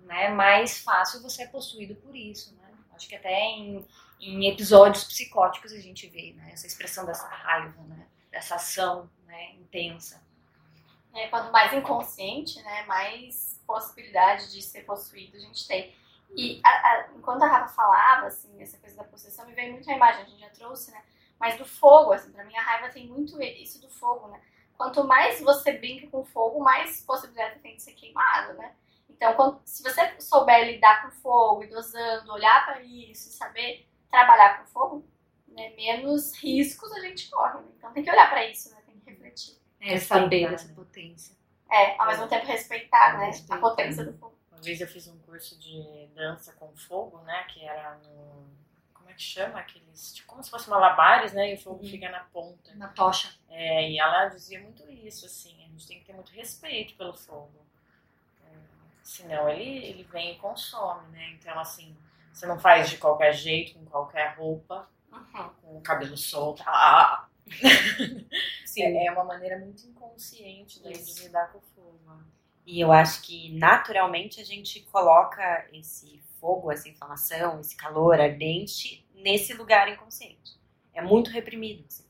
né, 0.00 0.28
mais 0.28 0.78
fácil 0.78 1.22
você 1.22 1.44
é 1.44 1.46
possuído 1.46 1.94
por 1.96 2.14
isso, 2.14 2.54
né? 2.56 2.68
Acho 2.94 3.08
que 3.08 3.16
até 3.16 3.40
em, 3.40 3.84
em 4.20 4.46
episódios 4.48 5.04
psicóticos 5.04 5.72
a 5.72 5.80
gente 5.80 6.06
vê, 6.08 6.34
né, 6.34 6.50
essa 6.52 6.66
expressão 6.66 7.06
dessa 7.06 7.26
raiva, 7.26 7.82
né, 7.84 8.06
dessa 8.30 8.56
ação, 8.56 9.10
né, 9.26 9.54
intensa. 9.54 10.22
É, 11.14 11.28
quanto 11.28 11.50
mais 11.50 11.72
inconsciente, 11.72 12.62
né, 12.62 12.84
mais 12.84 13.53
possibilidade 13.74 14.52
de 14.52 14.62
ser 14.62 14.84
possuído 14.84 15.36
a 15.36 15.40
gente 15.40 15.66
tem. 15.66 15.92
E 16.36 16.60
a, 16.64 16.68
a, 16.68 17.08
enquanto 17.16 17.42
a 17.42 17.48
Rafa 17.48 17.74
falava, 17.74 18.26
assim, 18.26 18.62
essa 18.62 18.78
coisa 18.78 18.96
da 18.96 19.04
possessão, 19.04 19.46
me 19.46 19.52
veio 19.52 19.72
muito 19.72 19.90
a 19.90 19.94
imagem, 19.96 20.22
a 20.22 20.24
gente 20.26 20.40
já 20.40 20.50
trouxe, 20.50 20.92
né, 20.92 21.02
mas 21.38 21.58
do 21.58 21.64
fogo, 21.64 22.12
assim, 22.12 22.30
pra 22.30 22.44
mim 22.44 22.56
a 22.56 22.62
raiva 22.62 22.88
tem 22.88 23.08
muito 23.08 23.40
isso 23.42 23.80
do 23.80 23.88
fogo, 23.88 24.28
né. 24.28 24.40
Quanto 24.76 25.04
mais 25.04 25.40
você 25.40 25.72
brinca 25.72 26.06
com 26.08 26.24
fogo, 26.24 26.60
mais 26.60 27.00
possibilidade 27.00 27.60
tem 27.60 27.76
de 27.76 27.82
ser 27.82 27.92
queimado, 27.92 28.54
né. 28.54 28.74
Então, 29.10 29.34
quando, 29.34 29.60
se 29.64 29.82
você 29.82 30.20
souber 30.20 30.66
lidar 30.66 31.02
com 31.02 31.10
fogo 31.10 31.64
e 31.64 31.68
dosando, 31.68 32.32
olhar 32.32 32.64
para 32.64 32.82
isso, 32.82 33.30
saber 33.30 33.88
trabalhar 34.10 34.58
com 34.58 34.66
fogo, 34.66 35.08
né, 35.48 35.72
menos 35.76 36.36
riscos 36.36 36.90
a 36.92 37.00
gente 37.00 37.30
corre. 37.30 37.58
Né? 37.58 37.68
Então 37.76 37.92
tem 37.92 38.02
que 38.02 38.10
olhar 38.10 38.28
para 38.28 38.48
isso, 38.48 38.70
né? 38.70 38.78
Tem 38.86 38.98
que 38.98 39.10
refletir. 39.10 39.56
É, 39.80 39.98
saber 39.98 40.52
essa 40.52 40.72
potência. 40.74 41.36
É, 41.74 41.96
ao 41.98 42.06
mesmo 42.06 42.28
tempo 42.28 42.46
respeitar, 42.46 43.18
né? 43.18 43.26
Respeitar. 43.26 43.56
A 43.56 43.58
potência 43.58 44.04
do 44.04 44.12
fogo. 44.18 44.34
Uma 44.50 44.60
vez 44.60 44.80
eu 44.80 44.86
fiz 44.86 45.08
um 45.08 45.18
curso 45.18 45.58
de 45.58 46.08
dança 46.14 46.52
com 46.52 46.74
fogo, 46.74 47.18
né? 47.22 47.44
Que 47.44 47.64
era 47.64 47.96
no. 47.96 48.46
Como 48.92 49.10
é 49.10 49.12
que 49.12 49.22
chama? 49.22 49.58
Aqueles. 49.58 50.14
Tipo, 50.14 50.28
como 50.28 50.42
se 50.42 50.50
fosse 50.50 50.70
malabares, 50.70 51.32
né? 51.32 51.50
E 51.50 51.54
o 51.54 51.60
fogo 51.60 51.82
uhum. 51.82 51.90
fica 51.90 52.08
na 52.10 52.20
ponta. 52.20 52.74
Na 52.74 52.88
tocha. 52.88 53.34
É, 53.50 53.90
e 53.90 53.98
ela 53.98 54.26
dizia 54.26 54.60
muito 54.60 54.88
isso, 54.90 55.26
assim. 55.26 55.64
A 55.64 55.68
gente 55.68 55.86
tem 55.86 55.98
que 55.98 56.06
ter 56.06 56.12
muito 56.12 56.32
respeito 56.32 56.94
pelo 56.96 57.12
fogo. 57.12 57.66
É, 58.44 58.56
senão 59.02 59.48
ele, 59.48 59.84
ele 59.84 60.02
vem 60.04 60.32
e 60.32 60.38
consome, 60.38 61.08
né? 61.08 61.30
Então, 61.32 61.58
assim 61.58 61.96
você 62.34 62.46
não 62.46 62.58
faz 62.58 62.90
de 62.90 62.98
qualquer 62.98 63.32
jeito, 63.32 63.78
com 63.78 63.84
qualquer 63.86 64.34
roupa, 64.36 64.88
uhum. 65.12 65.48
com 65.62 65.78
o 65.78 65.80
cabelo 65.80 66.16
solto. 66.16 66.64
Ah. 66.66 67.23
Sim. 68.64 68.82
É, 68.82 69.06
é 69.06 69.12
uma 69.12 69.24
maneira 69.24 69.58
muito 69.58 69.86
inconsciente 69.86 70.82
né, 70.82 70.92
de 70.92 71.22
lidar 71.22 71.52
com 71.52 71.58
o 71.58 71.62
fogo. 71.74 71.94
E 72.66 72.80
eu 72.80 72.90
acho 72.90 73.22
que 73.22 73.52
naturalmente 73.52 74.40
a 74.40 74.44
gente 74.44 74.80
coloca 74.90 75.68
esse 75.72 76.18
fogo, 76.40 76.72
essa 76.72 76.88
inflamação, 76.88 77.60
esse 77.60 77.76
calor 77.76 78.18
ardente 78.18 79.06
nesse 79.14 79.52
lugar 79.52 79.88
inconsciente. 79.92 80.58
É 80.94 81.02
muito 81.02 81.30
reprimido. 81.30 81.84
Assim. 81.86 82.04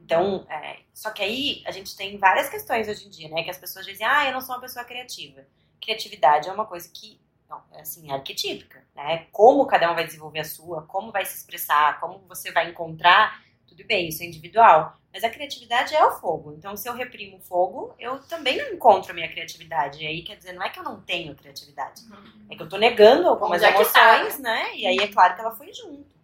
Então, 0.00 0.46
é, 0.50 0.80
só 0.92 1.10
que 1.10 1.22
aí 1.22 1.62
a 1.66 1.70
gente 1.70 1.96
tem 1.96 2.18
várias 2.18 2.50
questões 2.50 2.88
hoje 2.88 3.06
em 3.06 3.10
dia, 3.10 3.28
né? 3.30 3.42
Que 3.42 3.50
as 3.50 3.56
pessoas 3.56 3.86
dizem, 3.86 4.06
ah, 4.06 4.26
eu 4.26 4.32
não 4.32 4.40
sou 4.42 4.54
uma 4.54 4.60
pessoa 4.60 4.84
criativa. 4.84 5.46
Criatividade 5.80 6.48
é 6.48 6.52
uma 6.52 6.66
coisa 6.66 6.88
que 6.92 7.18
não, 7.48 7.62
é 7.72 7.80
assim, 7.80 8.10
arquetípica, 8.10 8.84
né? 8.94 9.26
Como 9.32 9.66
cada 9.66 9.90
um 9.90 9.94
vai 9.94 10.04
desenvolver 10.04 10.40
a 10.40 10.44
sua, 10.44 10.82
como 10.82 11.12
vai 11.12 11.24
se 11.24 11.36
expressar, 11.36 12.00
como 12.00 12.18
você 12.26 12.52
vai 12.52 12.70
encontrar, 12.70 13.43
tudo 13.74 13.86
bem, 13.86 14.08
isso 14.08 14.22
é 14.22 14.26
individual. 14.26 14.96
Mas 15.12 15.22
a 15.22 15.30
criatividade 15.30 15.94
é 15.94 16.04
o 16.04 16.12
fogo. 16.12 16.54
Então, 16.58 16.76
se 16.76 16.88
eu 16.88 16.94
reprimo 16.94 17.36
o 17.36 17.40
fogo, 17.40 17.94
eu 17.98 18.18
também 18.20 18.58
não 18.58 18.72
encontro 18.72 19.12
a 19.12 19.14
minha 19.14 19.28
criatividade. 19.28 20.02
E 20.02 20.06
aí, 20.06 20.22
quer 20.22 20.36
dizer, 20.36 20.52
não 20.52 20.62
é 20.62 20.68
que 20.68 20.78
eu 20.78 20.82
não 20.82 21.00
tenho 21.00 21.34
criatividade. 21.36 22.02
Uhum. 22.02 22.46
É 22.50 22.56
que 22.56 22.62
eu 22.62 22.68
tô 22.68 22.76
negando 22.76 23.28
algumas 23.28 23.62
é 23.62 23.70
tá, 23.70 23.74
emoções, 23.74 24.36
tá, 24.36 24.42
né? 24.42 24.76
E 24.76 24.86
aí 24.86 24.96
é 24.96 25.08
claro 25.08 25.34
que 25.34 25.40
ela 25.40 25.52
foi 25.52 25.72
junto. 25.72 26.14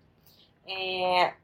É... 0.66 1.34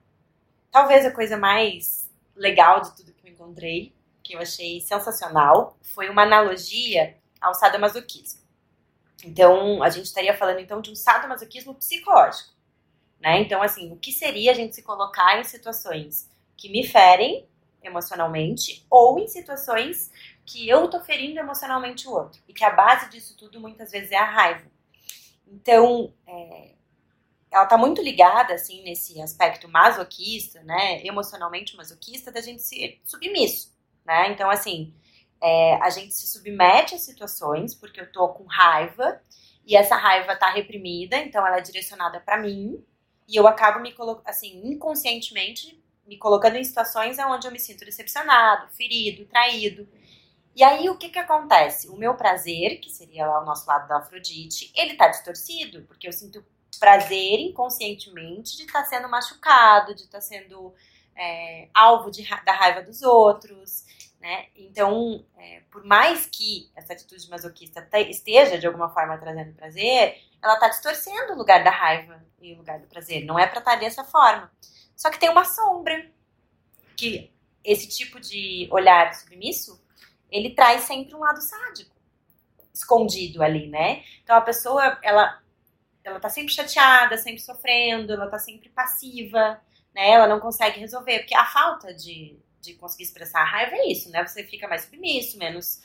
Talvez 0.73 1.07
a 1.07 1.13
coisa 1.13 1.37
mais 1.37 2.11
legal 2.35 2.81
de 2.81 2.97
tudo 2.97 3.13
que 3.13 3.29
eu 3.29 3.33
encontrei, 3.33 3.95
que 4.23 4.35
eu 4.35 4.41
achei 4.41 4.81
sensacional, 4.81 5.77
foi 5.83 6.09
uma 6.09 6.23
analogia 6.23 7.17
ao 7.41 7.55
sadomasoquismo. 7.55 8.41
Então, 9.25 9.83
a 9.83 9.89
gente 9.89 10.07
estaria 10.07 10.37
falando 10.37 10.59
então 10.59 10.81
de 10.81 10.91
um 10.91 10.95
sadomasoquismo 10.95 11.75
psicológico, 11.75 12.51
né? 13.21 13.41
Então, 13.41 13.63
assim, 13.63 13.93
o 13.93 13.97
que 13.97 14.13
seria 14.13 14.53
a 14.53 14.55
gente 14.55 14.75
se 14.75 14.83
colocar 14.83 15.39
em 15.39 15.45
situações 15.45 16.31
que 16.57 16.69
me 16.69 16.87
ferem 16.87 17.47
emocionalmente 17.83 18.85
ou 18.91 19.19
em 19.19 19.29
situações 19.29 20.11
que 20.45 20.69
eu 20.69 20.89
tô 20.89 21.01
ferindo 21.01 21.39
emocionalmente 21.39 22.07
o 22.07 22.13
outro 22.13 22.41
e 22.49 22.53
que 22.53 22.65
a 22.65 22.71
base 22.71 23.11
disso 23.11 23.37
tudo 23.37 23.61
muitas 23.61 23.91
vezes 23.91 24.11
é 24.11 24.17
a 24.17 24.25
raiva. 24.25 24.67
Então, 25.47 26.13
é, 26.27 26.73
ela 27.51 27.67
tá 27.67 27.79
muito 27.79 28.03
ligada 28.03 28.55
assim 28.55 28.83
nesse 28.83 29.21
aspecto 29.21 29.69
masoquista, 29.69 30.63
né? 30.63 31.05
Emocionalmente 31.05 31.77
masoquista 31.77 32.31
da 32.31 32.41
gente 32.41 32.63
ser 32.63 33.01
submisso, 33.05 33.73
né? 34.05 34.31
Então, 34.33 34.51
assim, 34.51 34.95
é, 35.41 35.75
a 35.77 35.91
gente 35.91 36.15
se 36.15 36.27
submete 36.27 36.95
a 36.95 36.99
situações 36.99 37.75
porque 37.75 38.01
eu 38.01 38.11
tô 38.11 38.29
com 38.31 38.45
raiva 38.45 39.21
e 39.65 39.77
essa 39.77 39.97
raiva 39.97 40.37
tá 40.37 40.51
reprimida, 40.51 41.17
então 41.17 41.47
ela 41.47 41.59
é 41.59 41.61
direcionada 41.61 42.21
para 42.21 42.39
mim 42.39 42.85
e 43.29 43.37
eu 43.37 43.47
acabo 43.47 43.81
me 43.81 43.93
colocando, 43.93 44.29
assim, 44.29 44.61
inconscientemente 44.65 45.83
me 46.07 46.17
colocando 46.17 46.57
em 46.57 46.65
situações 46.65 47.19
onde 47.19 47.47
eu 47.47 47.53
me 47.53 47.59
sinto 47.59 47.85
decepcionado, 47.85 48.69
ferido, 48.73 49.27
traído. 49.27 49.89
E 50.55 50.63
aí 50.63 50.89
o 50.89 50.97
que 50.97 51.09
que 51.09 51.19
acontece? 51.19 51.89
O 51.89 51.97
meu 51.97 52.15
prazer, 52.15 52.79
que 52.81 52.91
seria 52.91 53.27
lá 53.27 53.43
o 53.43 53.45
nosso 53.45 53.67
lado 53.67 53.89
da 53.89 53.99
Afrodite, 53.99 54.73
ele 54.75 54.95
tá 54.95 55.09
distorcido, 55.09 55.83
porque 55.83 56.07
eu 56.07 56.13
sinto 56.13 56.45
prazer 56.79 57.41
inconscientemente 57.41 58.57
de 58.57 58.63
estar 58.63 58.83
tá 58.83 58.87
sendo 58.87 59.09
machucado, 59.09 59.95
de 59.95 60.03
estar 60.03 60.19
tá 60.19 60.23
sendo 60.23 60.73
é, 61.17 61.69
alvo 61.75 62.11
de, 62.11 62.23
da 62.45 62.53
raiva 62.53 62.83
dos 62.83 63.03
outros. 63.03 63.85
Né? 64.21 64.47
Então, 64.57 65.25
é, 65.37 65.63
por 65.71 65.85
mais 65.85 66.27
que 66.27 66.71
essa 66.75 66.93
atitude 66.93 67.29
masoquista 67.29 67.87
esteja 68.09 68.59
de 68.59 68.67
alguma 68.67 68.89
forma 68.89 69.19
trazendo 69.19 69.53
prazer, 69.55 70.23
ela 70.47 70.55
está 70.55 70.69
distorcendo 70.69 71.33
o 71.33 71.37
lugar 71.37 71.63
da 71.63 71.71
raiva 71.71 72.25
e 72.41 72.55
o 72.55 72.59
lugar 72.59 72.79
do 72.79 72.87
prazer. 72.87 73.25
Não 73.25 73.39
é 73.39 73.47
para 73.47 73.59
estar 73.59 73.73
tá 73.73 73.77
dessa 73.77 74.05
forma. 74.05 74.51
Só 74.95 75.11
que 75.11 75.19
tem 75.19 75.29
uma 75.29 75.45
sombra 75.45 76.11
que 76.97 77.33
esse 77.63 77.89
tipo 77.89 78.21
de 78.21 78.69
olhar 78.71 79.13
submisso 79.15 79.85
ele 80.31 80.55
traz 80.55 80.83
sempre 80.83 81.15
um 81.15 81.21
lado 81.21 81.41
sádico 81.41 81.95
escondido 82.73 83.43
ali, 83.43 83.69
né? 83.69 84.05
Então 84.23 84.37
a 84.37 84.41
pessoa 84.41 84.99
ela 85.03 85.43
ela 86.05 86.21
tá 86.21 86.29
sempre 86.29 86.55
chateada, 86.55 87.19
sempre 87.19 87.41
sofrendo, 87.41 88.13
ela 88.13 88.29
tá 88.29 88.39
sempre 88.39 88.69
passiva, 88.69 89.61
né? 89.93 90.11
Ela 90.11 90.29
não 90.29 90.39
consegue 90.39 90.79
resolver 90.79 91.21
porque 91.21 91.35
a 91.35 91.45
falta 91.47 91.93
de 91.93 92.39
de 92.61 92.75
conseguir 92.75 93.05
expressar 93.05 93.41
a 93.41 93.45
raiva 93.45 93.77
é 93.77 93.91
isso, 93.91 94.11
né? 94.11 94.27
Você 94.27 94.45
fica 94.45 94.67
mais 94.67 94.83
submisso, 94.83 95.39
menos 95.39 95.81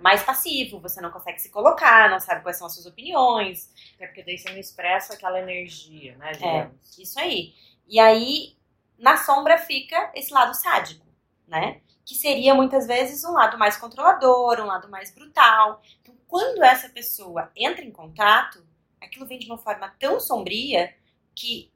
mais 0.00 0.22
passivo, 0.22 0.80
você 0.80 1.00
não 1.00 1.10
consegue 1.10 1.38
se 1.38 1.50
colocar, 1.50 2.10
não 2.10 2.20
sabe 2.20 2.42
quais 2.42 2.56
são 2.56 2.66
as 2.66 2.74
suas 2.74 2.86
opiniões. 2.86 3.72
É 3.98 4.06
porque 4.06 4.22
daí 4.22 4.38
você 4.38 4.50
não 4.50 4.58
expressa 4.58 5.14
aquela 5.14 5.38
energia, 5.38 6.16
né? 6.16 6.30
É, 6.30 6.32
digamos. 6.32 6.98
É, 6.98 7.02
isso 7.02 7.18
aí. 7.20 7.54
E 7.86 8.00
aí, 8.00 8.56
na 8.98 9.16
sombra 9.16 9.58
fica 9.58 10.10
esse 10.14 10.32
lado 10.32 10.54
sádico, 10.54 11.06
né? 11.46 11.80
Que 12.04 12.14
seria 12.14 12.54
muitas 12.54 12.86
vezes 12.86 13.24
um 13.24 13.32
lado 13.32 13.58
mais 13.58 13.76
controlador, 13.76 14.60
um 14.60 14.66
lado 14.66 14.88
mais 14.88 15.10
brutal. 15.10 15.82
Então, 16.02 16.14
quando 16.26 16.62
essa 16.62 16.88
pessoa 16.88 17.50
entra 17.56 17.84
em 17.84 17.90
contato, 17.90 18.66
aquilo 19.00 19.26
vem 19.26 19.38
de 19.38 19.46
uma 19.46 19.58
forma 19.58 19.94
tão 19.98 20.18
sombria 20.18 20.94
que 21.34 21.72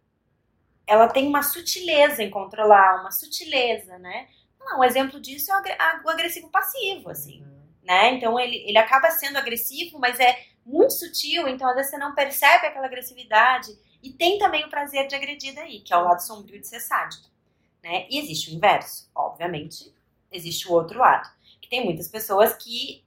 ela 0.87 1.09
tem 1.09 1.27
uma 1.27 1.43
sutileza 1.43 2.23
em 2.23 2.31
controlar, 2.31 3.01
uma 3.01 3.11
sutileza, 3.11 3.99
né? 3.99 4.29
Não, 4.59 4.81
um 4.81 4.85
exemplo 4.85 5.21
disso 5.21 5.53
é 5.53 6.03
o 6.05 6.09
agressivo 6.09 6.49
passivo, 6.49 7.11
assim, 7.11 7.43
uhum. 7.43 7.58
Né? 7.89 8.13
Então 8.13 8.39
ele, 8.39 8.57
ele 8.69 8.77
acaba 8.77 9.11
sendo 9.11 9.39
agressivo, 9.39 9.99
mas 9.99 10.21
é 10.21 10.45
muito 10.65 10.93
sutil, 10.93 11.49
então 11.49 11.67
às 11.67 11.75
vezes 11.75 11.91
você 11.91 11.97
não 11.97 12.15
percebe 12.15 12.67
aquela 12.67 12.85
agressividade. 12.85 13.75
E 14.03 14.13
tem 14.13 14.39
também 14.39 14.67
o 14.67 14.69
prazer 14.69 15.09
de 15.09 15.15
agredir 15.15 15.55
daí, 15.55 15.81
que 15.81 15.93
é 15.93 15.97
o 15.97 16.05
lado 16.05 16.21
sombrio 16.21 16.61
de 16.61 16.69
ser 16.69 16.81
sádico, 16.81 17.31
né? 17.83 18.07
E 18.11 18.19
existe 18.19 18.51
o 18.51 18.55
inverso, 18.55 19.11
obviamente, 19.15 19.93
existe 20.31 20.69
o 20.69 20.73
outro 20.73 20.99
lado, 20.99 21.29
que 21.63 21.69
tem 21.69 21.83
muitas 21.83 22.09
pessoas 22.09 22.55
que 22.55 23.03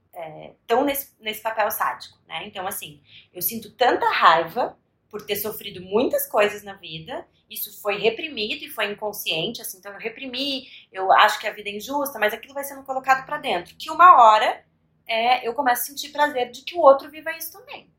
estão 0.60 0.80
é, 0.80 0.84
nesse, 0.84 1.14
nesse 1.20 1.40
papel 1.40 1.70
sádico, 1.70 2.18
né? 2.26 2.44
Então, 2.44 2.66
assim, 2.66 3.00
eu 3.32 3.40
sinto 3.40 3.70
tanta 3.70 4.10
raiva 4.10 4.76
por 5.08 5.24
ter 5.24 5.36
sofrido 5.36 5.80
muitas 5.80 6.26
coisas 6.26 6.64
na 6.64 6.74
vida 6.74 7.24
isso 7.52 7.80
foi 7.82 7.98
reprimido 7.98 8.64
e 8.64 8.70
foi 8.70 8.90
inconsciente, 8.90 9.60
assim, 9.60 9.78
então 9.78 9.92
eu 9.92 9.98
reprimi, 9.98 10.66
eu 10.90 11.12
acho 11.12 11.38
que 11.38 11.46
a 11.46 11.52
vida 11.52 11.68
é 11.68 11.76
injusta, 11.76 12.18
mas 12.18 12.32
aquilo 12.32 12.54
vai 12.54 12.64
sendo 12.64 12.82
colocado 12.82 13.26
para 13.26 13.36
dentro. 13.36 13.74
Que 13.76 13.90
uma 13.90 14.22
hora 14.22 14.64
é, 15.12 15.46
eu 15.46 15.54
começo 15.54 15.82
a 15.82 15.84
sentir 15.86 16.10
prazer 16.10 16.50
de 16.50 16.62
que 16.62 16.74
o 16.74 16.80
outro 16.80 17.10
viva 17.10 17.36
isso 17.36 17.52
também. 17.52 17.90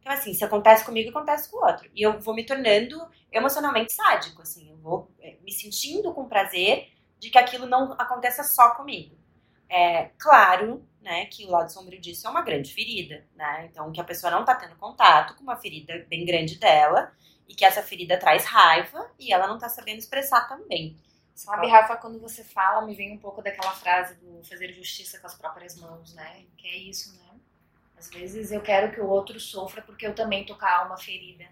Então, 0.00 0.12
assim, 0.12 0.34
se 0.34 0.44
acontece 0.44 0.84
comigo, 0.84 1.10
acontece 1.10 1.48
com 1.48 1.58
o 1.58 1.64
outro. 1.64 1.88
E 1.94 2.02
eu 2.02 2.18
vou 2.18 2.34
me 2.34 2.44
tornando 2.44 3.00
emocionalmente 3.30 3.92
sádico, 3.92 4.42
assim, 4.42 4.70
eu 4.70 4.76
vou 4.78 5.08
é, 5.20 5.36
me 5.42 5.52
sentindo 5.52 6.12
com 6.12 6.28
prazer 6.28 6.88
de 7.20 7.30
que 7.30 7.38
aquilo 7.38 7.66
não 7.66 7.92
aconteça 7.92 8.42
só 8.42 8.74
comigo. 8.74 9.16
É 9.68 10.10
claro, 10.18 10.84
né, 11.00 11.26
que 11.26 11.46
o 11.46 11.50
lado 11.50 11.72
sombrio 11.72 12.00
disso 12.00 12.26
é 12.26 12.30
uma 12.30 12.42
grande 12.42 12.74
ferida, 12.74 13.24
né? 13.34 13.68
Então, 13.70 13.92
que 13.92 14.00
a 14.00 14.04
pessoa 14.04 14.30
não 14.30 14.44
tá 14.44 14.54
tendo 14.56 14.76
contato 14.76 15.36
com 15.36 15.44
uma 15.44 15.56
ferida 15.56 16.04
bem 16.08 16.26
grande 16.26 16.58
dela, 16.58 17.12
e 17.48 17.54
que 17.54 17.64
essa 17.64 17.82
ferida 17.82 18.18
traz 18.18 18.44
raiva 18.44 19.10
e 19.18 19.32
ela 19.32 19.46
não 19.46 19.58
tá 19.58 19.68
sabendo 19.68 19.98
expressar 19.98 20.48
também. 20.48 20.98
Sabe, 21.34 21.66
Rafa, 21.66 21.96
quando 21.96 22.20
você 22.20 22.44
fala, 22.44 22.86
me 22.86 22.94
vem 22.94 23.14
um 23.14 23.18
pouco 23.18 23.42
daquela 23.42 23.72
frase 23.72 24.14
do 24.16 24.44
fazer 24.44 24.72
justiça 24.72 25.18
com 25.18 25.26
as 25.26 25.34
próprias 25.34 25.76
mãos, 25.76 26.14
né? 26.14 26.44
Que 26.56 26.68
é 26.68 26.76
isso, 26.76 27.16
né? 27.16 27.40
Às 27.96 28.10
vezes 28.10 28.52
eu 28.52 28.60
quero 28.60 28.92
que 28.92 29.00
o 29.00 29.08
outro 29.08 29.38
sofra 29.40 29.80
porque 29.82 30.06
eu 30.06 30.14
também 30.14 30.44
tô 30.44 30.56
com 30.56 30.64
a 30.64 30.78
alma 30.78 30.96
ferida. 30.96 31.46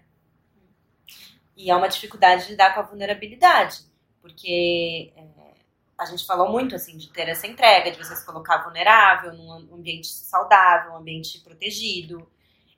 E 1.55 1.69
é 1.69 1.75
uma 1.75 1.87
dificuldade 1.87 2.45
de 2.45 2.51
lidar 2.51 2.73
com 2.73 2.79
a 2.79 2.83
vulnerabilidade, 2.83 3.81
porque 4.21 5.13
é, 5.15 5.53
a 5.97 6.05
gente 6.05 6.25
falou 6.25 6.49
muito 6.49 6.75
assim 6.75 6.97
de 6.97 7.09
ter 7.09 7.27
essa 7.29 7.47
entrega, 7.47 7.91
de 7.91 7.97
você 7.97 8.15
se 8.15 8.25
colocar 8.25 8.63
vulnerável 8.63 9.33
num 9.33 9.75
ambiente 9.75 10.07
saudável, 10.07 10.93
um 10.93 10.97
ambiente 10.97 11.39
protegido. 11.39 12.29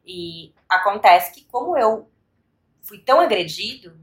E 0.05 0.53
acontece 0.67 1.33
que 1.33 1.45
como 1.45 1.77
eu 1.77 2.09
fui 2.81 2.99
tão 2.99 3.19
agredido 3.19 3.97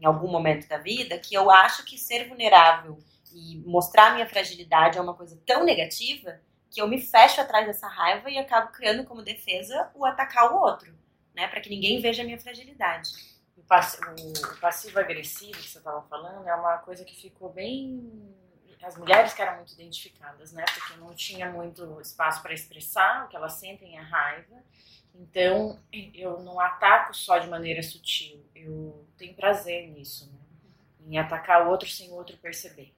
em 0.00 0.06
algum 0.06 0.28
momento 0.28 0.68
da 0.68 0.78
vida, 0.78 1.18
que 1.18 1.34
eu 1.34 1.50
acho 1.50 1.84
que 1.84 1.98
ser 1.98 2.28
vulnerável 2.28 2.98
e 3.32 3.58
mostrar 3.66 4.14
minha 4.14 4.26
fragilidade 4.26 4.98
é 4.98 5.00
uma 5.00 5.14
coisa 5.14 5.40
tão 5.44 5.64
negativa 5.64 6.40
que 6.70 6.80
eu 6.80 6.88
me 6.88 7.00
fecho 7.00 7.40
atrás 7.40 7.66
dessa 7.66 7.88
raiva 7.88 8.30
e 8.30 8.38
acabo 8.38 8.72
criando 8.72 9.04
como 9.04 9.22
defesa 9.22 9.90
o 9.94 10.04
atacar 10.04 10.52
o 10.52 10.60
outro, 10.60 10.94
né, 11.34 11.48
para 11.48 11.60
que 11.60 11.70
ninguém 11.70 12.00
veja 12.00 12.22
a 12.22 12.24
minha 12.24 12.38
fragilidade. 12.38 13.10
O 13.56 13.62
passivo-agressivo 14.60 15.58
que 15.58 15.68
você 15.68 15.78
estava 15.78 16.02
falando 16.02 16.46
é 16.46 16.54
uma 16.54 16.78
coisa 16.78 17.04
que 17.04 17.14
ficou 17.14 17.52
bem 17.52 18.34
as 18.82 18.96
mulheres 18.96 19.34
que 19.34 19.42
eram 19.42 19.56
muito 19.56 19.72
identificadas, 19.72 20.52
né? 20.52 20.64
Porque 20.72 20.98
não 21.00 21.12
tinha 21.14 21.50
muito 21.50 22.00
espaço 22.00 22.40
para 22.40 22.54
expressar 22.54 23.24
o 23.24 23.28
que 23.28 23.36
elas 23.36 23.54
sentem, 23.54 23.98
a 23.98 24.02
raiva. 24.02 24.62
Então, 25.18 25.76
eu 26.14 26.40
não 26.42 26.60
ataco 26.60 27.12
só 27.12 27.38
de 27.38 27.48
maneira 27.48 27.82
sutil. 27.82 28.40
Eu 28.54 29.04
tenho 29.16 29.34
prazer 29.34 29.88
nisso, 29.88 30.30
né? 30.32 30.38
Em 31.08 31.18
atacar 31.18 31.66
o 31.66 31.70
outro 31.70 31.88
sem 31.88 32.10
o 32.10 32.14
outro 32.14 32.36
perceber. 32.36 32.94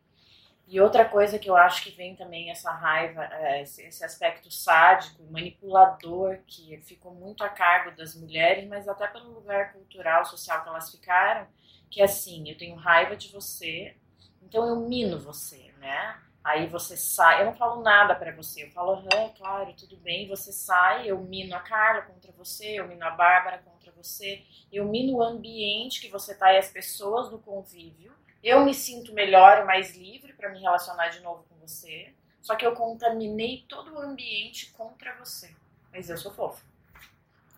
E 0.66 0.80
outra 0.80 1.04
coisa 1.04 1.38
que 1.38 1.50
eu 1.50 1.56
acho 1.56 1.82
que 1.82 1.90
vem 1.90 2.14
também 2.14 2.50
essa 2.50 2.70
raiva, 2.70 3.24
é 3.24 3.62
esse 3.62 4.04
aspecto 4.04 4.52
sádico, 4.52 5.24
manipulador, 5.30 6.38
que 6.46 6.76
ficou 6.82 7.12
muito 7.12 7.42
a 7.42 7.48
cargo 7.48 7.96
das 7.96 8.14
mulheres, 8.14 8.68
mas 8.68 8.86
até 8.86 9.08
pelo 9.08 9.32
lugar 9.32 9.72
cultural, 9.72 10.24
social 10.24 10.62
que 10.62 10.68
elas 10.68 10.90
ficaram, 10.90 11.48
que 11.90 12.00
é 12.00 12.04
assim, 12.04 12.48
eu 12.48 12.56
tenho 12.56 12.76
raiva 12.76 13.16
de 13.16 13.32
você, 13.32 13.96
então 14.42 14.64
eu 14.68 14.76
mino 14.88 15.18
você, 15.18 15.72
né? 15.78 16.20
Aí 16.43 16.66
você 16.66 16.97
sai, 16.97 17.43
eu 17.43 17.47
não 17.47 17.55
falo 17.55 17.82
nada 17.82 18.14
para 18.14 18.34
você, 18.34 18.64
eu 18.64 18.70
falo, 18.70 19.07
é 19.12 19.28
claro, 19.36 19.74
tudo 19.74 19.97
bem, 19.99 20.26
você 20.26 20.51
sai, 20.51 21.07
eu 21.07 21.18
mino 21.20 21.55
a 21.55 21.61
Carla 21.61 22.03
contra 22.03 22.32
você, 22.32 22.80
eu 22.80 22.88
mino 22.88 23.05
a 23.05 23.11
Bárbara 23.11 23.59
contra 23.59 23.93
você, 23.93 24.43
eu 24.72 24.86
mino 24.86 25.18
o 25.18 25.22
ambiente 25.22 26.01
que 26.01 26.09
você 26.09 26.34
tá 26.34 26.53
e 26.53 26.57
as 26.57 26.70
pessoas 26.70 27.28
do 27.28 27.38
convívio, 27.38 28.14
eu 28.43 28.64
me 28.64 28.72
sinto 28.72 29.12
melhor 29.12 29.59
e 29.59 29.64
mais 29.64 29.95
livre 29.95 30.32
para 30.32 30.49
me 30.49 30.61
relacionar 30.61 31.09
de 31.09 31.20
novo 31.20 31.45
com 31.47 31.57
você, 31.57 32.14
só 32.41 32.57
que 32.57 32.64
eu 32.64 32.74
contaminei 32.74 33.66
todo 33.68 33.93
o 33.93 33.99
ambiente 33.99 34.70
contra 34.72 35.14
você, 35.18 35.55
mas 35.93 36.09
eu 36.09 36.16
sou 36.16 36.32
fofa. 36.32 36.64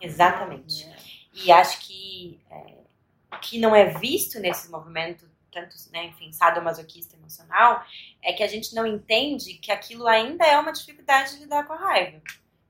Exatamente. 0.01 0.87
É. 0.87 0.97
E 1.35 1.53
acho 1.53 1.87
que 1.87 2.41
é, 2.51 2.75
o 3.33 3.39
que 3.39 3.59
não 3.59 3.77
é 3.77 3.87
visto 3.87 4.41
nesse 4.41 4.69
movimento 4.69 5.31
tanto, 5.53 5.77
né, 5.93 6.07
enfim, 6.07 6.33
sadomasoquista 6.33 7.17
emocional, 7.17 7.85
é 8.23 8.33
que 8.33 8.43
a 8.43 8.49
gente 8.49 8.75
não 8.75 8.87
entende 8.87 9.55
que 9.55 9.71
aquilo 9.71 10.09
ainda 10.09 10.45
é 10.45 10.59
uma 10.59 10.73
dificuldade 10.73 11.35
de 11.35 11.43
lidar 11.43 11.67
com 11.67 11.75
a 11.75 11.77
raiva. 11.77 12.21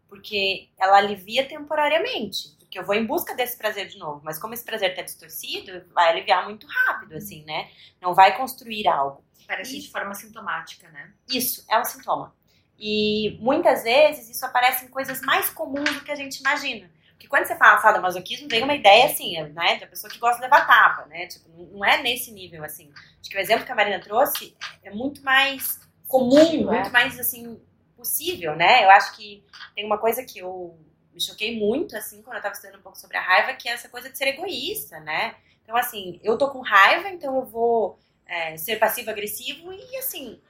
Porque 0.09 0.69
ela 0.79 0.99
alivia 0.99 1.47
temporariamente. 1.49 2.55
Porque 2.59 2.79
eu 2.79 2.85
vou 2.85 2.95
em 2.95 3.07
busca 3.07 3.35
desse 3.35 3.57
prazer 3.57 3.89
de 3.89 3.99
novo. 3.99 4.21
Mas 4.25 4.39
como 4.39 4.53
esse 4.53 4.65
prazer 4.65 4.91
está 4.91 5.03
distorcido, 5.03 5.85
vai 5.95 6.11
aliviar 6.11 6.45
muito 6.45 6.67
rápido, 6.67 7.15
assim, 7.15 7.45
né? 7.45 7.71
Não 8.01 8.15
vai 8.15 8.37
construir 8.37 8.87
algo. 8.89 9.25
Parece 9.47 9.79
e, 9.79 9.81
de 9.81 9.91
forma 9.91 10.15
sintomática, 10.15 10.89
né? 10.91 11.13
Isso, 11.29 11.65
é 11.71 11.79
um 11.79 11.85
sintoma. 11.85 12.35
E 12.79 13.39
muitas 13.41 13.85
vezes 13.85 14.29
isso 14.29 14.45
aparece 14.45 14.85
em 14.85 14.89
coisas 14.89 15.21
mais 15.23 15.49
comuns 15.51 15.95
do 15.95 16.05
que 16.05 16.11
a 16.11 16.17
gente 16.17 16.41
imagina. 16.41 16.91
Porque 17.23 17.29
quando 17.29 17.47
você 17.47 17.55
fala 17.55 17.79
sadomasoquismo, 17.79 18.49
vem 18.49 18.65
uma 18.65 18.75
ideia 18.75 19.07
assim, 19.07 19.41
né? 19.41 19.79
Da 19.79 19.87
pessoa 19.87 20.13
que 20.13 20.19
gosta 20.19 20.39
de 20.39 20.43
levar 20.43 20.67
tapa, 20.67 21.07
né? 21.07 21.29
Tipo, 21.29 21.49
não 21.71 21.85
é 21.85 22.03
nesse 22.03 22.33
nível, 22.33 22.65
assim. 22.65 22.91
Acho 23.21 23.31
que 23.31 23.37
o 23.37 23.41
exemplo 23.41 23.65
que 23.65 23.71
a 23.71 23.77
Marina 23.77 24.01
trouxe 24.01 24.57
é 24.83 24.91
muito 24.91 25.23
mais 25.23 25.81
comum, 26.09 26.73
é. 26.73 26.81
muito 26.81 26.91
mais, 26.91 27.21
assim, 27.21 27.63
possível, 27.97 28.57
né? 28.57 28.85
Eu 28.85 28.91
acho 28.91 29.15
que 29.15 29.45
tem 29.73 29.87
uma 29.87 29.99
coisa 29.99 30.25
que 30.25 30.41
eu 30.41 30.77
me 31.15 31.21
choquei 31.21 31.57
muito, 31.57 31.97
assim, 31.97 32.23
quando 32.23 32.39
eu 32.39 32.43
tava 32.43 32.55
estudando 32.55 32.81
um 32.81 32.83
pouco 32.83 32.99
sobre 32.99 33.17
a 33.17 33.23
raiva, 33.23 33.53
que 33.53 33.69
é 33.69 33.73
essa 33.73 33.89
coisa 33.89 34.11
de 34.11 34.19
ser 34.19 34.27
egoísta, 34.27 34.99
né? 34.99 35.37
Então, 35.63 35.77
assim, 35.77 36.19
eu 36.25 36.37
tô 36.37 36.51
com 36.51 36.61
raiva, 36.61 37.09
então 37.09 37.37
eu 37.37 37.47
vou 37.47 38.01
é, 38.27 38.57
ser 38.57 38.81
passivo-agressivo 38.81 39.73
e, 39.73 39.97
assim, 39.97 40.41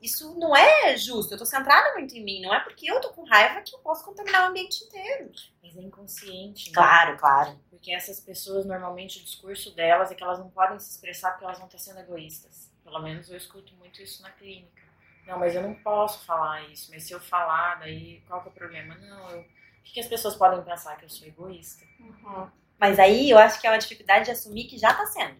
isso 0.00 0.34
não 0.38 0.56
é 0.56 0.96
justo. 0.96 1.34
Eu 1.34 1.38
tô 1.38 1.44
centrada 1.44 1.92
muito 1.92 2.16
em 2.16 2.24
mim. 2.24 2.40
Não 2.40 2.54
é 2.54 2.60
porque 2.60 2.90
eu 2.90 3.00
tô 3.00 3.10
com 3.10 3.24
raiva 3.24 3.60
que 3.60 3.74
eu 3.74 3.78
posso 3.80 4.04
contaminar 4.04 4.44
o 4.44 4.50
ambiente 4.50 4.82
inteiro. 4.84 5.30
Mas 5.62 5.76
é 5.76 5.80
inconsciente. 5.82 6.68
Né? 6.68 6.74
Claro, 6.74 7.18
claro. 7.18 7.60
Porque 7.68 7.92
essas 7.92 8.18
pessoas, 8.18 8.64
normalmente, 8.64 9.18
o 9.18 9.24
discurso 9.24 9.74
delas 9.74 10.10
é 10.10 10.14
que 10.14 10.22
elas 10.22 10.38
não 10.38 10.48
podem 10.50 10.78
se 10.78 10.90
expressar 10.90 11.32
porque 11.32 11.44
elas 11.44 11.58
vão 11.58 11.66
estar 11.66 11.78
sendo 11.78 12.00
egoístas. 12.00 12.70
Pelo 12.82 13.00
menos 13.00 13.30
eu 13.30 13.36
escuto 13.36 13.74
muito 13.74 14.00
isso 14.02 14.22
na 14.22 14.30
clínica. 14.30 14.82
Não, 15.26 15.38
mas 15.38 15.54
eu 15.54 15.62
não 15.62 15.74
posso 15.74 16.24
falar 16.24 16.68
isso. 16.70 16.90
Mas 16.90 17.04
se 17.04 17.12
eu 17.12 17.20
falar, 17.20 17.76
daí 17.76 18.22
qual 18.26 18.40
que 18.40 18.48
é 18.48 18.50
o 18.50 18.54
problema? 18.54 18.94
Não, 18.94 19.30
eu... 19.30 19.40
o 19.40 19.82
que, 19.84 19.92
que 19.92 20.00
as 20.00 20.08
pessoas 20.08 20.34
podem 20.34 20.62
pensar? 20.64 20.96
Que 20.96 21.04
eu 21.04 21.10
sou 21.10 21.28
egoísta. 21.28 21.84
Uhum. 22.00 22.48
Mas 22.78 22.98
aí 22.98 23.28
eu 23.28 23.38
acho 23.38 23.60
que 23.60 23.66
é 23.66 23.70
uma 23.70 23.78
dificuldade 23.78 24.24
de 24.24 24.30
assumir 24.30 24.64
que 24.64 24.78
já 24.78 24.94
tá 24.94 25.04
sendo. 25.04 25.38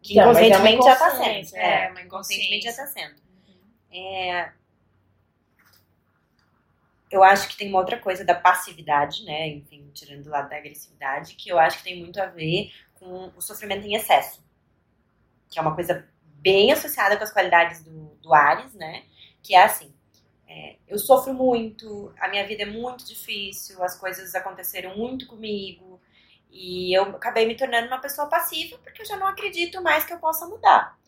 Que 0.00 0.12
então, 0.12 0.30
inconscientemente 0.30 0.80
é 0.80 0.90
já 0.90 0.96
tá 0.96 1.10
sendo. 1.10 1.56
É, 1.56 1.92
é, 1.98 2.02
inconscientemente 2.02 2.64
já 2.64 2.76
tá 2.76 2.86
sendo. 2.86 3.29
É... 3.92 4.52
Eu 7.10 7.24
acho 7.24 7.48
que 7.48 7.56
tem 7.56 7.68
uma 7.68 7.80
outra 7.80 7.98
coisa 7.98 8.24
da 8.24 8.34
passividade, 8.34 9.24
né? 9.24 9.48
Enfim, 9.48 9.90
tirando 9.92 10.24
do 10.24 10.30
lado 10.30 10.48
da 10.48 10.56
agressividade, 10.56 11.34
que 11.34 11.48
eu 11.48 11.58
acho 11.58 11.78
que 11.78 11.84
tem 11.84 11.98
muito 11.98 12.20
a 12.20 12.26
ver 12.26 12.72
com 12.94 13.32
o 13.36 13.40
sofrimento 13.40 13.86
em 13.86 13.94
excesso. 13.94 14.44
Que 15.48 15.58
é 15.58 15.62
uma 15.62 15.74
coisa 15.74 16.08
bem 16.22 16.70
associada 16.72 17.16
com 17.16 17.24
as 17.24 17.32
qualidades 17.32 17.82
do, 17.82 18.14
do 18.22 18.32
Ares, 18.32 18.74
né? 18.74 19.04
Que 19.42 19.54
é 19.54 19.64
assim, 19.64 19.92
é, 20.46 20.76
eu 20.88 20.98
sofro 20.98 21.32
muito, 21.34 22.12
a 22.18 22.28
minha 22.28 22.46
vida 22.46 22.62
é 22.62 22.66
muito 22.66 23.04
difícil, 23.04 23.82
as 23.82 23.98
coisas 23.98 24.34
aconteceram 24.34 24.96
muito 24.96 25.26
comigo, 25.26 26.00
e 26.50 26.92
eu 26.96 27.04
acabei 27.04 27.46
me 27.46 27.56
tornando 27.56 27.86
uma 27.86 28.00
pessoa 28.00 28.28
passiva 28.28 28.76
porque 28.78 29.02
eu 29.02 29.06
já 29.06 29.16
não 29.16 29.28
acredito 29.28 29.80
mais 29.82 30.04
que 30.04 30.12
eu 30.12 30.18
possa 30.18 30.46
mudar. 30.46 30.98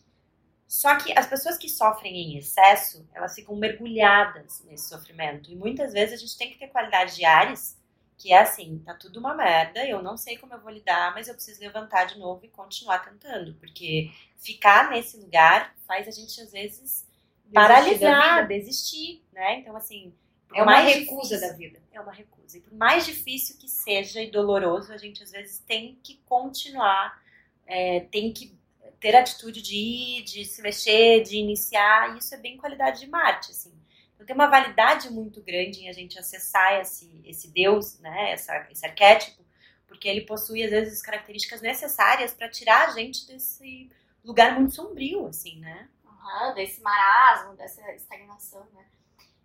Só 0.67 0.95
que 0.95 1.17
as 1.17 1.27
pessoas 1.27 1.57
que 1.57 1.69
sofrem 1.69 2.15
em 2.15 2.37
excesso, 2.37 3.07
elas 3.13 3.35
ficam 3.35 3.55
mergulhadas 3.55 4.63
nesse 4.65 4.89
sofrimento. 4.89 5.51
E 5.51 5.55
muitas 5.55 5.93
vezes 5.93 6.15
a 6.15 6.17
gente 6.17 6.37
tem 6.37 6.49
que 6.49 6.57
ter 6.57 6.67
qualidade 6.67 7.15
de 7.15 7.25
ares, 7.25 7.77
que 8.17 8.31
é 8.33 8.39
assim, 8.39 8.79
tá 8.85 8.93
tudo 8.93 9.19
uma 9.19 9.35
merda, 9.35 9.85
eu 9.85 10.01
não 10.01 10.15
sei 10.15 10.37
como 10.37 10.53
eu 10.53 10.61
vou 10.61 10.71
lidar, 10.71 11.13
mas 11.13 11.27
eu 11.27 11.33
preciso 11.33 11.59
levantar 11.59 12.05
de 12.05 12.17
novo 12.17 12.45
e 12.45 12.47
continuar 12.47 12.99
tentando. 12.99 13.53
Porque 13.55 14.11
ficar 14.37 14.89
nesse 14.89 15.17
lugar 15.17 15.75
faz 15.85 16.07
a 16.07 16.11
gente, 16.11 16.39
às 16.41 16.51
vezes, 16.51 17.07
desistir 17.45 17.53
paralisar, 17.53 18.47
desistir, 18.47 19.23
né? 19.31 19.59
Então, 19.59 19.75
assim... 19.75 20.13
É 20.55 20.61
uma 20.61 20.77
recusa 20.77 21.35
difícil, 21.35 21.39
da 21.41 21.53
vida. 21.55 21.81
É 21.91 21.99
uma 21.99 22.11
recusa. 22.11 22.57
E 22.57 22.61
por 22.61 22.73
mais 22.75 23.05
difícil 23.05 23.57
que 23.57 23.67
seja 23.67 24.21
e 24.21 24.29
doloroso, 24.29 24.93
a 24.93 24.97
gente, 24.97 25.23
às 25.23 25.31
vezes, 25.31 25.59
tem 25.59 25.97
que 26.03 26.21
continuar, 26.25 27.19
é, 27.65 28.01
tem 28.01 28.31
que 28.31 28.55
ter 29.03 29.17
atitude 29.17 29.61
de 29.61 29.75
ir, 29.75 30.23
de 30.23 30.45
se 30.45 30.61
mexer, 30.61 31.23
de 31.23 31.35
iniciar, 31.35 32.15
isso 32.17 32.33
é 32.33 32.37
bem 32.37 32.55
qualidade 32.55 33.01
de 33.01 33.07
Marte, 33.07 33.51
assim. 33.51 33.77
Então 34.13 34.25
tem 34.25 34.33
uma 34.33 34.47
validade 34.47 35.11
muito 35.11 35.41
grande 35.43 35.81
em 35.81 35.89
a 35.89 35.91
gente 35.91 36.17
acessar 36.17 36.79
esse, 36.79 37.21
esse 37.25 37.49
Deus, 37.49 37.99
né, 37.99 38.31
essa, 38.31 38.55
esse 38.71 38.85
arquétipo, 38.85 39.43
porque 39.85 40.07
ele 40.07 40.21
possui, 40.21 40.63
às 40.63 40.71
vezes, 40.71 40.93
as 40.93 41.01
características 41.01 41.59
necessárias 41.59 42.33
para 42.33 42.47
tirar 42.47 42.87
a 42.87 42.91
gente 42.91 43.27
desse 43.27 43.91
lugar 44.23 44.57
muito 44.57 44.73
sombrio, 44.73 45.27
assim, 45.27 45.59
né? 45.59 45.89
Uhum, 46.05 46.53
desse 46.53 46.81
marasmo, 46.81 47.57
dessa 47.57 47.81
estagnação, 47.91 48.65
né? 48.73 48.85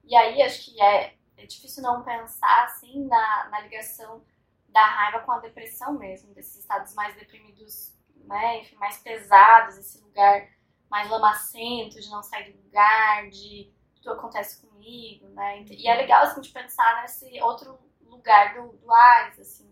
E 0.04 0.14
aí, 0.14 0.40
acho 0.40 0.66
que 0.66 0.80
é, 0.80 1.14
é 1.36 1.46
difícil 1.46 1.82
não 1.82 2.04
pensar, 2.04 2.64
assim, 2.64 3.04
na, 3.06 3.48
na 3.50 3.60
ligação 3.62 4.22
da 4.68 4.86
raiva 4.86 5.18
com 5.26 5.32
a 5.32 5.40
depressão 5.40 5.98
mesmo, 5.98 6.32
desses 6.32 6.60
estados 6.60 6.94
mais 6.94 7.16
deprimidos 7.16 7.97
né, 8.28 8.60
enfim, 8.60 8.76
mais 8.76 8.98
pesados, 8.98 9.76
esse 9.78 10.02
lugar 10.02 10.48
mais 10.90 11.10
lamacento, 11.10 12.00
de 12.00 12.08
não 12.10 12.22
sair 12.22 12.52
do 12.52 12.62
lugar, 12.62 13.28
de 13.28 13.72
tudo 13.96 14.12
acontece 14.12 14.66
comigo, 14.66 15.28
né? 15.28 15.64
E 15.68 15.88
é 15.88 15.94
legal, 15.94 16.22
assim, 16.22 16.40
de 16.40 16.50
pensar 16.50 17.02
nesse 17.02 17.40
outro 17.42 17.78
lugar 18.02 18.54
do, 18.54 18.72
do 18.78 18.92
Ares, 18.92 19.38
assim, 19.38 19.68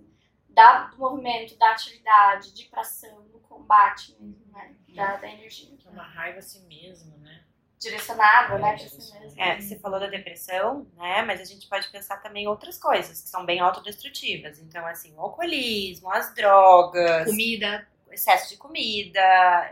da, 0.48 0.84
do 0.84 0.98
movimento, 0.98 1.56
da 1.56 1.70
atividade, 1.70 2.52
de 2.52 2.62
ir 2.62 2.68
pra 2.68 2.82
ação, 2.82 3.22
do 3.28 3.38
combate 3.40 4.14
mesmo, 4.20 4.46
né? 4.52 4.74
Da, 4.94 5.16
da 5.16 5.28
energia. 5.28 5.74
É 5.86 5.90
uma 5.90 6.06
raiva 6.06 6.38
a 6.38 6.42
si 6.42 6.60
mesmo, 6.66 7.16
né? 7.18 7.44
Direcionada, 7.78 8.54
é, 8.54 8.58
né, 8.58 8.76
pra 8.76 8.88
si 8.88 9.20
mesmo. 9.20 9.40
É, 9.40 9.60
você 9.60 9.78
falou 9.78 10.00
da 10.00 10.06
depressão, 10.06 10.86
né? 10.96 11.22
Mas 11.22 11.40
a 11.40 11.44
gente 11.44 11.68
pode 11.68 11.88
pensar 11.90 12.18
também 12.18 12.46
outras 12.46 12.78
coisas 12.78 13.20
que 13.20 13.28
são 13.28 13.44
bem 13.44 13.60
autodestrutivas. 13.60 14.58
Então, 14.58 14.86
assim, 14.86 15.14
o 15.14 15.20
alcoolismo, 15.20 16.10
as 16.10 16.34
drogas. 16.34 17.28
Comida 17.28 17.86
excesso 18.16 18.48
de 18.48 18.56
comida, 18.56 19.20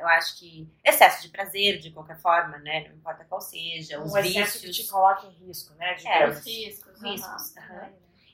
eu 0.00 0.06
acho 0.08 0.38
que 0.38 0.68
excesso 0.84 1.22
de 1.22 1.28
prazer, 1.28 1.78
de 1.78 1.90
qualquer 1.90 2.18
forma, 2.18 2.58
né? 2.58 2.88
Não 2.88 2.96
importa 2.96 3.24
qual 3.24 3.40
seja, 3.40 4.00
os 4.00 4.14
um 4.14 4.22
vícios. 4.22 4.56
que 4.56 4.70
te 4.70 4.86
coloca 4.86 5.26
em 5.26 5.46
risco, 5.46 5.74
né? 5.74 5.96
É, 6.04 6.28
os 6.28 6.44
riscos. 6.44 7.02
riscos 7.02 7.54
uhum. 7.56 7.92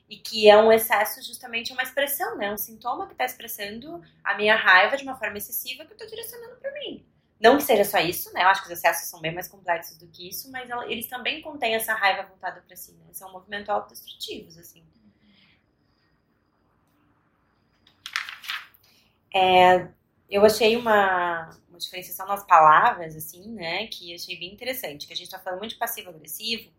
e 0.09 0.17
que 0.17 0.49
é 0.49 0.57
um 0.57 0.71
excesso 0.71 1.21
justamente 1.23 1.71
é 1.71 1.73
uma 1.73 1.83
expressão, 1.83 2.37
né? 2.37 2.51
Um 2.51 2.57
sintoma 2.57 3.07
que 3.07 3.13
está 3.13 3.25
expressando 3.25 4.01
a 4.23 4.35
minha 4.35 4.55
raiva 4.55 4.97
de 4.97 5.03
uma 5.03 5.17
forma 5.17 5.37
excessiva 5.37 5.85
que 5.85 5.91
eu 5.91 5.95
estou 5.95 6.07
direcionando 6.07 6.57
para 6.57 6.71
mim. 6.73 7.05
Não 7.39 7.57
que 7.57 7.63
seja 7.63 7.83
só 7.83 7.97
isso, 7.97 8.31
né? 8.33 8.43
Eu 8.43 8.47
acho 8.49 8.61
que 8.61 8.67
os 8.67 8.77
excessos 8.77 9.09
são 9.09 9.19
bem 9.19 9.33
mais 9.33 9.47
complexos 9.47 9.97
do 9.97 10.07
que 10.07 10.29
isso, 10.29 10.51
mas 10.51 10.69
eles 10.87 11.07
também 11.07 11.41
contêm 11.41 11.73
essa 11.73 11.93
raiva 11.95 12.27
voltada 12.27 12.61
para 12.61 12.75
si, 12.75 12.91
né? 12.93 13.05
São 13.13 13.31
movimentos 13.31 13.69
autodestrutivos, 13.69 14.59
assim. 14.59 14.83
É, 19.33 19.87
eu 20.31 20.45
achei 20.45 20.77
uma, 20.77 21.49
uma 21.69 21.77
diferenciação 21.77 22.25
nas 22.25 22.45
palavras, 22.45 23.17
assim, 23.17 23.51
né? 23.51 23.87
Que 23.87 24.15
achei 24.15 24.39
bem 24.39 24.53
interessante. 24.53 25.05
Que 25.05 25.11
a 25.11 25.15
gente 25.15 25.25
está 25.25 25.37
falando 25.37 25.59
muito 25.59 25.73
de 25.73 25.77
passivo-agressivo 25.77 26.71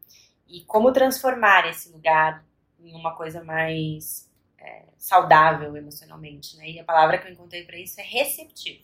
e 0.49 0.63
como 0.63 0.91
transformar 0.91 1.69
esse 1.69 1.91
lugar 1.91 2.43
em 2.81 2.95
uma 2.95 3.15
coisa 3.15 3.45
mais 3.45 4.31
é, 4.59 4.85
saudável 4.97 5.77
emocionalmente, 5.77 6.57
né? 6.57 6.71
E 6.71 6.81
a 6.81 6.85
palavra 6.85 7.19
que 7.19 7.29
eu 7.29 7.33
encontrei 7.33 7.65
para 7.65 7.79
isso 7.79 8.01
é 8.01 8.05
receptivo. 8.05 8.83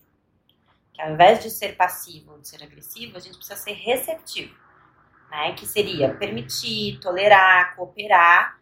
Que 0.93 1.01
ao 1.01 1.13
invés 1.13 1.43
de 1.43 1.51
ser 1.51 1.75
passivo 1.75 2.33
ou 2.33 2.39
de 2.39 2.49
ser 2.49 2.63
agressivo, 2.63 3.17
a 3.17 3.21
gente 3.21 3.39
precisa 3.39 3.57
ser 3.57 3.73
receptivo, 3.73 4.55
né? 5.31 5.55
Que 5.55 5.67
seria 5.67 6.15
permitir, 6.15 7.01
tolerar, 7.01 7.75
cooperar 7.75 8.61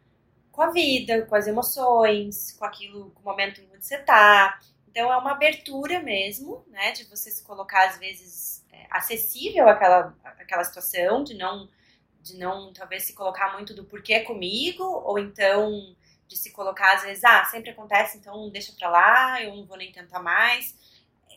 com 0.52 0.62
a 0.62 0.70
vida, 0.70 1.26
com 1.26 1.34
as 1.34 1.48
emoções, 1.48 2.52
com 2.52 2.64
aquilo, 2.64 3.10
com 3.10 3.22
o 3.22 3.24
momento 3.24 3.60
em 3.60 3.66
que 3.66 3.76
você 3.76 3.96
está. 3.96 4.58
Então 4.96 5.12
é 5.12 5.16
uma 5.18 5.32
abertura 5.32 6.00
mesmo, 6.00 6.64
né? 6.68 6.92
De 6.92 7.04
você 7.04 7.30
se 7.30 7.44
colocar 7.44 7.86
às 7.86 7.98
vezes 7.98 8.64
é, 8.72 8.86
acessível 8.90 9.68
àquela, 9.68 10.16
àquela 10.24 10.64
situação, 10.64 11.22
de 11.22 11.34
não 11.34 11.68
de 12.22 12.38
não 12.38 12.72
talvez 12.72 13.02
se 13.02 13.12
colocar 13.12 13.52
muito 13.52 13.74
do 13.74 13.84
porquê 13.84 14.20
comigo, 14.20 14.82
ou 14.82 15.18
então 15.18 15.94
de 16.26 16.34
se 16.34 16.50
colocar 16.50 16.94
às 16.94 17.02
vezes, 17.02 17.22
ah, 17.24 17.44
sempre 17.44 17.70
acontece, 17.70 18.16
então 18.16 18.48
deixa 18.48 18.72
pra 18.72 18.88
lá, 18.88 19.42
eu 19.42 19.54
não 19.54 19.66
vou 19.66 19.76
nem 19.76 19.92
tentar 19.92 20.18
mais. 20.18 20.74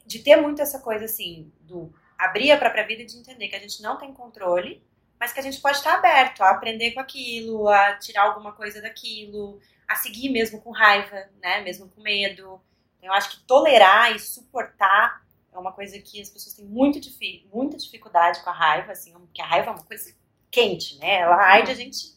De 0.05 0.19
ter 0.19 0.37
muito 0.37 0.61
essa 0.61 0.79
coisa 0.79 1.03
assim, 1.03 1.51
do 1.59 1.93
abrir 2.17 2.51
a 2.53 2.57
própria 2.57 2.87
vida 2.87 3.01
e 3.01 3.05
de 3.05 3.17
entender 3.17 3.49
que 3.49 3.57
a 3.57 3.59
gente 3.59 3.81
não 3.81 3.97
tem 3.97 4.13
controle, 4.13 4.81
mas 5.19 5.33
que 5.33 5.39
a 5.41 5.43
gente 5.43 5.59
pode 5.59 5.77
estar 5.77 5.95
aberto 5.95 6.41
a 6.43 6.51
aprender 6.51 6.91
com 6.91 7.01
aquilo, 7.01 7.67
a 7.67 7.95
tirar 7.97 8.23
alguma 8.23 8.53
coisa 8.53 8.81
daquilo, 8.81 9.59
a 9.85 9.95
seguir 9.95 10.29
mesmo 10.29 10.61
com 10.61 10.71
raiva, 10.71 11.29
né, 11.41 11.59
mesmo 11.59 11.89
com 11.89 12.01
medo. 12.01 12.61
Eu 13.01 13.13
acho 13.13 13.31
que 13.31 13.45
tolerar 13.45 14.15
e 14.15 14.19
suportar 14.19 15.23
é 15.51 15.57
uma 15.57 15.71
coisa 15.71 15.99
que 15.99 16.21
as 16.21 16.29
pessoas 16.29 16.55
têm 16.55 16.65
muito, 16.65 16.99
muita 17.51 17.77
dificuldade 17.77 18.41
com 18.43 18.49
a 18.49 18.53
raiva, 18.53 18.91
assim, 18.91 19.13
porque 19.13 19.41
a 19.41 19.45
raiva 19.45 19.69
é 19.69 19.73
uma 19.73 19.83
coisa 19.83 20.13
quente, 20.51 20.97
né? 20.97 21.19
Ela 21.19 21.35
arde 21.35 21.71
a 21.71 21.75
gente 21.75 22.15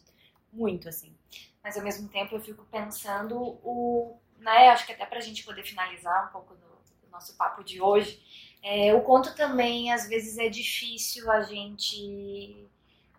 muito, 0.51 0.87
assim. 0.87 1.15
Mas 1.63 1.77
ao 1.77 1.83
mesmo 1.83 2.07
tempo 2.09 2.35
eu 2.35 2.41
fico 2.41 2.65
pensando 2.65 3.37
o, 3.63 4.17
né, 4.37 4.69
acho 4.69 4.85
que 4.85 4.91
até 4.91 5.05
pra 5.05 5.21
gente 5.21 5.43
poder 5.43 5.63
finalizar 5.63 6.27
um 6.27 6.31
pouco 6.31 6.53
do, 6.55 6.67
do 7.01 7.11
nosso 7.11 7.35
papo 7.35 7.63
de 7.63 7.81
hoje, 7.81 8.21
é, 8.61 8.93
o 8.93 9.01
quanto 9.01 9.35
também 9.35 9.91
às 9.91 10.07
vezes 10.07 10.37
é 10.37 10.49
difícil 10.49 11.29
a 11.31 11.41
gente 11.41 12.69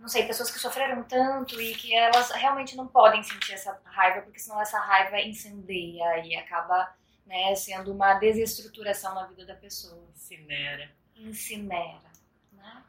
não 0.05 0.09
sei, 0.09 0.27
pessoas 0.27 0.51
que 0.51 0.59
sofreram 0.59 1.03
tanto 1.05 1.59
e 1.59 1.75
que 1.77 1.95
elas 1.95 2.31
realmente 2.33 2.77
não 2.77 2.87
podem 2.87 3.23
sentir 3.23 3.55
essa 3.55 3.81
raiva, 3.85 4.21
porque 4.21 4.39
senão 4.39 4.61
essa 4.61 4.79
raiva 4.79 5.19
incendeia 5.19 6.19
e 6.27 6.37
acaba 6.37 6.95
né, 7.27 7.55
sendo 7.55 7.93
uma 7.93 8.15
desestruturação 8.15 9.15
na 9.15 9.27
vida 9.27 9.45
da 9.45 9.55
pessoa. 9.55 10.07
Incinera. 10.15 10.91
Incinera, 11.17 12.13
né? 12.53 12.83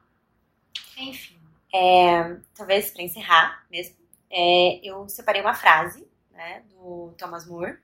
Enfim. 0.97 1.39
É, 1.73 2.37
talvez 2.55 2.91
para 2.91 3.03
encerrar 3.03 3.65
mesmo, 3.69 3.97
é, 4.29 4.79
eu 4.83 5.07
separei 5.09 5.41
uma 5.41 5.53
frase 5.53 6.07
né, 6.31 6.63
do 6.69 7.13
Thomas 7.17 7.45
Moore 7.45 7.77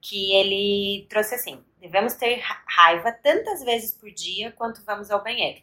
que 0.00 0.34
ele 0.34 1.06
trouxe 1.08 1.34
assim: 1.34 1.62
devemos 1.78 2.14
ter 2.14 2.42
raiva 2.66 3.12
tantas 3.12 3.62
vezes 3.62 3.92
por 3.92 4.10
dia 4.10 4.52
quanto 4.52 4.82
vamos 4.84 5.10
ao 5.10 5.22
banheiro. 5.22 5.60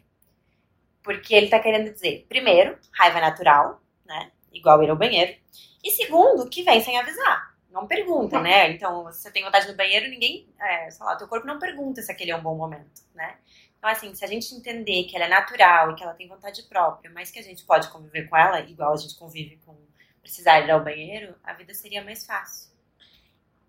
Porque 1.02 1.34
ele 1.34 1.46
está 1.46 1.58
querendo 1.58 1.92
dizer, 1.92 2.26
primeiro, 2.28 2.78
raiva 2.92 3.20
natural, 3.20 3.82
né? 4.04 4.30
Igual 4.52 4.82
ir 4.82 4.90
ao 4.90 4.96
banheiro. 4.96 5.36
E 5.82 5.90
segundo, 5.90 6.48
que 6.48 6.62
vem 6.62 6.80
sem 6.82 6.98
avisar. 6.98 7.47
Não 7.70 7.86
pergunta, 7.86 8.40
né? 8.40 8.70
Então, 8.70 9.12
se 9.12 9.22
você 9.22 9.30
tem 9.30 9.44
vontade 9.44 9.68
no 9.68 9.76
banheiro, 9.76 10.08
ninguém, 10.08 10.48
é, 10.58 10.90
sei 10.90 11.04
lá, 11.04 11.16
teu 11.16 11.28
corpo 11.28 11.46
não 11.46 11.58
pergunta 11.58 12.00
se 12.00 12.10
aquele 12.10 12.30
é 12.30 12.36
um 12.36 12.42
bom 12.42 12.56
momento, 12.56 13.02
né? 13.14 13.36
Então, 13.78 13.90
assim, 13.90 14.14
se 14.14 14.24
a 14.24 14.28
gente 14.28 14.54
entender 14.54 15.04
que 15.04 15.14
ela 15.14 15.26
é 15.26 15.28
natural 15.28 15.90
e 15.90 15.94
que 15.94 16.02
ela 16.02 16.14
tem 16.14 16.26
vontade 16.26 16.62
própria, 16.64 17.10
mas 17.10 17.30
que 17.30 17.38
a 17.38 17.42
gente 17.42 17.64
pode 17.64 17.88
conviver 17.90 18.28
com 18.28 18.36
ela, 18.36 18.60
igual 18.60 18.92
a 18.92 18.96
gente 18.96 19.16
convive 19.16 19.58
com 19.64 19.76
precisar 20.20 20.60
ir 20.60 20.70
ao 20.70 20.84
banheiro, 20.84 21.34
a 21.42 21.54
vida 21.54 21.72
seria 21.72 22.04
mais 22.04 22.26
fácil. 22.26 22.70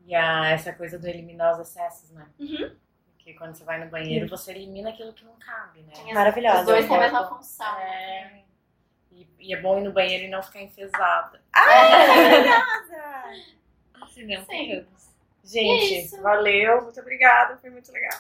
E 0.06 0.14
a, 0.16 0.50
essa 0.50 0.74
coisa 0.74 0.98
do 0.98 1.08
eliminar 1.08 1.54
os 1.54 1.68
excessos, 1.68 2.10
né? 2.12 2.28
Uhum. 2.40 2.76
Porque 3.06 3.34
quando 3.34 3.56
você 3.56 3.64
vai 3.64 3.84
no 3.84 3.90
banheiro, 3.90 4.26
uhum. 4.26 4.30
você 4.30 4.52
elimina 4.52 4.90
aquilo 4.90 5.14
que 5.14 5.24
não 5.24 5.36
cabe, 5.36 5.82
né? 5.84 6.14
Maravilhosa. 6.14 6.60
Os 6.62 6.66
dois 6.66 6.88
têm 6.88 6.98
a 6.98 7.00
mesma 7.00 7.28
função. 7.28 7.80
É. 7.80 8.44
E, 9.12 9.28
e, 9.40 9.54
é 9.54 9.62
bom 9.62 9.78
ir 9.78 9.84
no 9.84 9.94
banheiro 9.94 10.26
e 10.26 10.30
não 10.30 10.42
ficar 10.42 10.62
enfesada. 10.62 11.42
Ah, 11.54 11.74
é 11.74 12.08
maravilhosa! 12.08 13.54
Cinema 14.08 14.46
Sim. 14.46 14.86
Gente, 15.44 16.18
valeu, 16.22 16.84
muito 16.84 17.00
obrigada, 17.00 17.58
foi 17.58 17.70
muito 17.70 17.92
legal. 17.92 18.20